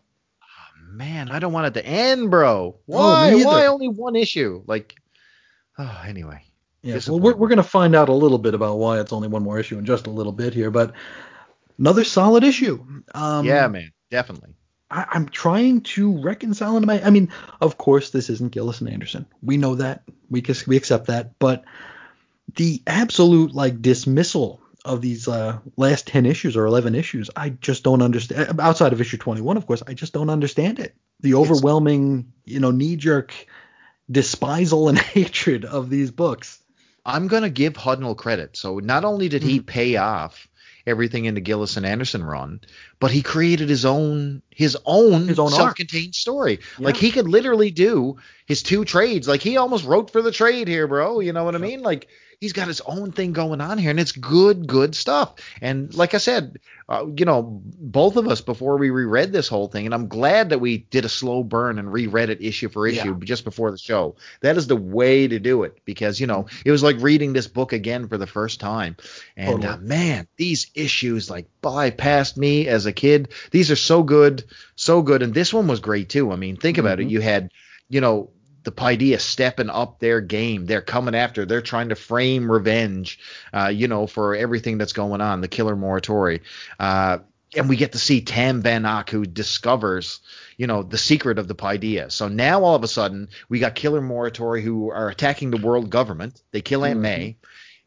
[0.88, 2.76] Man, I don't want it to end, bro.
[2.76, 3.34] Oh, Why?
[3.34, 3.44] either.
[3.46, 4.62] Why only one issue?
[4.66, 4.94] Like,
[5.78, 6.42] oh, anyway.
[6.82, 9.26] Yeah, well, we're, we're going to find out a little bit about why it's only
[9.26, 10.92] one more issue in just a little bit here, but
[11.78, 12.84] another solid issue.
[13.14, 14.54] Um, yeah, man, definitely.
[14.90, 17.02] I, I'm trying to reconcile in my.
[17.02, 17.30] I mean,
[17.62, 19.24] of course, this isn't Gillis and Anderson.
[19.42, 20.02] We know that.
[20.28, 21.38] We we accept that.
[21.38, 21.64] But
[22.56, 27.82] the absolute like dismissal of these uh, last ten issues or eleven issues, I just
[27.84, 28.60] don't understand.
[28.60, 30.94] Outside of issue 21, of course, I just don't understand it.
[31.20, 33.32] The overwhelming, you know, knee jerk
[34.10, 36.60] despisal and hatred of these books.
[37.06, 38.56] I'm gonna give Hudnall credit.
[38.56, 40.48] So not only did he pay off
[40.86, 42.60] everything in the Gillis and Anderson run,
[43.00, 46.60] but he created his own his own, His own self-contained story.
[46.78, 48.16] Like he could literally do
[48.46, 49.26] his two trades.
[49.28, 51.20] Like he almost wrote for the trade here, bro.
[51.20, 51.82] You know what I mean?
[51.82, 52.08] Like
[52.44, 55.32] he's got his own thing going on here, and it's good, good stuff.
[55.62, 56.58] And like I said,
[56.90, 60.50] uh, you know, both of us before we reread this whole thing, and I'm glad
[60.50, 63.78] that we did a slow burn and reread it issue for issue just before the
[63.78, 64.16] show.
[64.42, 67.46] That is the way to do it because you know it was like reading this
[67.48, 68.98] book again for the first time.
[69.38, 73.32] And uh, man, these issues like bypassed me as a kid.
[73.52, 74.44] These are so good,
[74.76, 75.22] so good.
[75.22, 76.30] And this one was great too.
[76.30, 77.06] I mean, think about it.
[77.06, 77.10] Mhm.
[77.10, 77.50] You had,
[77.88, 78.28] you know,
[78.64, 80.66] the Paideia stepping up their game.
[80.66, 81.44] They're coming after.
[81.44, 83.18] They're trying to frame revenge,
[83.52, 85.40] uh, you know, for everything that's going on.
[85.40, 86.40] The Killer Morituri.
[86.80, 87.18] Uh,
[87.56, 90.20] and we get to see Tam Van Ock, who discovers,
[90.56, 92.10] you know, the secret of the Paideia.
[92.10, 95.88] So now all of a sudden, we got Killer Morituri who are attacking the world
[95.90, 96.42] government.
[96.50, 97.02] They kill Aunt Mhm.
[97.02, 97.36] May.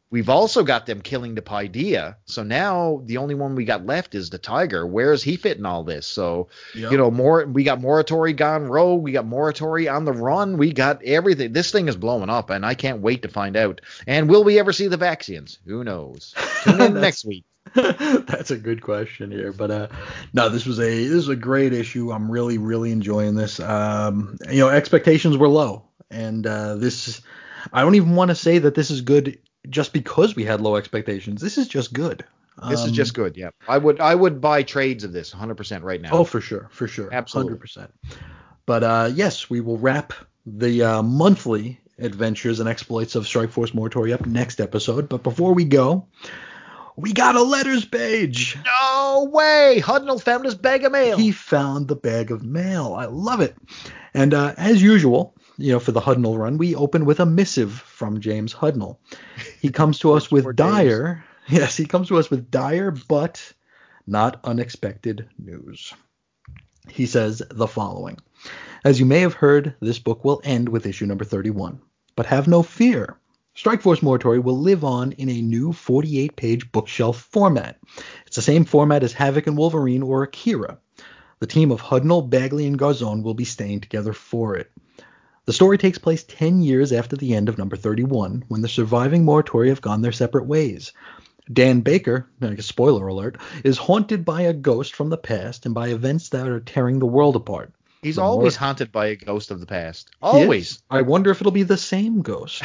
[0.09, 2.15] We've also got them killing the Paideia.
[2.25, 4.87] So now the only one we got left is the Tiger.
[4.87, 6.07] Where is he fitting all this?
[6.07, 6.91] So Yep.
[6.91, 10.71] you know, more we got Morituri gone rogue, we got Morituri on the run, we
[10.71, 11.51] got everything.
[11.51, 13.81] This thing is blowing up, and I can't wait to find out.
[14.07, 15.57] And will we ever see the Vaxians?
[15.65, 16.33] Who knows?
[16.63, 17.43] Tune in next week.
[17.75, 19.87] That's a good question here, but uh,
[20.31, 22.13] no, this was a this was a great issue.
[22.13, 23.59] I'm really really enjoying this.
[23.59, 27.19] Um, you know, expectations were low, and uh, this
[27.73, 30.75] I don't even want to say that this is good just because we had low
[30.75, 31.41] expectations.
[31.41, 32.23] This is just good.
[32.69, 33.37] This is Um, just good.
[33.37, 36.09] Yeah, I would I would buy trades of this 100 percent right now.
[36.11, 37.57] Oh, for sure, for sure, Absolutely.
[37.57, 37.89] 100%.
[38.65, 40.11] But uh, yes, we will wrap
[40.45, 45.07] the uh, monthly adventures and exploits of Strike Force Morituri up next episode.
[45.07, 46.07] But before we go,
[46.95, 48.57] we got a letters page.
[48.65, 49.79] no way!
[49.83, 51.15] Hudnall found his bag of mail.
[51.15, 52.95] He found the bag of mail.
[52.95, 53.55] I love it.
[54.15, 57.73] And uh, as usual, you know, for the Hudnall run, we open with a missive
[57.73, 58.97] from James Hudnall.
[59.59, 60.55] He comes to us with James.
[60.55, 63.53] dire, yes, he comes to us with dire but
[64.05, 65.93] not unexpected news.
[66.89, 68.17] He says the following
[68.85, 71.81] As you may have heard, this book will end with issue number 31.
[72.15, 73.17] But have no fear.
[73.55, 77.77] Strikeforce Morituri will live on in a new 48 page bookshelf format.
[78.27, 80.77] It's the same format as Havoc and Wolverine or Akira.
[81.39, 84.71] The team of Hudnall, Bagley, and Garzon will be staying together for it.
[85.47, 89.23] The story takes place 10 years after the end of number 31, when the surviving
[89.23, 90.91] Morituri have gone their separate ways.
[91.51, 92.29] Dan Baker,
[92.59, 96.59] spoiler alert, is haunted by a ghost from the past and by events that are
[96.59, 97.71] tearing the world apart.
[98.01, 100.11] He's the always more- haunted by a ghost of the past.
[100.21, 100.83] Always.
[100.89, 102.61] I wonder if it'll be the same ghost.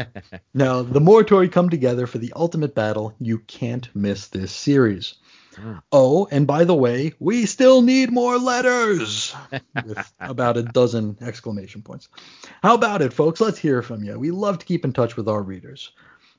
[0.54, 3.14] now, the Morituri come together for the ultimate battle.
[3.20, 5.16] You can't miss this series.
[5.54, 5.82] Mm.
[5.92, 9.34] Oh, and by the way, we still need more letters!
[9.84, 12.08] With about a dozen exclamation points.
[12.62, 13.40] How about it, folks?
[13.40, 14.18] Let's hear from you.
[14.18, 15.92] We love to keep in touch with our readers.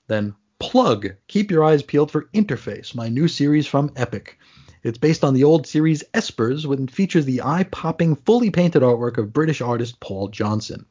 [0.07, 1.07] Then, plug.
[1.27, 4.37] Keep your eyes peeled for Interface, my new series from Epic.
[4.83, 9.17] It's based on the old series Espers and features the eye popping, fully painted artwork
[9.17, 10.85] of British artist Paul Johnson.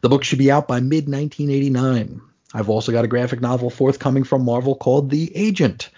[0.00, 2.20] The book should be out by mid 1989.
[2.54, 5.90] I've also got a graphic novel forthcoming from Marvel called The Agent.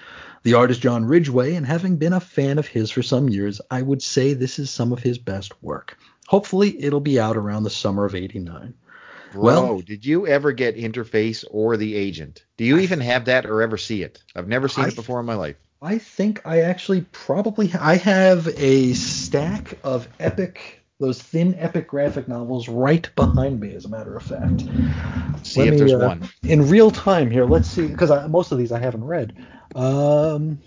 [0.42, 3.82] The artist John Ridgway, and having been a fan of his for some years, I
[3.82, 5.98] would say this is some of his best work.
[6.26, 8.74] Hopefully, it'll be out around the summer of 89.
[9.32, 12.44] Bro, Well- did you ever get Interface or the Agent?
[12.56, 14.22] Do you even have that or ever see it?
[14.34, 15.56] I've never seen I- it before in my life.
[15.80, 22.26] I think I actually probably I have a stack of epic those thin epic graphic
[22.26, 24.62] novels right behind me as a matter of fact.
[25.44, 26.28] See Let if me, there's uh, one.
[26.42, 27.44] in real time here.
[27.44, 29.36] Let's see because most of these I haven't read.
[29.74, 30.58] Um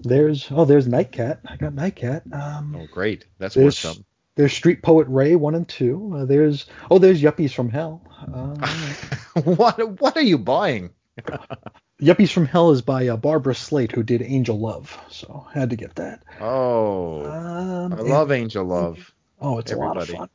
[0.00, 1.38] there's oh there's Nightcat.
[1.46, 2.32] I got Nightcat.
[2.32, 3.26] Um Oh, great.
[3.38, 4.04] That's worth there's something.
[4.34, 6.16] there's Street Poet Ray 1 and 2.
[6.16, 8.02] Uh, there's oh there's Yuppies from Hell.
[8.32, 8.56] Uh,
[9.44, 10.90] what what are you buying?
[12.00, 15.70] Yuppies from Hell is by uh, Barbara Slate, who did Angel Love, so I had
[15.70, 16.22] to get that.
[16.42, 19.14] Oh, Um, I and- love Angel Love.
[19.40, 20.28] Oh, it's a lot of fun.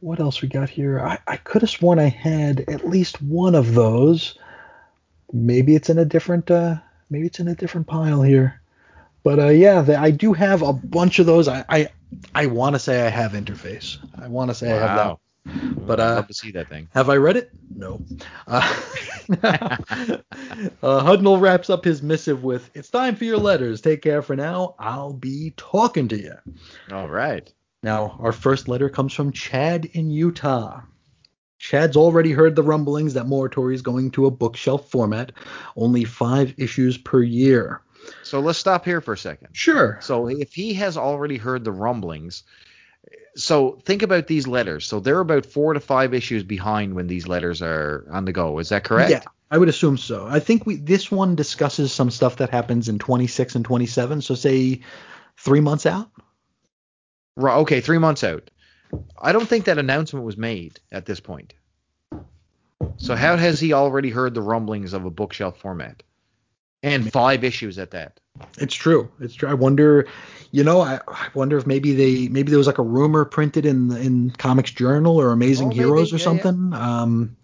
[0.00, 1.00] What else we got here?
[1.00, 4.38] I, I could have sworn I had at least one of those.
[5.32, 6.76] Maybe it's in a different uh,
[7.10, 8.60] maybe it's in a different pile here.
[9.22, 11.48] But uh, yeah, the, I do have a bunch of those.
[11.48, 11.88] I I,
[12.34, 13.98] I want to say I have Interface.
[14.20, 15.06] I want to say I have that.
[15.06, 15.20] Wow.
[15.76, 16.88] But, I'd uh, love to see that thing.
[16.94, 17.50] Have I read it?
[17.74, 18.00] No.
[18.46, 18.60] Uh,
[19.42, 20.18] uh,
[20.82, 23.82] Hudnall wraps up his missive with, "It's time for your letters.
[23.82, 24.74] Take care for now.
[24.78, 26.34] I'll be talking to you."
[26.90, 27.52] All right.
[27.82, 30.80] Now, our first letter comes from Chad in Utah.
[31.64, 35.32] Chad's already heard the rumblings that Morituri is going to a bookshelf format,
[35.78, 37.80] only five issues per year.
[38.22, 39.48] So let's stop here for a second.
[39.52, 39.98] Sure.
[40.02, 42.42] So if he has already heard the rumblings,
[43.34, 44.86] so think about these letters.
[44.86, 48.58] So they're about four to five issues behind when these letters are on the go.
[48.58, 49.10] Is that correct?
[49.10, 50.26] Yeah, I would assume so.
[50.28, 54.20] I think we this one discusses some stuff that happens in 26 and 27.
[54.20, 54.82] So say
[55.38, 56.10] three months out.
[57.36, 58.50] Right, okay, three months out.
[59.20, 61.54] I don't think that announcement was made at this point.
[62.96, 66.02] So how has he already heard the rumblings of a bookshelf format?
[66.82, 68.20] And five issues at that.
[68.58, 69.10] It's true.
[69.20, 69.48] It's true.
[69.48, 70.06] I wonder,
[70.50, 73.64] you know, I, I wonder if maybe they maybe there was like a rumor printed
[73.64, 75.78] in in Comics Journal or Amazing Oh, maybe.
[75.80, 76.24] Heroes or Yeah, yeah.
[76.42, 76.72] something.
[76.74, 77.43] Um, Hmm.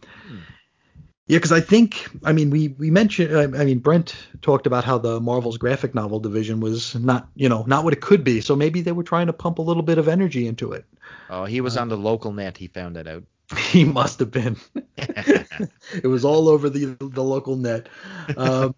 [1.30, 4.82] Yeah, because I think I mean we we mentioned I, I mean Brent talked about
[4.82, 8.40] how the Marvel's graphic novel division was not you know not what it could be.
[8.40, 10.84] So maybe they were trying to pump a little bit of energy into it.
[11.28, 12.58] Oh, he was Uh, on the local net.
[12.58, 13.22] He found that out.
[13.56, 14.56] He must have been.
[14.96, 17.88] it was all over the the local net.
[18.36, 18.74] Um,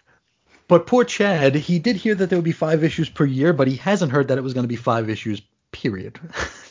[0.68, 3.66] but poor Chad, he did hear that there would be five issues per year, but
[3.66, 5.42] he hasn't heard that it was going to be five issues,
[5.72, 6.20] period.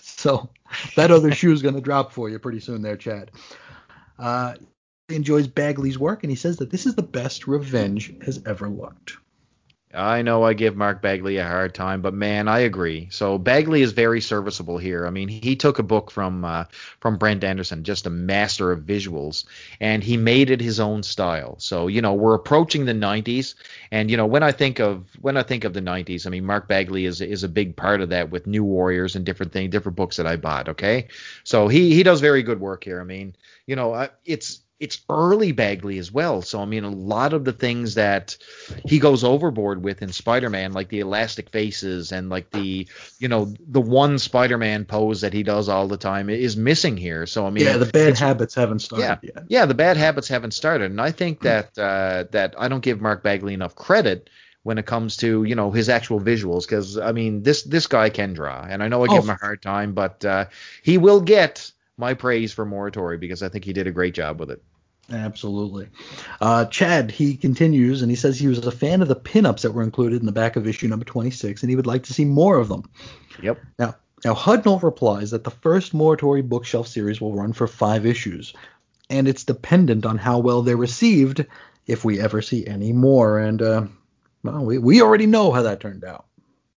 [0.02, 0.50] so
[0.96, 3.32] that other shoe is going to drop for you pretty soon there, Chad.
[4.18, 4.54] Uh,
[5.10, 9.18] enjoys Bagley's work, and he says that this is the best Revenge has ever looked.
[9.91, 13.07] I know I give Mark Bagley a hard time, but man, I agree.
[13.10, 15.07] So Bagley is very serviceable here.
[15.07, 16.65] I mean, he took a book from uh,
[16.99, 19.45] from Brent Anderson, just a master of visuals,
[19.80, 21.56] and he made it his own style.
[21.57, 23.56] So you know, we're approaching the 90s,
[23.90, 26.45] and you know, when I think of when I think of the 90s, I mean,
[26.45, 29.72] Mark Bagley is is a big part of that with New Warriors and different things,
[29.72, 30.69] different books that I bought.
[30.69, 31.07] Okay,
[31.44, 33.02] so he he does very good work here.
[33.02, 36.41] I mean, you know, it's it's early Bagley as well.
[36.41, 38.38] So I mean, a lot of the things that
[38.85, 42.88] he goes overboard with in Spider-Man, like the elastic faces and like the
[43.19, 47.26] you know the one Spider-Man pose that he does all the time is missing here.
[47.26, 49.47] So I mean, yeah, the bad habits haven't started yet.
[49.47, 53.01] yeah, the bad habits haven't started, and I think that uh, that I don't give
[53.01, 54.30] Mark Bagley enough credit
[54.64, 58.10] when it comes to you know his actual visuals because I mean this this guy
[58.10, 59.23] can draw, and I know I give Oh.
[59.23, 60.45] him a hard time, but uh,
[60.84, 64.40] he will get my praise for Morituri because I think he did a great job
[64.40, 64.64] with it.
[65.12, 65.90] Absolutely.
[66.40, 69.72] Uh, Chad, he continues and he says he was a fan of the pinups that
[69.72, 72.26] were included in the back of issue number 26 and he would like to see
[72.26, 72.90] more of them.
[73.42, 73.60] Yep.
[73.78, 78.54] Now, now Hudnall replies that the first Morituri bookshelf series will run for five issues,
[79.10, 81.46] and it's dependent on how well they're received
[81.88, 83.40] if we ever see any more.
[83.40, 83.86] And uh,
[84.44, 86.26] well, we, we already know how that turned out.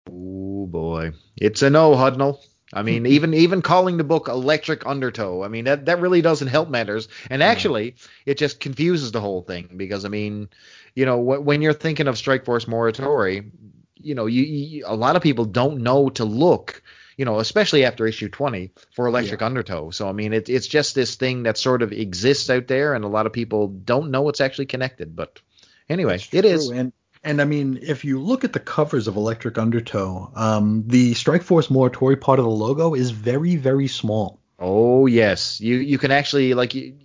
[0.10, 2.40] Oh boy, it's a no, Hudnall.
[2.74, 6.48] I mean, even even calling the book Electric Undertow, I mean that that really doesn't
[6.48, 7.96] help matters, and actually
[8.26, 10.50] it just confuses the whole thing because I mean,
[10.96, 13.52] you know, wh- when you're thinking of Strike Force Morituri,
[13.96, 16.82] you know, you, you a lot of people don't know to look,
[17.18, 19.90] you know, especially after issue 20 for Electric Undertow.
[19.92, 23.04] So I mean, it, it's just this thing that sort of exists out there, and
[23.04, 25.16] a lot of people don't know it's actually connected.
[25.16, 25.42] But
[25.90, 26.70] anyway, it is.
[26.70, 26.94] And
[27.24, 31.44] and I mean, if you look at the covers of Electric Undertow, um, the Strike
[31.44, 34.40] Force Morituri part of the logo is very, very small.
[34.60, 36.96] Oh yes, you you can actually like you,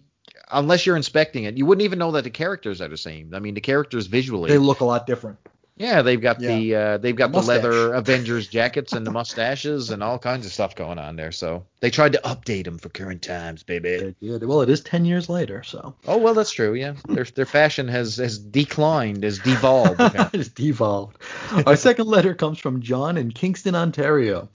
[0.50, 3.34] unless you're inspecting it, you wouldn't even know that the characters are the same.
[3.34, 5.38] I mean, the characters visually, They look a lot different.
[5.78, 7.62] Yeah, they've got the uh, they've got the Mustache.
[7.62, 11.32] leather Avengers jackets and the mustaches and all kinds of stuff going on there.
[11.32, 14.14] So they tried to update them for current times, baby.
[14.22, 15.94] Well, it is 10 years later, so.
[16.06, 16.72] Oh well, that's true.
[16.72, 20.00] Yeah, their their fashion has has declined, has devolved.
[20.32, 21.18] it's devolved.
[21.66, 24.48] Our second letter comes from John in Kingston, Ontario.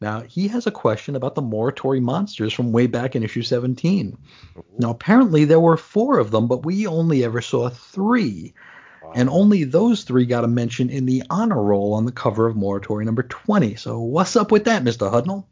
[0.00, 4.18] Now, he has a question about the Morituri monsters from way back in issue 17.
[4.78, 8.52] Now, apparently there were four of them, but we only ever saw three.
[9.14, 12.56] And only those three got a mention in the honor roll on the cover of
[12.56, 13.76] Morituri number 20.
[13.76, 15.10] So what's up with that, Mr.
[15.10, 15.44] Hudnall?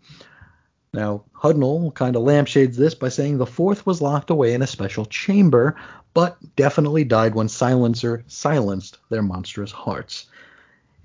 [0.93, 4.67] Now, Hudnall kind of lampshades this by saying the fourth was locked away in a
[4.67, 5.77] special chamber,
[6.15, 10.27] but definitely died when Silencer silenced their monstrous hearts.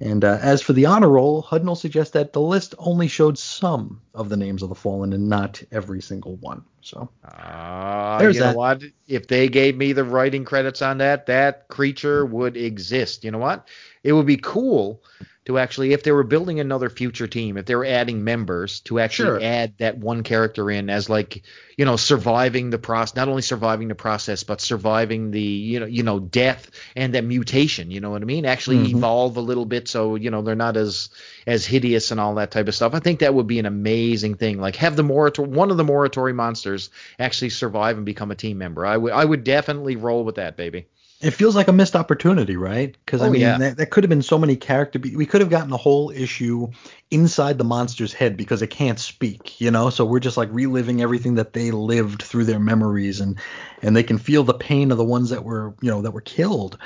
[0.02, 4.02] And uh, as for the honor roll, Hudnall suggests that the list only showed some
[4.14, 6.64] of the names of the fallen and not every single one.
[6.82, 8.56] So uh, There's you know that.
[8.56, 8.84] what?
[9.08, 13.26] If they gave me the writing credits on that, that creature would exist.
[13.26, 13.68] You know what?
[14.04, 15.04] It would be cool
[15.50, 19.00] to actually, if they were building another future team, if they were adding members, to
[19.00, 19.42] actually Sure.
[19.42, 21.42] add that one character in as like,
[21.76, 25.88] you know, surviving the process, not only surviving the process, but surviving the, you know,
[25.88, 27.90] you know, death and that mutation.
[27.90, 28.46] You know what I mean?
[28.46, 28.92] Actually Mhm.
[28.92, 31.10] evolve a little bit so you know they're not as
[31.48, 32.94] as hideous and all that type of stuff.
[32.94, 34.62] I think that would be an amazing thing.
[34.62, 38.60] Like have the Morator one of the Morituri monsters actually survive and become a team
[38.60, 38.86] member.
[38.86, 40.86] I would I would definitely roll with that, baby.
[41.22, 42.96] It feels like a missed opportunity, right?
[43.06, 43.58] Because I Oh, mean, yeah.
[43.58, 45.00] that, that could have been so many character.
[45.00, 46.70] Be- We could have gotten the whole issue
[47.12, 49.90] inside the monster's head because it can't speak, you know.
[49.90, 53.38] So we're just like reliving everything that they lived through their memories, and
[53.82, 56.22] and they can feel the pain of the ones that were, you know, that were
[56.22, 56.78] killed.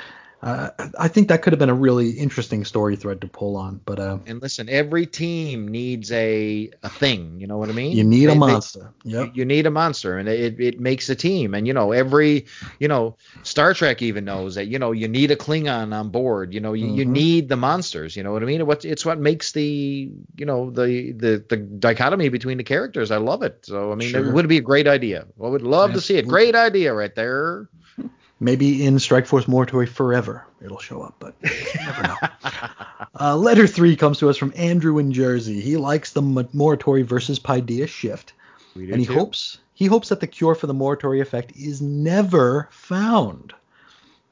[0.44, 0.68] Uh,
[1.00, 3.98] I think that could have been a really interesting story thread to pull on, but
[3.98, 7.40] uh, And listen, every team needs a a thing.
[7.40, 7.96] You know what I mean?
[7.96, 8.92] you need They- a monster.
[9.04, 11.54] you, you need a monster, and it, it makes a team.
[11.54, 12.44] And you know, every
[12.78, 16.52] you know, Star Trek even knows that you know you need a Klingon on board.
[16.52, 17.08] You know, you, you Mhm.
[17.08, 18.14] need the monsters.
[18.14, 18.66] You know what I mean?
[18.66, 23.10] What it's what makes the you know the the the dichotomy between the characters.
[23.10, 23.64] I love it.
[23.64, 24.28] So I mean, Sure.
[24.28, 25.24] it would be a great idea.
[25.42, 26.28] I would love to see it.
[26.28, 27.70] Great idea right there.
[28.44, 32.16] Maybe in Strike Force Morituri Forever it'll show up, but never know.
[33.20, 35.60] Uh, letter three comes to us from Andrew in Jersey.
[35.60, 38.32] He likes the Morituri versus Paideia shift,
[38.74, 39.12] We do and he too.
[39.14, 43.52] hopes he hopes that the cure for the Morituri effect is never found.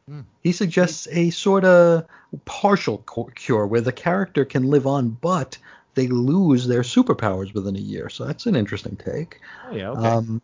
[0.09, 0.23] Hmm.
[0.43, 2.07] He suggests a sort of
[2.45, 3.05] partial
[3.37, 5.59] cure where the character can live on, but
[5.95, 8.09] they lose their superpowers within a year.
[8.09, 9.41] So that's an interesting take.
[9.71, 9.91] Oh yeah.
[9.91, 10.09] Okay.
[10.09, 10.43] Um,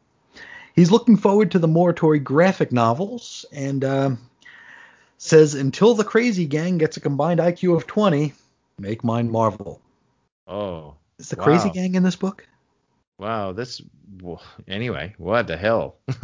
[0.78, 4.18] he's looking forward to the Morituri graphic novels and um
[5.16, 8.32] says until the Crazy Gang gets a combined IQ of 20,
[8.78, 9.80] make mine Marvel.
[10.46, 10.94] oh.
[11.18, 12.46] Is the Crazy Gang in this book?
[13.18, 13.50] Wow.
[13.50, 13.82] This.
[14.22, 15.96] well, Anyway, what the hell?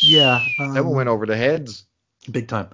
[0.00, 1.86] yeah, that um, one went over the heads.
[2.30, 2.68] big time.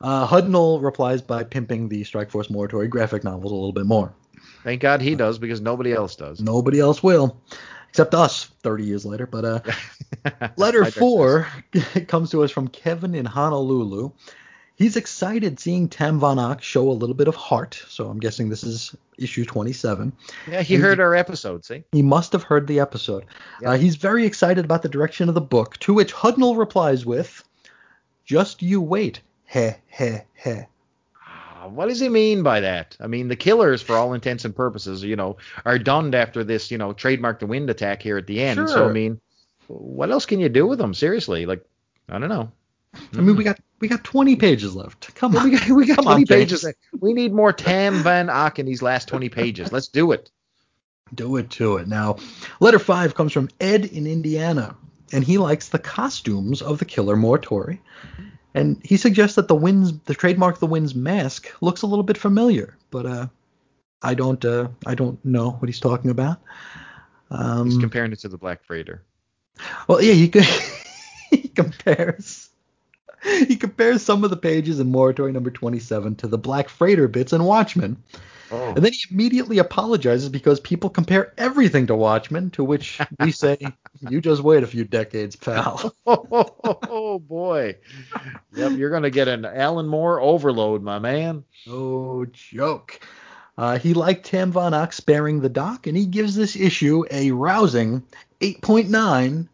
[0.00, 4.14] Uh, Hudnall replies by pimping the Strike Force Morituri graphic novels a little bit more.
[4.62, 6.40] Thank God he does because nobody else does.
[6.40, 7.36] Nobody else will,
[7.90, 9.26] except us 30 years later.
[9.26, 9.60] But uh,
[10.56, 11.46] Letter four
[12.08, 14.12] comes to us from Kevin in Honolulu.
[14.76, 17.82] He's excited seeing Tam Von Ock show a little bit of heart.
[17.88, 20.10] So I'm guessing this is issue 27.
[20.50, 21.66] Yeah, he heard our episode.
[21.66, 21.84] See.
[21.92, 23.26] He must have heard the episode.
[23.60, 23.72] Yeah.
[23.72, 27.44] Uh, he's very excited about the direction of the book, to which Hudnall replies with,
[28.24, 29.20] Just you wait.
[29.44, 30.64] Heh, heh, heh.
[31.60, 32.96] Ah, What does he mean by that?
[33.00, 36.70] I mean, the killers, for all intents and purposes, you know, are done after this,
[36.70, 38.68] you know, trademark the wind attack here at the end.
[38.68, 39.20] So I mean,
[39.66, 40.94] what else can you do with them?
[40.94, 41.64] Seriously, like,
[42.08, 42.50] I don't know.
[43.16, 45.14] I mean, we got we got 20 pages left.
[45.14, 45.44] Come on.
[45.50, 46.66] we got we got Come on, 20 pages.
[46.98, 49.72] We need more Tam Van Ock in these last 20 pages.
[49.72, 50.30] Let's do it.
[51.14, 51.88] Do it to it.
[51.88, 52.16] Now,
[52.60, 54.76] letter five comes from Ed in Indiana,
[55.12, 57.78] and he likes the costumes of the killer Morituri.
[58.54, 62.18] And he suggests that the winds, the trademark the winds mask looks a little bit
[62.18, 63.26] familiar, but uh,
[64.02, 66.38] I don't, uh, I don't know what he's talking about.
[67.30, 69.04] He's Um, comparing it to the Black Freighter.
[69.88, 70.32] well, yeah, he,
[71.30, 72.49] he compares.
[73.48, 77.32] He compares some of the pages in Morituri number 27 to the Black Freighter bits
[77.32, 78.02] in Watchmen.
[78.52, 83.30] Oh, And then he immediately apologizes because people compare everything to Watchmen, to which we
[83.30, 83.56] say,
[84.00, 85.94] you just wait a few decades, pal.
[86.06, 87.76] oh, boy.
[88.54, 91.44] Yep, you're gonna get an Alan Moore overload, my man.
[91.66, 93.00] No joke.
[93.56, 97.30] Uh, he liked Tam Von Ock sparing the doc, and he gives this issue a
[97.30, 98.02] rousing
[98.40, 99.48] 8.9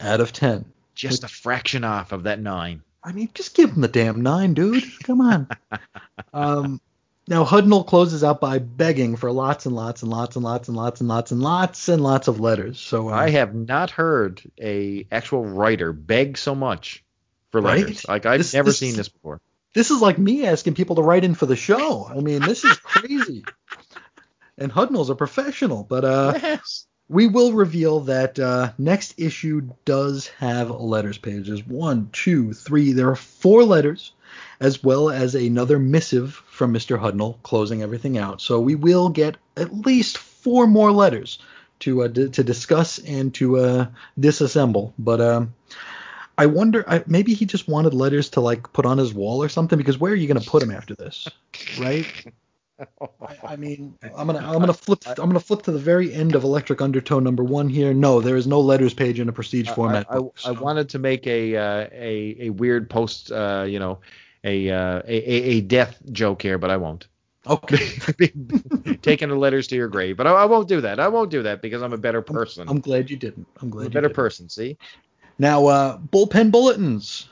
[0.00, 0.64] out of 10.
[0.94, 2.82] Just a fraction off of that nine.
[3.04, 4.84] I mean, just give him the damn nine, dude.
[5.02, 5.48] Come on.
[6.32, 6.80] um,
[7.28, 10.76] now, Hudnall closes out by begging for lots and lots and lots and lots and
[10.76, 12.80] lots and lots and lots and lots of letters.
[12.80, 17.04] So uh, I have not heard a actual writer beg so much
[17.50, 17.80] for Right?
[17.80, 18.06] letters.
[18.08, 19.40] Like I've This- never this- seen this before.
[19.74, 22.06] this is like me asking people to write in for the show.
[22.06, 23.44] I mean, this is crazy.
[24.58, 26.86] and Hudnall's a professional, but uh, yes.
[27.08, 31.66] We will reveal that uh, next issue does have letters pages.
[31.66, 32.92] One, two, three.
[32.92, 34.12] There are four letters,
[34.60, 36.98] as well as another missive from Mr.
[36.98, 38.40] Hudnall closing everything out.
[38.40, 41.38] So we will get at least four more letters
[41.80, 43.86] to uh, d- to discuss and to uh,
[44.18, 44.92] disassemble.
[44.98, 45.54] But um,
[46.38, 46.84] I wonder.
[46.88, 49.76] I, maybe he just wanted letters to like put on his wall or something.
[49.76, 51.28] Because where are you going to put them after this,
[51.80, 52.06] right?
[53.00, 56.34] I, I mean, I'm gonna I'm gonna flip I'm gonna flip to the very end
[56.34, 57.92] of Electric Undertow number one here.
[57.94, 60.06] No, there is no letters page in a prestige format.
[60.08, 63.78] I, I, book, I wanted to make a uh, a a weird post, uh, you
[63.78, 64.00] know,
[64.44, 67.06] a, uh, a a a death joke here, but I won't.
[67.46, 67.76] Okay.
[69.02, 71.00] Taking the letters to your grave, but I, I won't do that.
[71.00, 72.68] I won't do that because I'm a better person.
[72.68, 73.46] I'm glad you didn't.
[73.56, 74.16] I'm I'm glad a you better didn't.
[74.16, 74.48] person.
[74.48, 74.78] See,
[75.38, 77.28] Now, uh, bullpen bulletins.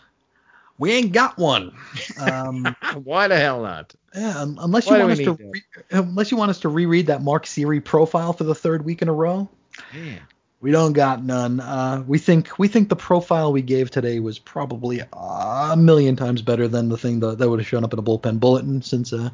[0.80, 1.72] We ain't got one.
[2.18, 2.74] Um,
[3.04, 3.94] why the hell not?
[4.14, 7.06] yeah, un- unless you Why want us to, re- unless you want us to reread
[7.08, 9.48] that Mark Siri profile for the third week in a row.
[9.94, 10.20] Man.
[10.62, 11.60] We don't got none.
[11.60, 16.42] Uh, we think we think the profile we gave today was probably a million times
[16.42, 19.12] better than the thing that, that would have shown up in a bullpen bulletin since
[19.12, 19.30] uh,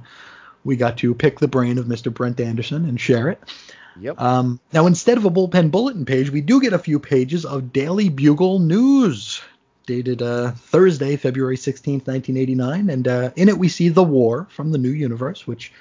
[0.64, 2.12] we got to pick the brain of Mr.
[2.12, 3.40] Brent Anderson and share it.
[4.00, 4.20] Yep.
[4.20, 7.72] Um, now, instead of a bullpen bulletin page, we do get a few pages of
[7.72, 9.40] Daily Bugle news,
[9.86, 12.90] dated uh, Thursday, February 16th, 1989.
[12.90, 15.72] And uh, in it, we see The War from the New Universe, which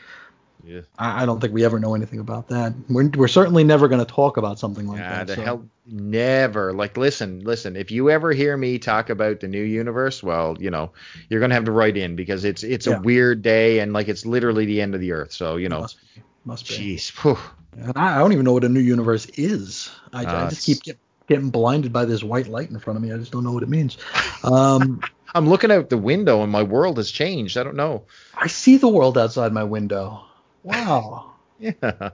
[0.64, 0.82] yeah.
[0.98, 2.74] I, I don't think we ever know anything about that.
[2.90, 5.28] We're, we're certainly never going to talk about something like Ah, that.
[5.28, 6.74] the so- hell, never.
[6.74, 7.76] Like, listen, listen.
[7.76, 10.92] If you ever hear me talk about the new universe, well, you know,
[11.30, 12.98] you're gonna have to write in because it's it's Yeah.
[12.98, 15.32] a weird day and like it's literally the end of the earth.
[15.34, 16.22] So you know, Must be.
[16.46, 16.74] Must be.
[16.96, 17.38] jeez, whew.
[17.78, 19.92] And I, I don't even know what a new universe is.
[20.14, 23.04] I, Uh, I just keep get, getting blinded by this white light in front of
[23.04, 23.12] me.
[23.12, 23.98] I just don't know what it means.
[24.44, 25.02] Um,
[25.36, 27.58] I'm looking out the window and my world has changed.
[27.58, 28.06] I don't know.
[28.34, 30.24] I see the world outside my window.
[30.64, 31.32] Wow.
[31.58, 32.10] Yeah.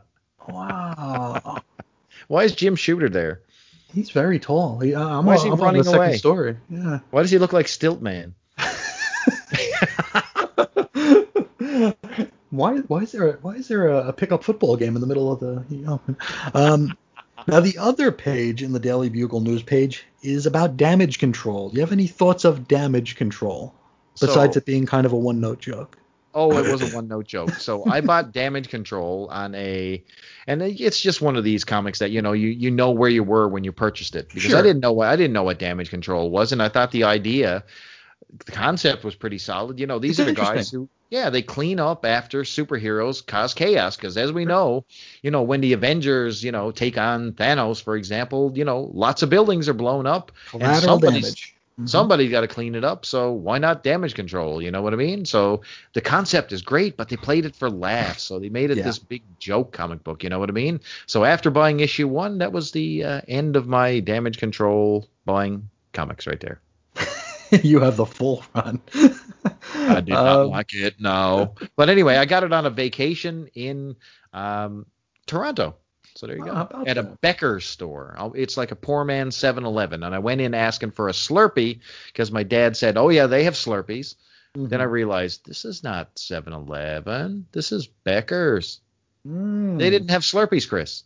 [0.48, 1.64] Wow.
[2.28, 3.42] Why is Jim Shooter there?
[3.92, 4.78] He's very tall.
[4.78, 6.18] He, uh, I'm, Why is he I'm on running the second away?
[6.18, 6.58] story.
[6.70, 7.00] Yeah.
[7.10, 8.34] Why does he look like Stiltman?
[12.52, 15.08] why why is there a, why is there a, a pickup football game in the
[15.08, 16.02] middle of the you know,
[16.54, 16.96] um
[17.48, 21.70] now the other page in the Daily Bugle news page is about damage control.
[21.70, 23.74] Do you have any thoughts of damage control
[24.20, 25.98] besides So- it being kind of a one note joke?
[26.34, 27.50] Oh, it was a one note joke.
[27.56, 30.02] So I bought Damage Control on a,
[30.48, 33.22] and it's just one of these comics that you know you you know where you
[33.22, 35.90] were when you purchased it because I didn't know what I didn't know what Damage
[35.90, 37.66] Control was, and I thought the idea,
[38.46, 39.80] the concept was pretty solid.
[39.80, 43.54] You know, these It's are the guys who, yeah, they clean up after superheroes cause
[43.54, 44.86] chaos because as we know,
[45.22, 49.22] you know when the Avengers you know take on Thanos for example, you know lots
[49.22, 50.32] of buildings are blown up.
[50.54, 51.56] and somebody's- damage.
[51.80, 51.88] Mhm.
[51.88, 54.62] Somebody's got to clean it up, so why not damage control?
[54.62, 55.24] You know what I mean?
[55.24, 55.62] So
[55.94, 58.84] the concept is great, but they played it for laughs, so they made it Yeah.
[58.84, 60.22] this big joke comic book.
[60.22, 60.82] You know what I mean?
[61.06, 65.70] So after buying issue one, that was the uh, end of my damage control buying
[65.94, 66.60] comics right there.
[67.64, 68.82] you have the full run.
[69.76, 71.56] I did not Um, like it, no.
[71.76, 73.96] But anyway, I got it on a vacation in
[74.34, 74.86] um,
[75.26, 75.76] Toronto.
[76.16, 76.52] So there you Oh, go.
[76.62, 77.22] about At a that?
[77.22, 78.16] Becker's store.
[78.18, 80.04] Oh, It's like a poor man's 7-Eleven.
[80.04, 83.46] And I went in asking for a Slurpee because my dad said, oh, yeah, they
[83.46, 84.16] have Slurpees.
[84.54, 87.48] Then I realized this is not 7-Eleven.
[87.54, 88.82] This is Becker's.
[89.26, 89.80] Mm.
[89.80, 91.04] They didn't have Slurpees, Chris.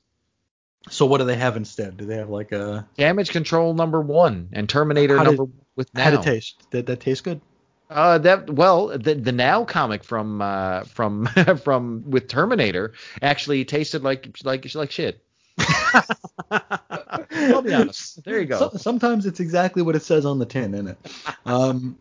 [0.90, 1.98] So what do they have instead?
[1.98, 5.46] Do they have like a Damage Control number one and Terminator did- number
[5.76, 6.04] with now.
[6.04, 6.70] how did it taste?
[6.72, 7.42] Did that taste good?
[7.90, 11.26] Uh, that well, the the now comic from uh from
[11.64, 15.22] from with Terminator actually tasted like like like shit.
[16.52, 18.24] I'll be honest.
[18.24, 18.58] There you go.
[18.58, 20.98] So, sometimes it's exactly what it says on the tin, isn't it?
[21.46, 21.98] Um,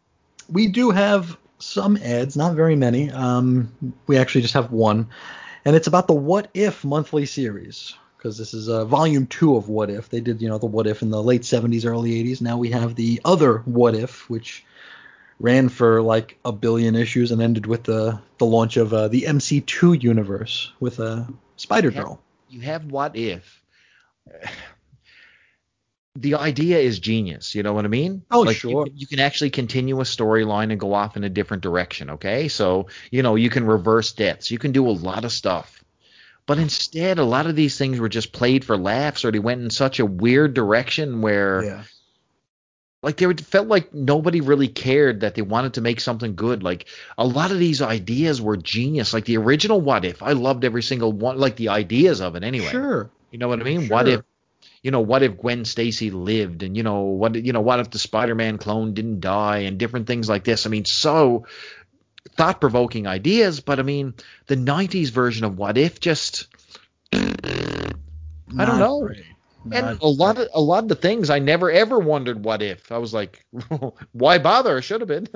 [0.51, 3.11] we do have some ads, not very many.
[3.11, 3.73] Um,
[4.07, 5.09] we actually just have one,
[5.65, 7.95] and it's about the What If monthly series
[8.25, 10.09] because this is uh, volume two of What If.
[10.09, 12.41] They did, you know, the What If in the late 70s, early 80s.
[12.41, 14.65] Now we have the other What If, which
[15.39, 19.25] ran for like a billion issues and ended with the the launch of uh, the
[19.25, 21.25] MC2 universe with uh,
[21.57, 22.19] Spider Girl.
[22.49, 23.63] you have what if.
[26.17, 27.57] The idea is genius.
[27.57, 28.23] You know what I mean?
[28.31, 28.87] Oh, like sure.
[28.87, 32.11] You you can actually continue a storyline and go off in a different direction.
[32.11, 34.49] Okay, so you know you can reverse deaths.
[34.49, 35.74] You can do a lot of stuff.
[36.47, 39.63] But instead, a lot of these things were just played for laughs, or they went
[39.63, 41.83] in such a weird direction where Yeah.
[43.03, 46.63] like they felt like nobody really cared that they wanted to make something good.
[46.63, 49.13] Like a lot of these ideas were genius.
[49.15, 51.39] Like the original What If, I loved every single one.
[51.39, 52.69] Like the ideas of it anyway.
[52.69, 53.11] Sure.
[53.31, 53.89] You know what I mean?
[53.89, 54.23] What if
[54.83, 57.91] you know, what if Gwen Stacy lived and you know, what you know, what if
[57.91, 60.67] the Spider-Man clone didn't die and different things like this.
[60.67, 61.47] I mean, so
[62.37, 64.15] thought-provoking ideas, but I mean,
[64.47, 66.49] the 90s version of What If just
[67.13, 69.01] I don't know.
[69.01, 69.25] great.
[69.73, 72.63] and Not a lot of a lot of the things I never ever wondered what
[72.63, 72.91] if.
[72.93, 73.45] I was like,
[74.13, 74.81] why bother?
[74.83, 75.29] Should have been.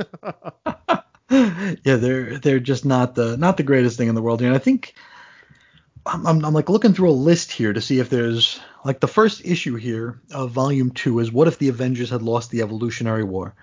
[1.84, 4.42] yeah, they're they're just not the not the greatest thing in the world.
[4.42, 4.94] And I think
[6.06, 9.08] I'm, I'm, I'm like looking through a list here to see if there's like the
[9.08, 13.24] first issue here of volume two is what if the Avengers had lost the Evolutionary
[13.24, 13.54] War?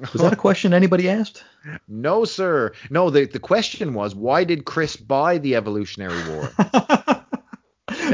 [0.00, 1.44] Was that a question anybody asked?
[1.88, 2.72] No, sir.
[2.90, 6.52] No, the the question was why did Chris buy the Evolutionary War?
[6.58, 7.24] that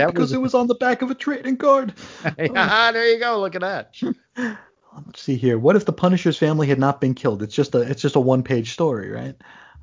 [0.07, 0.33] because was...
[0.33, 1.95] it was on the back of a trading card.
[2.39, 3.41] yeah, there you go.
[3.41, 3.97] Look at that.
[4.37, 5.59] Let's see here.
[5.59, 7.43] What if the Punisher's family had not been killed?
[7.43, 9.35] It's just a it's just a one page story, right?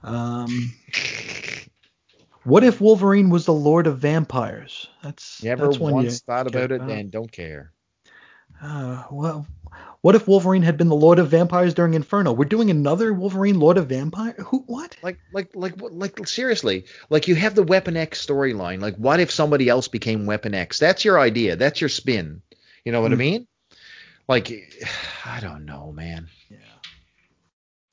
[0.04, 0.74] Um,
[2.44, 4.88] what if Wolverine was the Lord of Vampires?
[5.04, 6.90] That's never that's once you thought about it about.
[6.90, 7.74] and don't care.
[8.62, 9.46] Uh, well,
[10.02, 12.32] what if Wolverine had been the Lord of Vampires during Inferno?
[12.32, 14.34] We're doing another Wolverine Lord of Vampire.
[14.34, 14.64] Who?
[14.68, 14.96] What?
[15.02, 16.86] Like, like, like, like, seriously?
[17.10, 18.80] Like, you have the Weapon X storyline.
[18.80, 20.80] Like, what if somebody else became Weapon X?
[20.80, 21.56] That's your idea.
[21.56, 22.42] That's your spin.
[22.86, 23.14] You know what mm.
[23.14, 23.20] I hmm.
[23.20, 23.48] mean?
[24.28, 24.52] Like,
[25.26, 26.28] I don't know, man.
[26.50, 26.58] Yeah.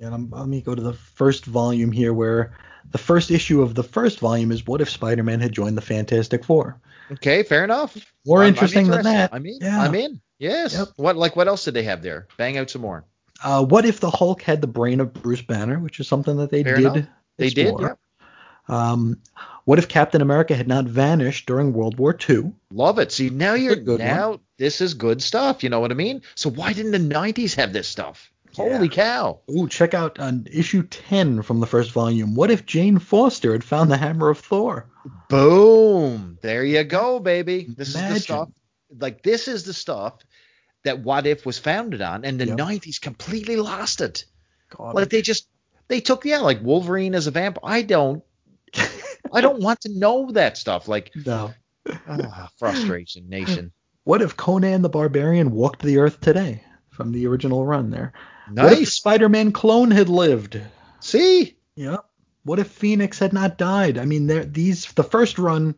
[0.00, 2.56] And I'm, let me go to the first volume here, where
[2.90, 6.44] the first issue of the first volume is "What if Spider-Man had joined the Fantastic
[6.44, 6.80] Four?
[7.12, 7.96] Okay, fair enough.
[8.26, 9.30] More I'm, interesting I'm than that.
[9.32, 9.80] I mean, yeah.
[9.80, 10.20] I'm in.
[10.38, 10.74] Yes.
[10.74, 10.88] Yep.
[10.96, 12.28] What like what else did they have there?
[12.36, 13.04] Bang out some more.
[13.42, 16.50] Uh, what if the Hulk had the brain of Bruce Banner, which is something that
[16.50, 16.84] they Fair did.
[16.84, 17.06] Enough.
[17.36, 17.74] They did.
[17.78, 17.94] Yeah.
[18.68, 19.20] Um,
[19.64, 22.52] what if Captain America had not vanished during World War II?
[22.70, 23.12] Love it.
[23.12, 24.40] See, now you're now one.
[24.58, 25.62] this is good stuff.
[25.62, 26.22] You know what I mean?
[26.34, 28.30] So why didn't the 90s have this stuff?
[28.52, 28.76] Yeah.
[28.76, 29.40] Holy cow!
[29.50, 32.36] Ooh, check out on issue 10 from the first volume.
[32.36, 34.86] What if Jane Foster had found the Hammer of Thor?
[35.28, 36.38] Boom!
[36.40, 37.66] There you go, baby.
[37.76, 38.16] This Imagine.
[38.16, 38.48] is the stuff.
[38.90, 40.18] Like this is the stuff
[40.84, 42.58] that What If was founded on, and the yep.
[42.58, 44.24] 90s completely lost it.
[44.70, 44.94] God.
[44.94, 45.48] Like they just
[45.88, 47.58] they took yeah, like Wolverine as a vamp.
[47.62, 48.22] I don't
[49.32, 50.88] I don't want to know that stuff.
[50.88, 51.54] Like no.
[52.08, 53.72] oh, frustration nation.
[54.06, 58.12] What if Conan the Barbarian walked the earth today from the original run there?
[58.50, 58.64] Nice.
[58.70, 60.60] What if Spider-Man clone had lived?
[61.00, 61.56] See?
[61.76, 62.04] Yep.
[62.44, 63.96] What if Phoenix had not died?
[63.96, 65.74] I mean, there these the first run,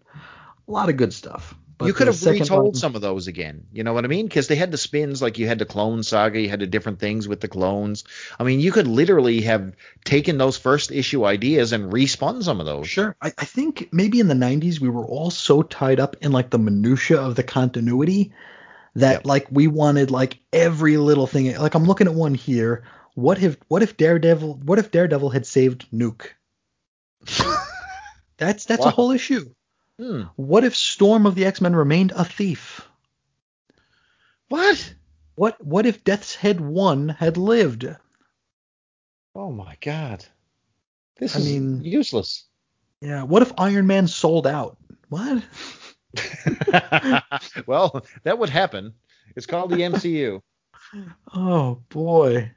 [0.67, 1.55] a lot of good stuff.
[1.79, 3.67] But you could have retold one, some of those again.
[3.71, 4.27] You know what I mean?
[4.27, 7.01] Because they had the spins, like you had the clone saga, you had the different
[7.01, 8.05] things with the clones.
[8.41, 9.75] I mean, you could literally have
[10.05, 12.89] taken those first issue ideas and respun some of those.
[12.89, 13.15] Sure.
[13.21, 16.49] I, I think maybe in the 90s we were all so tied up in like
[16.49, 18.33] the minutia of the continuity
[18.95, 19.27] that yep.
[19.27, 21.55] like we wanted like every little thing.
[21.59, 22.85] Like I'm looking at one here.
[23.15, 26.29] What if what if Daredevil what if Daredevil had saved Nuke?
[28.39, 29.51] that's that's a whole issue.
[29.99, 30.23] Hmm.
[30.37, 32.87] What if Storm of the X Men remained a thief?
[34.49, 34.95] What?
[35.35, 37.87] What what if Death's Head One had lived?
[39.35, 40.25] Oh my god.
[41.19, 42.45] This I is mean, useless.
[43.01, 43.23] Yeah.
[43.23, 44.77] What if Iron Man sold out?
[45.09, 45.43] What?
[47.67, 48.95] well, that would happen.
[49.35, 50.41] It's called the MCU.
[51.35, 52.53] oh boy.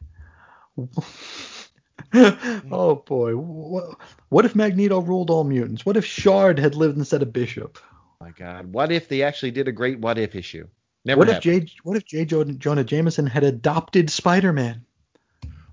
[2.72, 5.86] oh boy, what, if Magneto ruled all mutants?
[5.86, 7.78] What if Shard had lived instead of Bishop?
[7.82, 10.68] Oh my God, what if they actually did a great what if issue?
[11.06, 11.20] Never.
[11.20, 11.64] What happened.
[11.64, 11.76] if J?
[11.84, 12.26] What if J.
[12.26, 14.86] Jonah Jameson had adopted Spider-Man?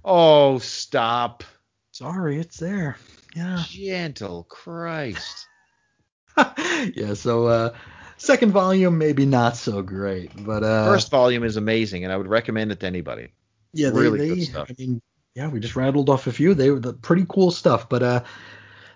[0.05, 1.43] Oh, stop.
[1.93, 2.97] Sorry, it's there.
[3.35, 3.63] Yeah.
[3.67, 5.47] Gentle Christ.
[6.95, 7.15] yeah.
[7.15, 7.47] So.
[7.47, 7.75] uh
[8.19, 12.29] Second volume, maybe not so great, but uh, first volume is amazing, and I would
[12.29, 13.29] recommend it to anybody.
[13.75, 14.71] Yeah, really they, good stuff.
[14.71, 15.03] I mean,
[15.37, 16.55] yeah, we just rattled off a few.
[16.55, 17.91] They were the pretty cool stuff.
[17.91, 18.25] But uh,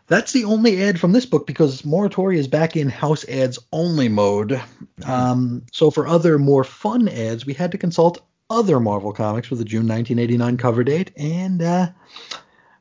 [0.06, 4.08] that's the only ad from this book because Morituri is back in house ads only
[4.08, 4.60] mode.
[5.04, 9.58] Um, so for other more fun ads, we had to consult other Marvel comics with
[9.58, 11.90] the June 1989 cover date, and uh,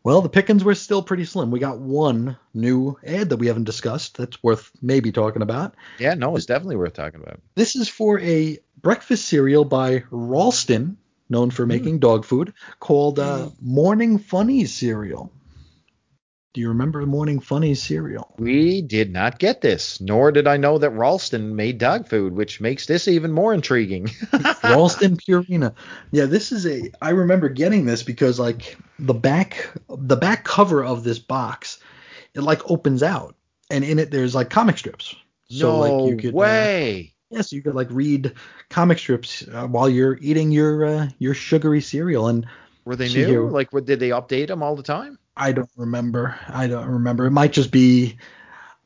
[0.04, 1.52] well, the pickings were still pretty slim.
[1.52, 5.76] We got one new ad that we haven't discussed that's worth maybe talking about.
[6.00, 7.42] Yeah, no, it's definitely worth talking about.
[7.56, 10.98] This is for a breakfast cereal by Ralston,
[11.30, 12.02] known for making mm.
[12.02, 13.74] dog food, called uh, hmm.
[13.74, 15.32] Morning Funny cereal.
[16.54, 18.34] Do you remember Morning Funny cereal?
[18.40, 22.60] We did not get this, nor did I know that Ralston made dog food, which
[22.60, 24.10] makes this even more intriguing.
[24.64, 25.76] Ralston Purina.
[26.12, 26.92] Yeah, this is a.
[27.04, 31.78] I remember getting this because like the back, the back cover of this box,
[32.34, 33.36] it like opens out,
[33.70, 35.16] and in it there's like comic strips.
[35.52, 37.14] So no like you could, uh, way.
[37.14, 38.34] Uh, Yes, you could like read
[38.70, 42.28] comic strips uh, while you're eating your uh, your sugary cereal.
[42.28, 42.48] And
[42.86, 43.28] were they new?
[43.28, 45.20] Here, like, what, did they update them all the time?
[45.38, 46.38] I don't remember.
[46.48, 47.26] I don't remember.
[47.26, 48.18] It might just be.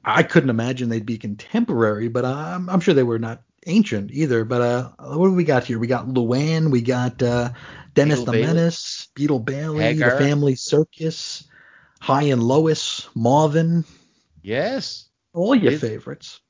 [0.05, 4.43] I couldn't imagine they'd be contemporary, but I'm, I'm sure they were not ancient either.
[4.43, 5.79] But uh, what do we got here?
[5.79, 7.51] We got Luann, we got uh,
[7.93, 8.53] Dennis Beetle the Bailey.
[8.53, 10.11] Menace, Beetle Bailey, Hagar.
[10.11, 11.45] the Family Circus,
[12.01, 13.85] Hi and Lois, Marvin.
[14.41, 15.05] Yes.
[15.33, 16.41] All your favorites.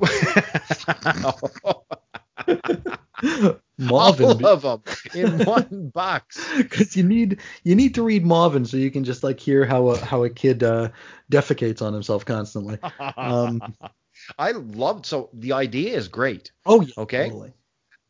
[3.78, 4.82] Marvin, all of them
[5.14, 6.38] in one box.
[6.56, 9.88] Because you need you need to read Marvin so you can just like hear how
[9.90, 10.90] a, how a kid uh,
[11.30, 12.78] defecates on himself constantly.
[13.16, 13.60] Um,
[14.38, 16.52] I loved so the idea is great.
[16.66, 16.92] Oh yeah.
[16.98, 17.24] Okay.
[17.28, 17.52] Totally.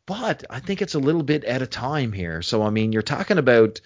[0.06, 2.42] but I think it's a little bit at a time here.
[2.42, 3.80] So I mean, you're talking about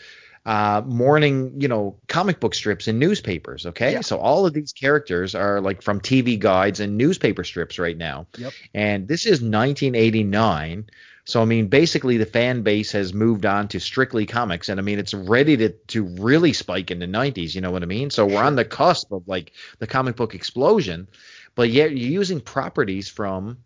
[0.46, 3.66] uh, morning, you know, comic book strips and newspapers.
[3.66, 4.00] Okay, Yeah.
[4.02, 8.28] so all of these characters are like from TV guides and newspaper strips right now.
[8.38, 8.52] Yep.
[8.72, 10.86] And this is 1989.
[11.24, 14.82] So I mean, basically the fan base has moved on to strictly comics, and I
[14.84, 17.54] mean it's ready to to really spike in the 90s.
[17.56, 18.10] You know what I mean?
[18.10, 21.08] So we're on the cusp of like the comic book explosion,
[21.56, 23.58] but yet you're using properties from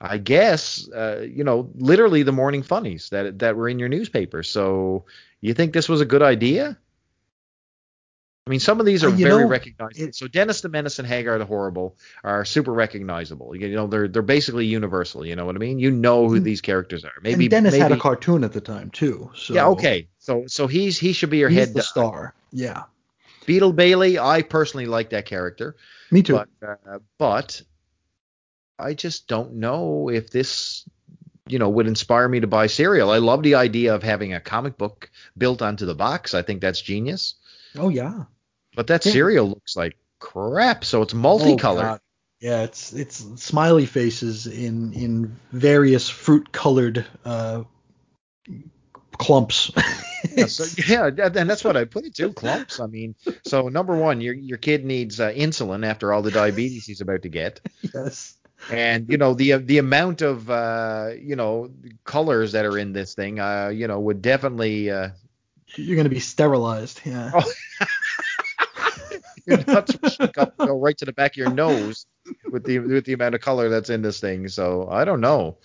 [0.00, 4.42] I guess uh, you know literally the morning funnies that that were in your newspaper.
[4.42, 5.04] So
[5.40, 6.76] you think this was a good idea?
[8.46, 10.08] I mean, some of these are Uh, you very know, recognizable.
[10.08, 13.54] it- so Dennis the Menace and Hagar the Horrible are super recognizable.
[13.54, 15.26] You know, they're they're basically universal.
[15.26, 15.78] You know what I mean?
[15.78, 16.44] You know who Mm.
[16.44, 17.12] these characters are.
[17.22, 19.30] Maybe and Dennis maybe, had a cartoon at the time too.
[19.34, 20.08] So yeah, okay.
[20.18, 22.34] So so he's he should be your He's head the star.
[22.50, 22.84] Yeah.
[23.44, 25.76] Beetle Bailey, I personally like that character.
[26.10, 26.34] Me too.
[26.34, 26.48] But
[26.86, 27.60] uh, but
[28.78, 30.88] I just don't know if this
[31.48, 33.10] you know would inspire me to buy cereal.
[33.10, 36.34] I love the idea of having a comic book built onto the box.
[36.34, 37.34] I think that's genius.
[37.76, 38.24] oh yeah.
[38.76, 39.12] But that Yeah.
[39.12, 40.84] cereal looks like crap.
[40.84, 41.82] So it's Oh, multicolored.
[41.84, 42.00] God.
[42.40, 47.64] yeah, it's it's smiley faces in in various fruit colored uh,
[49.16, 49.70] clumps.
[50.36, 52.80] Yeah, so, yeah, and that's what I put it to clumps.
[52.80, 53.14] I mean,
[53.44, 57.22] so number one, your your kid needs uh, insulin after all the diabetes he's about
[57.22, 57.60] to get,
[57.94, 58.36] yes.
[58.70, 61.70] And you know the the amount of uh, you know
[62.04, 65.10] colors that are in this thing, uh, you know, would definitely uh,
[65.76, 67.00] You're gonna be sterilized.
[67.04, 67.30] Yeah.
[67.34, 67.52] Oh.
[69.46, 72.06] your nuts will shook up, go right to the back of your nose
[72.50, 74.48] with the with the amount of color that's in this thing.
[74.48, 75.56] So I don't know.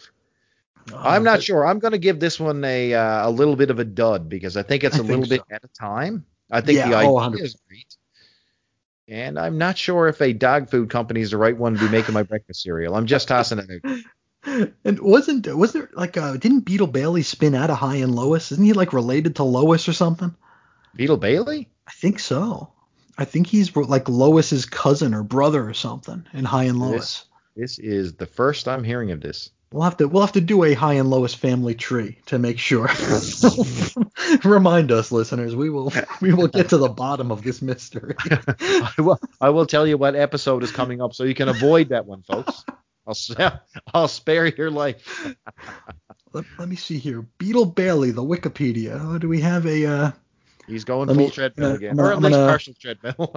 [0.96, 1.66] I'm Um, not but- sure.
[1.66, 4.58] I'm going to give this one a uh, a little bit of a dud because
[4.58, 6.26] I think it's I a little bit at a time.
[6.52, 7.44] I think Yeah, the oh, idea 100%.
[7.44, 7.98] is great.
[9.08, 11.90] And I'm not sure if a dog food company is the right one to be
[11.90, 12.96] making my breakfast cereal.
[12.96, 14.00] I'm just tossing it out.
[14.84, 18.52] And wasn't was there like uh didn't Beetle Bailey spin out of Hi and Lois?
[18.52, 20.36] Isn't he like related to Lois or something?
[20.94, 21.70] Beetle Bailey?
[21.88, 22.70] I think so.
[23.18, 27.24] I think he's like Lois's cousin or brother or something in Hi and Lois.
[27.56, 29.50] This is the first I'm hearing of this.
[29.74, 32.60] We'll have to we'll have to do a High and lowest family tree to make
[32.60, 32.88] sure.
[34.44, 35.56] Remind us, listeners.
[35.56, 35.92] We will
[36.22, 38.14] we will get to the bottom of this mystery.
[38.60, 41.90] I will, I will tell you what episode is coming up so you can avoid
[41.90, 42.64] that one, folks.
[43.08, 43.18] I'll
[43.96, 45.34] I'll spare your life.
[46.34, 47.24] let, let me see here.
[47.40, 49.00] Beetle Bailey, the Wikipedia.
[49.02, 50.12] Oh, do we have a uh
[50.68, 53.36] He's going full me- treadmill uh, again, or at I'm least gonna- partial treadmill.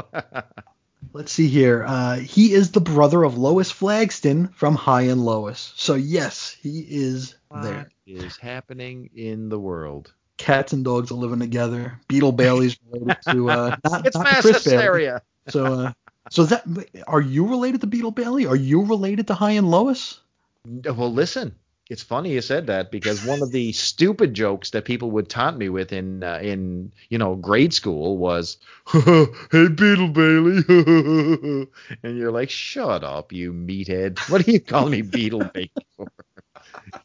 [1.12, 1.84] Let's see here.
[1.86, 5.72] Uh, he is the brother of Lois Flagston from Hi and Lois.
[5.76, 7.78] So yes, he is there.
[7.78, 10.12] What is happening in the world?
[10.36, 11.98] Cats and dogs are living together.
[12.08, 14.76] Beetle Bailey's related to uh, not, It's not mass Chris Bailey.
[14.76, 15.22] hysteria.
[15.48, 15.92] So uh,
[16.30, 16.64] so that
[17.06, 18.46] are you related to Beetle Bailey?
[18.46, 20.20] Are you related to Hi and Lois?
[20.66, 21.54] Well, listen,
[21.88, 25.56] it's funny you said that because one of the stupid jokes that people would taunt
[25.56, 28.56] me with in uh, in you know grade school was,
[28.92, 30.62] "Hey, Beetle Bailey,"
[32.02, 34.18] and you're like, "Shut up, you meathead!
[34.28, 36.08] What are you calling me Beetle Bailey for?"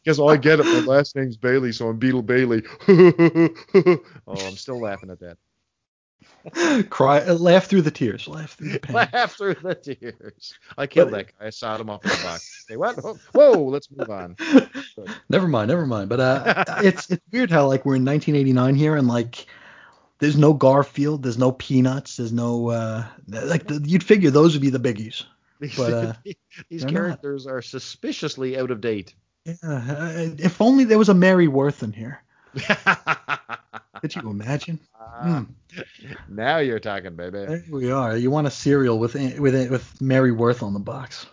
[0.04, 0.68] Because I get it.
[0.68, 2.62] My last name's Bailey, so I'm Beetle Bailey.
[4.26, 5.38] oh, I'm still laughing at that.
[6.90, 8.26] Cry, laugh through the tears.
[8.28, 8.94] Laugh through the pain.
[8.96, 10.54] Laugh through the tears.
[10.76, 11.46] I killed But- that guy.
[11.46, 12.64] I shot him off in the box.
[12.68, 12.94] Say what?
[13.32, 14.36] Whoa, let's move on.
[15.28, 16.08] never mind, never mind.
[16.08, 19.46] But uh, it's it's weird how like we're in 1989 here and like
[20.18, 24.62] there's no Garfield, there's no Peanuts, there's no uh like the, you'd figure those would
[24.62, 25.24] be the biggies.
[25.60, 26.12] These, But, uh,
[26.68, 26.92] these they're not.
[26.92, 29.14] characters are suspiciously out of date.
[29.44, 32.22] Yeah, uh, if only there was a Mary Worth in here.
[34.02, 34.80] Could you imagine?
[34.98, 35.42] Hmm.
[36.28, 37.38] Now you're talking, baby.
[37.38, 38.16] There we are.
[38.16, 41.24] You want a cereal with with with Mary Worth on the box.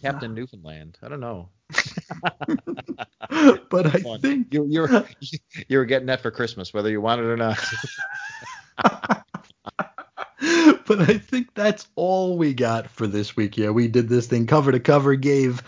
[0.00, 0.96] Captain Newfoundland.
[1.02, 1.50] I don't know.
[3.68, 5.06] but I Come think You, you're
[5.68, 7.58] you were getting that for Christmas, whether you want it or not.
[10.86, 13.58] but I think that's all we got for this week.
[13.58, 15.62] Yeah, we did this thing cover to cover, gave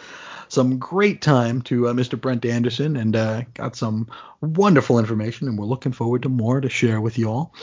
[0.53, 2.21] some great time to uh, Mr.
[2.21, 4.09] Brent Anderson, and uh, got some
[4.41, 7.55] wonderful information, and we're looking forward to more to share with you all.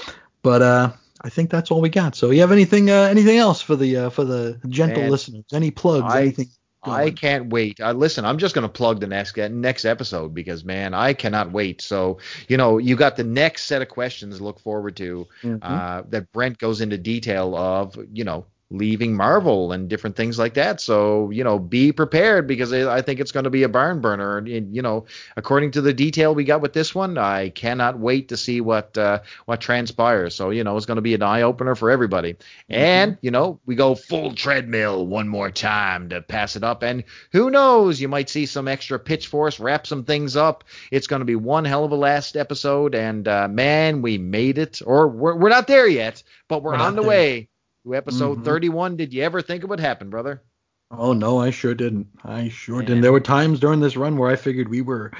[0.42, 0.92] But uh,
[1.22, 2.16] I think that's all we got.
[2.16, 5.46] So, you have anything uh, anything else for the uh, for the gentle Man, listeners?
[5.54, 6.14] Any plugs?
[6.14, 6.48] I- anything?
[6.84, 7.82] I can't wait.
[7.82, 11.52] Uh, listen, I'm just going to plug the next next episode because man, I cannot
[11.52, 11.82] wait.
[11.82, 15.60] So you know, you got the next set of questions to look forward to Mhm.
[15.62, 17.98] uh, that Brent goes into detail of.
[18.14, 20.82] You know, leaving Marvel and different things like that.
[20.82, 24.40] So, you know, be prepared because I think it's going to be a barn burner.
[24.40, 25.06] And, you know,
[25.38, 28.98] according to the detail we got with this one, I cannot wait to see what
[28.98, 30.36] uh, what transpires.
[30.36, 32.34] So, you know, it's going to be an eye opener for everybody.
[32.34, 32.74] Mm-hmm.
[32.74, 36.84] And, you know, we go full treadmill one more time to pass it up.
[36.84, 40.66] And who knows, you might see some extra pitch force wrap some things up.
[40.92, 42.96] It's going to be one hell of a last episode.
[42.96, 44.82] And, uh, man, we made it.
[44.86, 47.10] Or we're, we're not there yet, but we're, we're on the there.
[47.10, 47.50] way
[47.96, 48.46] episode mm-hmm.
[48.46, 48.98] 31.
[48.98, 50.44] Did you ever think it would happen, brother?
[50.90, 52.08] Oh no, I sure didn't.
[52.24, 53.02] I sure didn't.
[53.02, 55.12] There were times during this run where I figured we were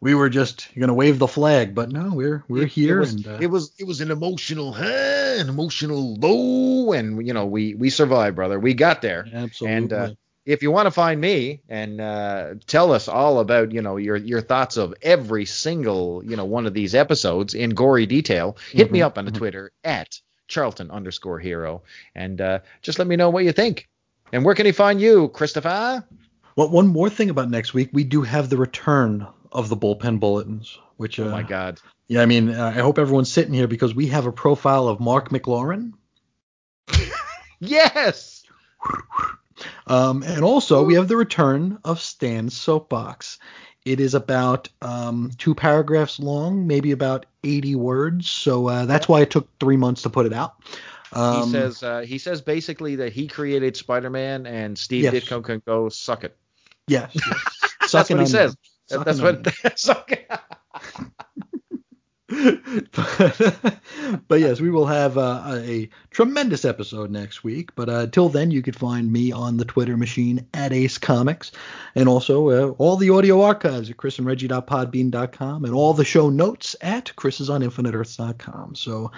[0.00, 2.96] we were just gonna wave the flag, but no, we're we're it, here.
[2.96, 7.26] It was, and, uh, it was it was an emotional huh, an emotional low, and
[7.26, 8.58] you know we we survived, brother.
[8.58, 9.26] We got there.
[9.30, 9.76] Absolutely.
[9.76, 10.10] And uh,
[10.46, 14.16] if you want to find me and uh, tell us all about you know your
[14.16, 18.86] your thoughts of every single you know one of these episodes in gory detail, hit
[18.86, 19.38] mm-hmm, me up on the mm-hmm.
[19.38, 20.18] Twitter at
[20.50, 21.82] Charlton underscore hero.
[22.14, 23.88] And uh, just let me know what you think.
[24.32, 26.04] And where can he find you, Christopher?
[26.56, 30.20] Well, one more thing about next week, we do have the return of the bullpen
[30.20, 33.68] bulletins, which uh, oh my god, yeah, I mean, uh, I hope everyone's sitting here
[33.68, 35.92] because we have a profile of Mark McLaurin.
[37.60, 38.42] yes.
[39.86, 43.38] Um, and also we have the return of Stan's soapbox.
[43.90, 48.30] It is about um, two paragraphs long, maybe about 80 words.
[48.30, 50.54] So uh, that's why it took three months to put it out.
[51.12, 55.14] Um, he says uh, he says basically that he created Spider-Man and Steve yes.
[55.14, 56.36] Ditko can go suck it.
[56.86, 57.10] Yes.
[57.14, 57.90] yes.
[57.90, 58.56] that's what he says.
[58.88, 59.42] That's what.
[64.28, 67.74] but, yes, we will have uh, a tremendous episode next week.
[67.74, 71.50] But uh, till then, you can find me on the Twitter machine at Ace Comics,
[71.94, 77.12] and also uh, all the audio archives at chrisandreggie.podbean.com, and all the show notes at
[77.16, 78.76] chrisisoninfiniteearths.com.
[78.76, 79.10] So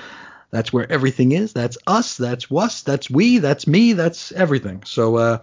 [0.50, 1.52] that's where everything is.
[1.52, 2.16] That's us.
[2.16, 2.82] That's us.
[2.82, 3.38] That's we.
[3.38, 3.92] That's me.
[3.92, 4.82] That's everything.
[4.84, 5.38] So uh,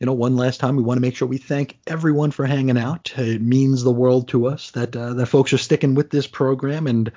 [0.00, 2.78] you know, one last time, we want to make sure we thank everyone for hanging
[2.78, 3.12] out.
[3.16, 6.86] It means the world to us that uh, that folks are sticking with this program
[6.86, 7.12] and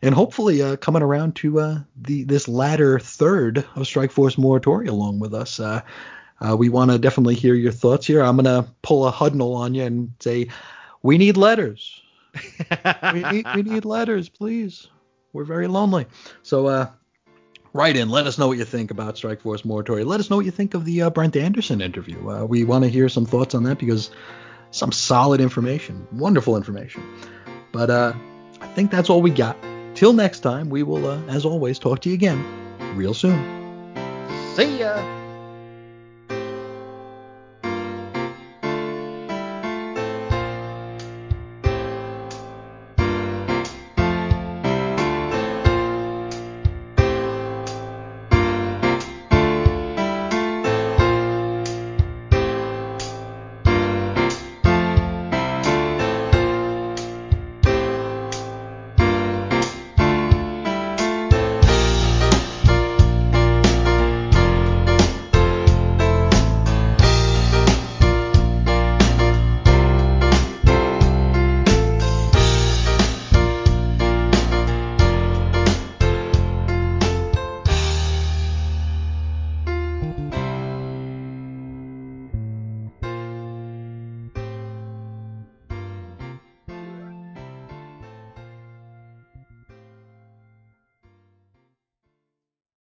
[0.00, 4.88] and hopefully uh, coming around to uh, the this latter third of Strike Force Morituri
[4.88, 5.58] along with us.
[5.58, 5.80] Uh,
[6.40, 8.22] uh, we want to definitely hear your thoughts here.
[8.22, 10.48] I'm gonna pull a Hudnall on you and say,
[11.02, 12.00] we need letters.
[13.12, 14.86] we, need, we need letters, please.
[15.32, 16.06] We're very lonely.
[16.42, 16.90] So uh,
[17.72, 18.08] write in.
[18.08, 20.04] Let us know what you think about Strike Force Morituri.
[20.04, 22.28] Let us know what you think of the uh, Brent Anderson interview.
[22.28, 24.10] Uh, we want to hear some thoughts on that because
[24.70, 27.02] some solid information, wonderful information.
[27.72, 28.12] But uh,
[28.60, 29.56] I think that's all we got.
[29.94, 32.44] Till next time, we will, uh, as always, talk to you again
[32.94, 33.38] real soon.
[34.54, 35.19] See ya.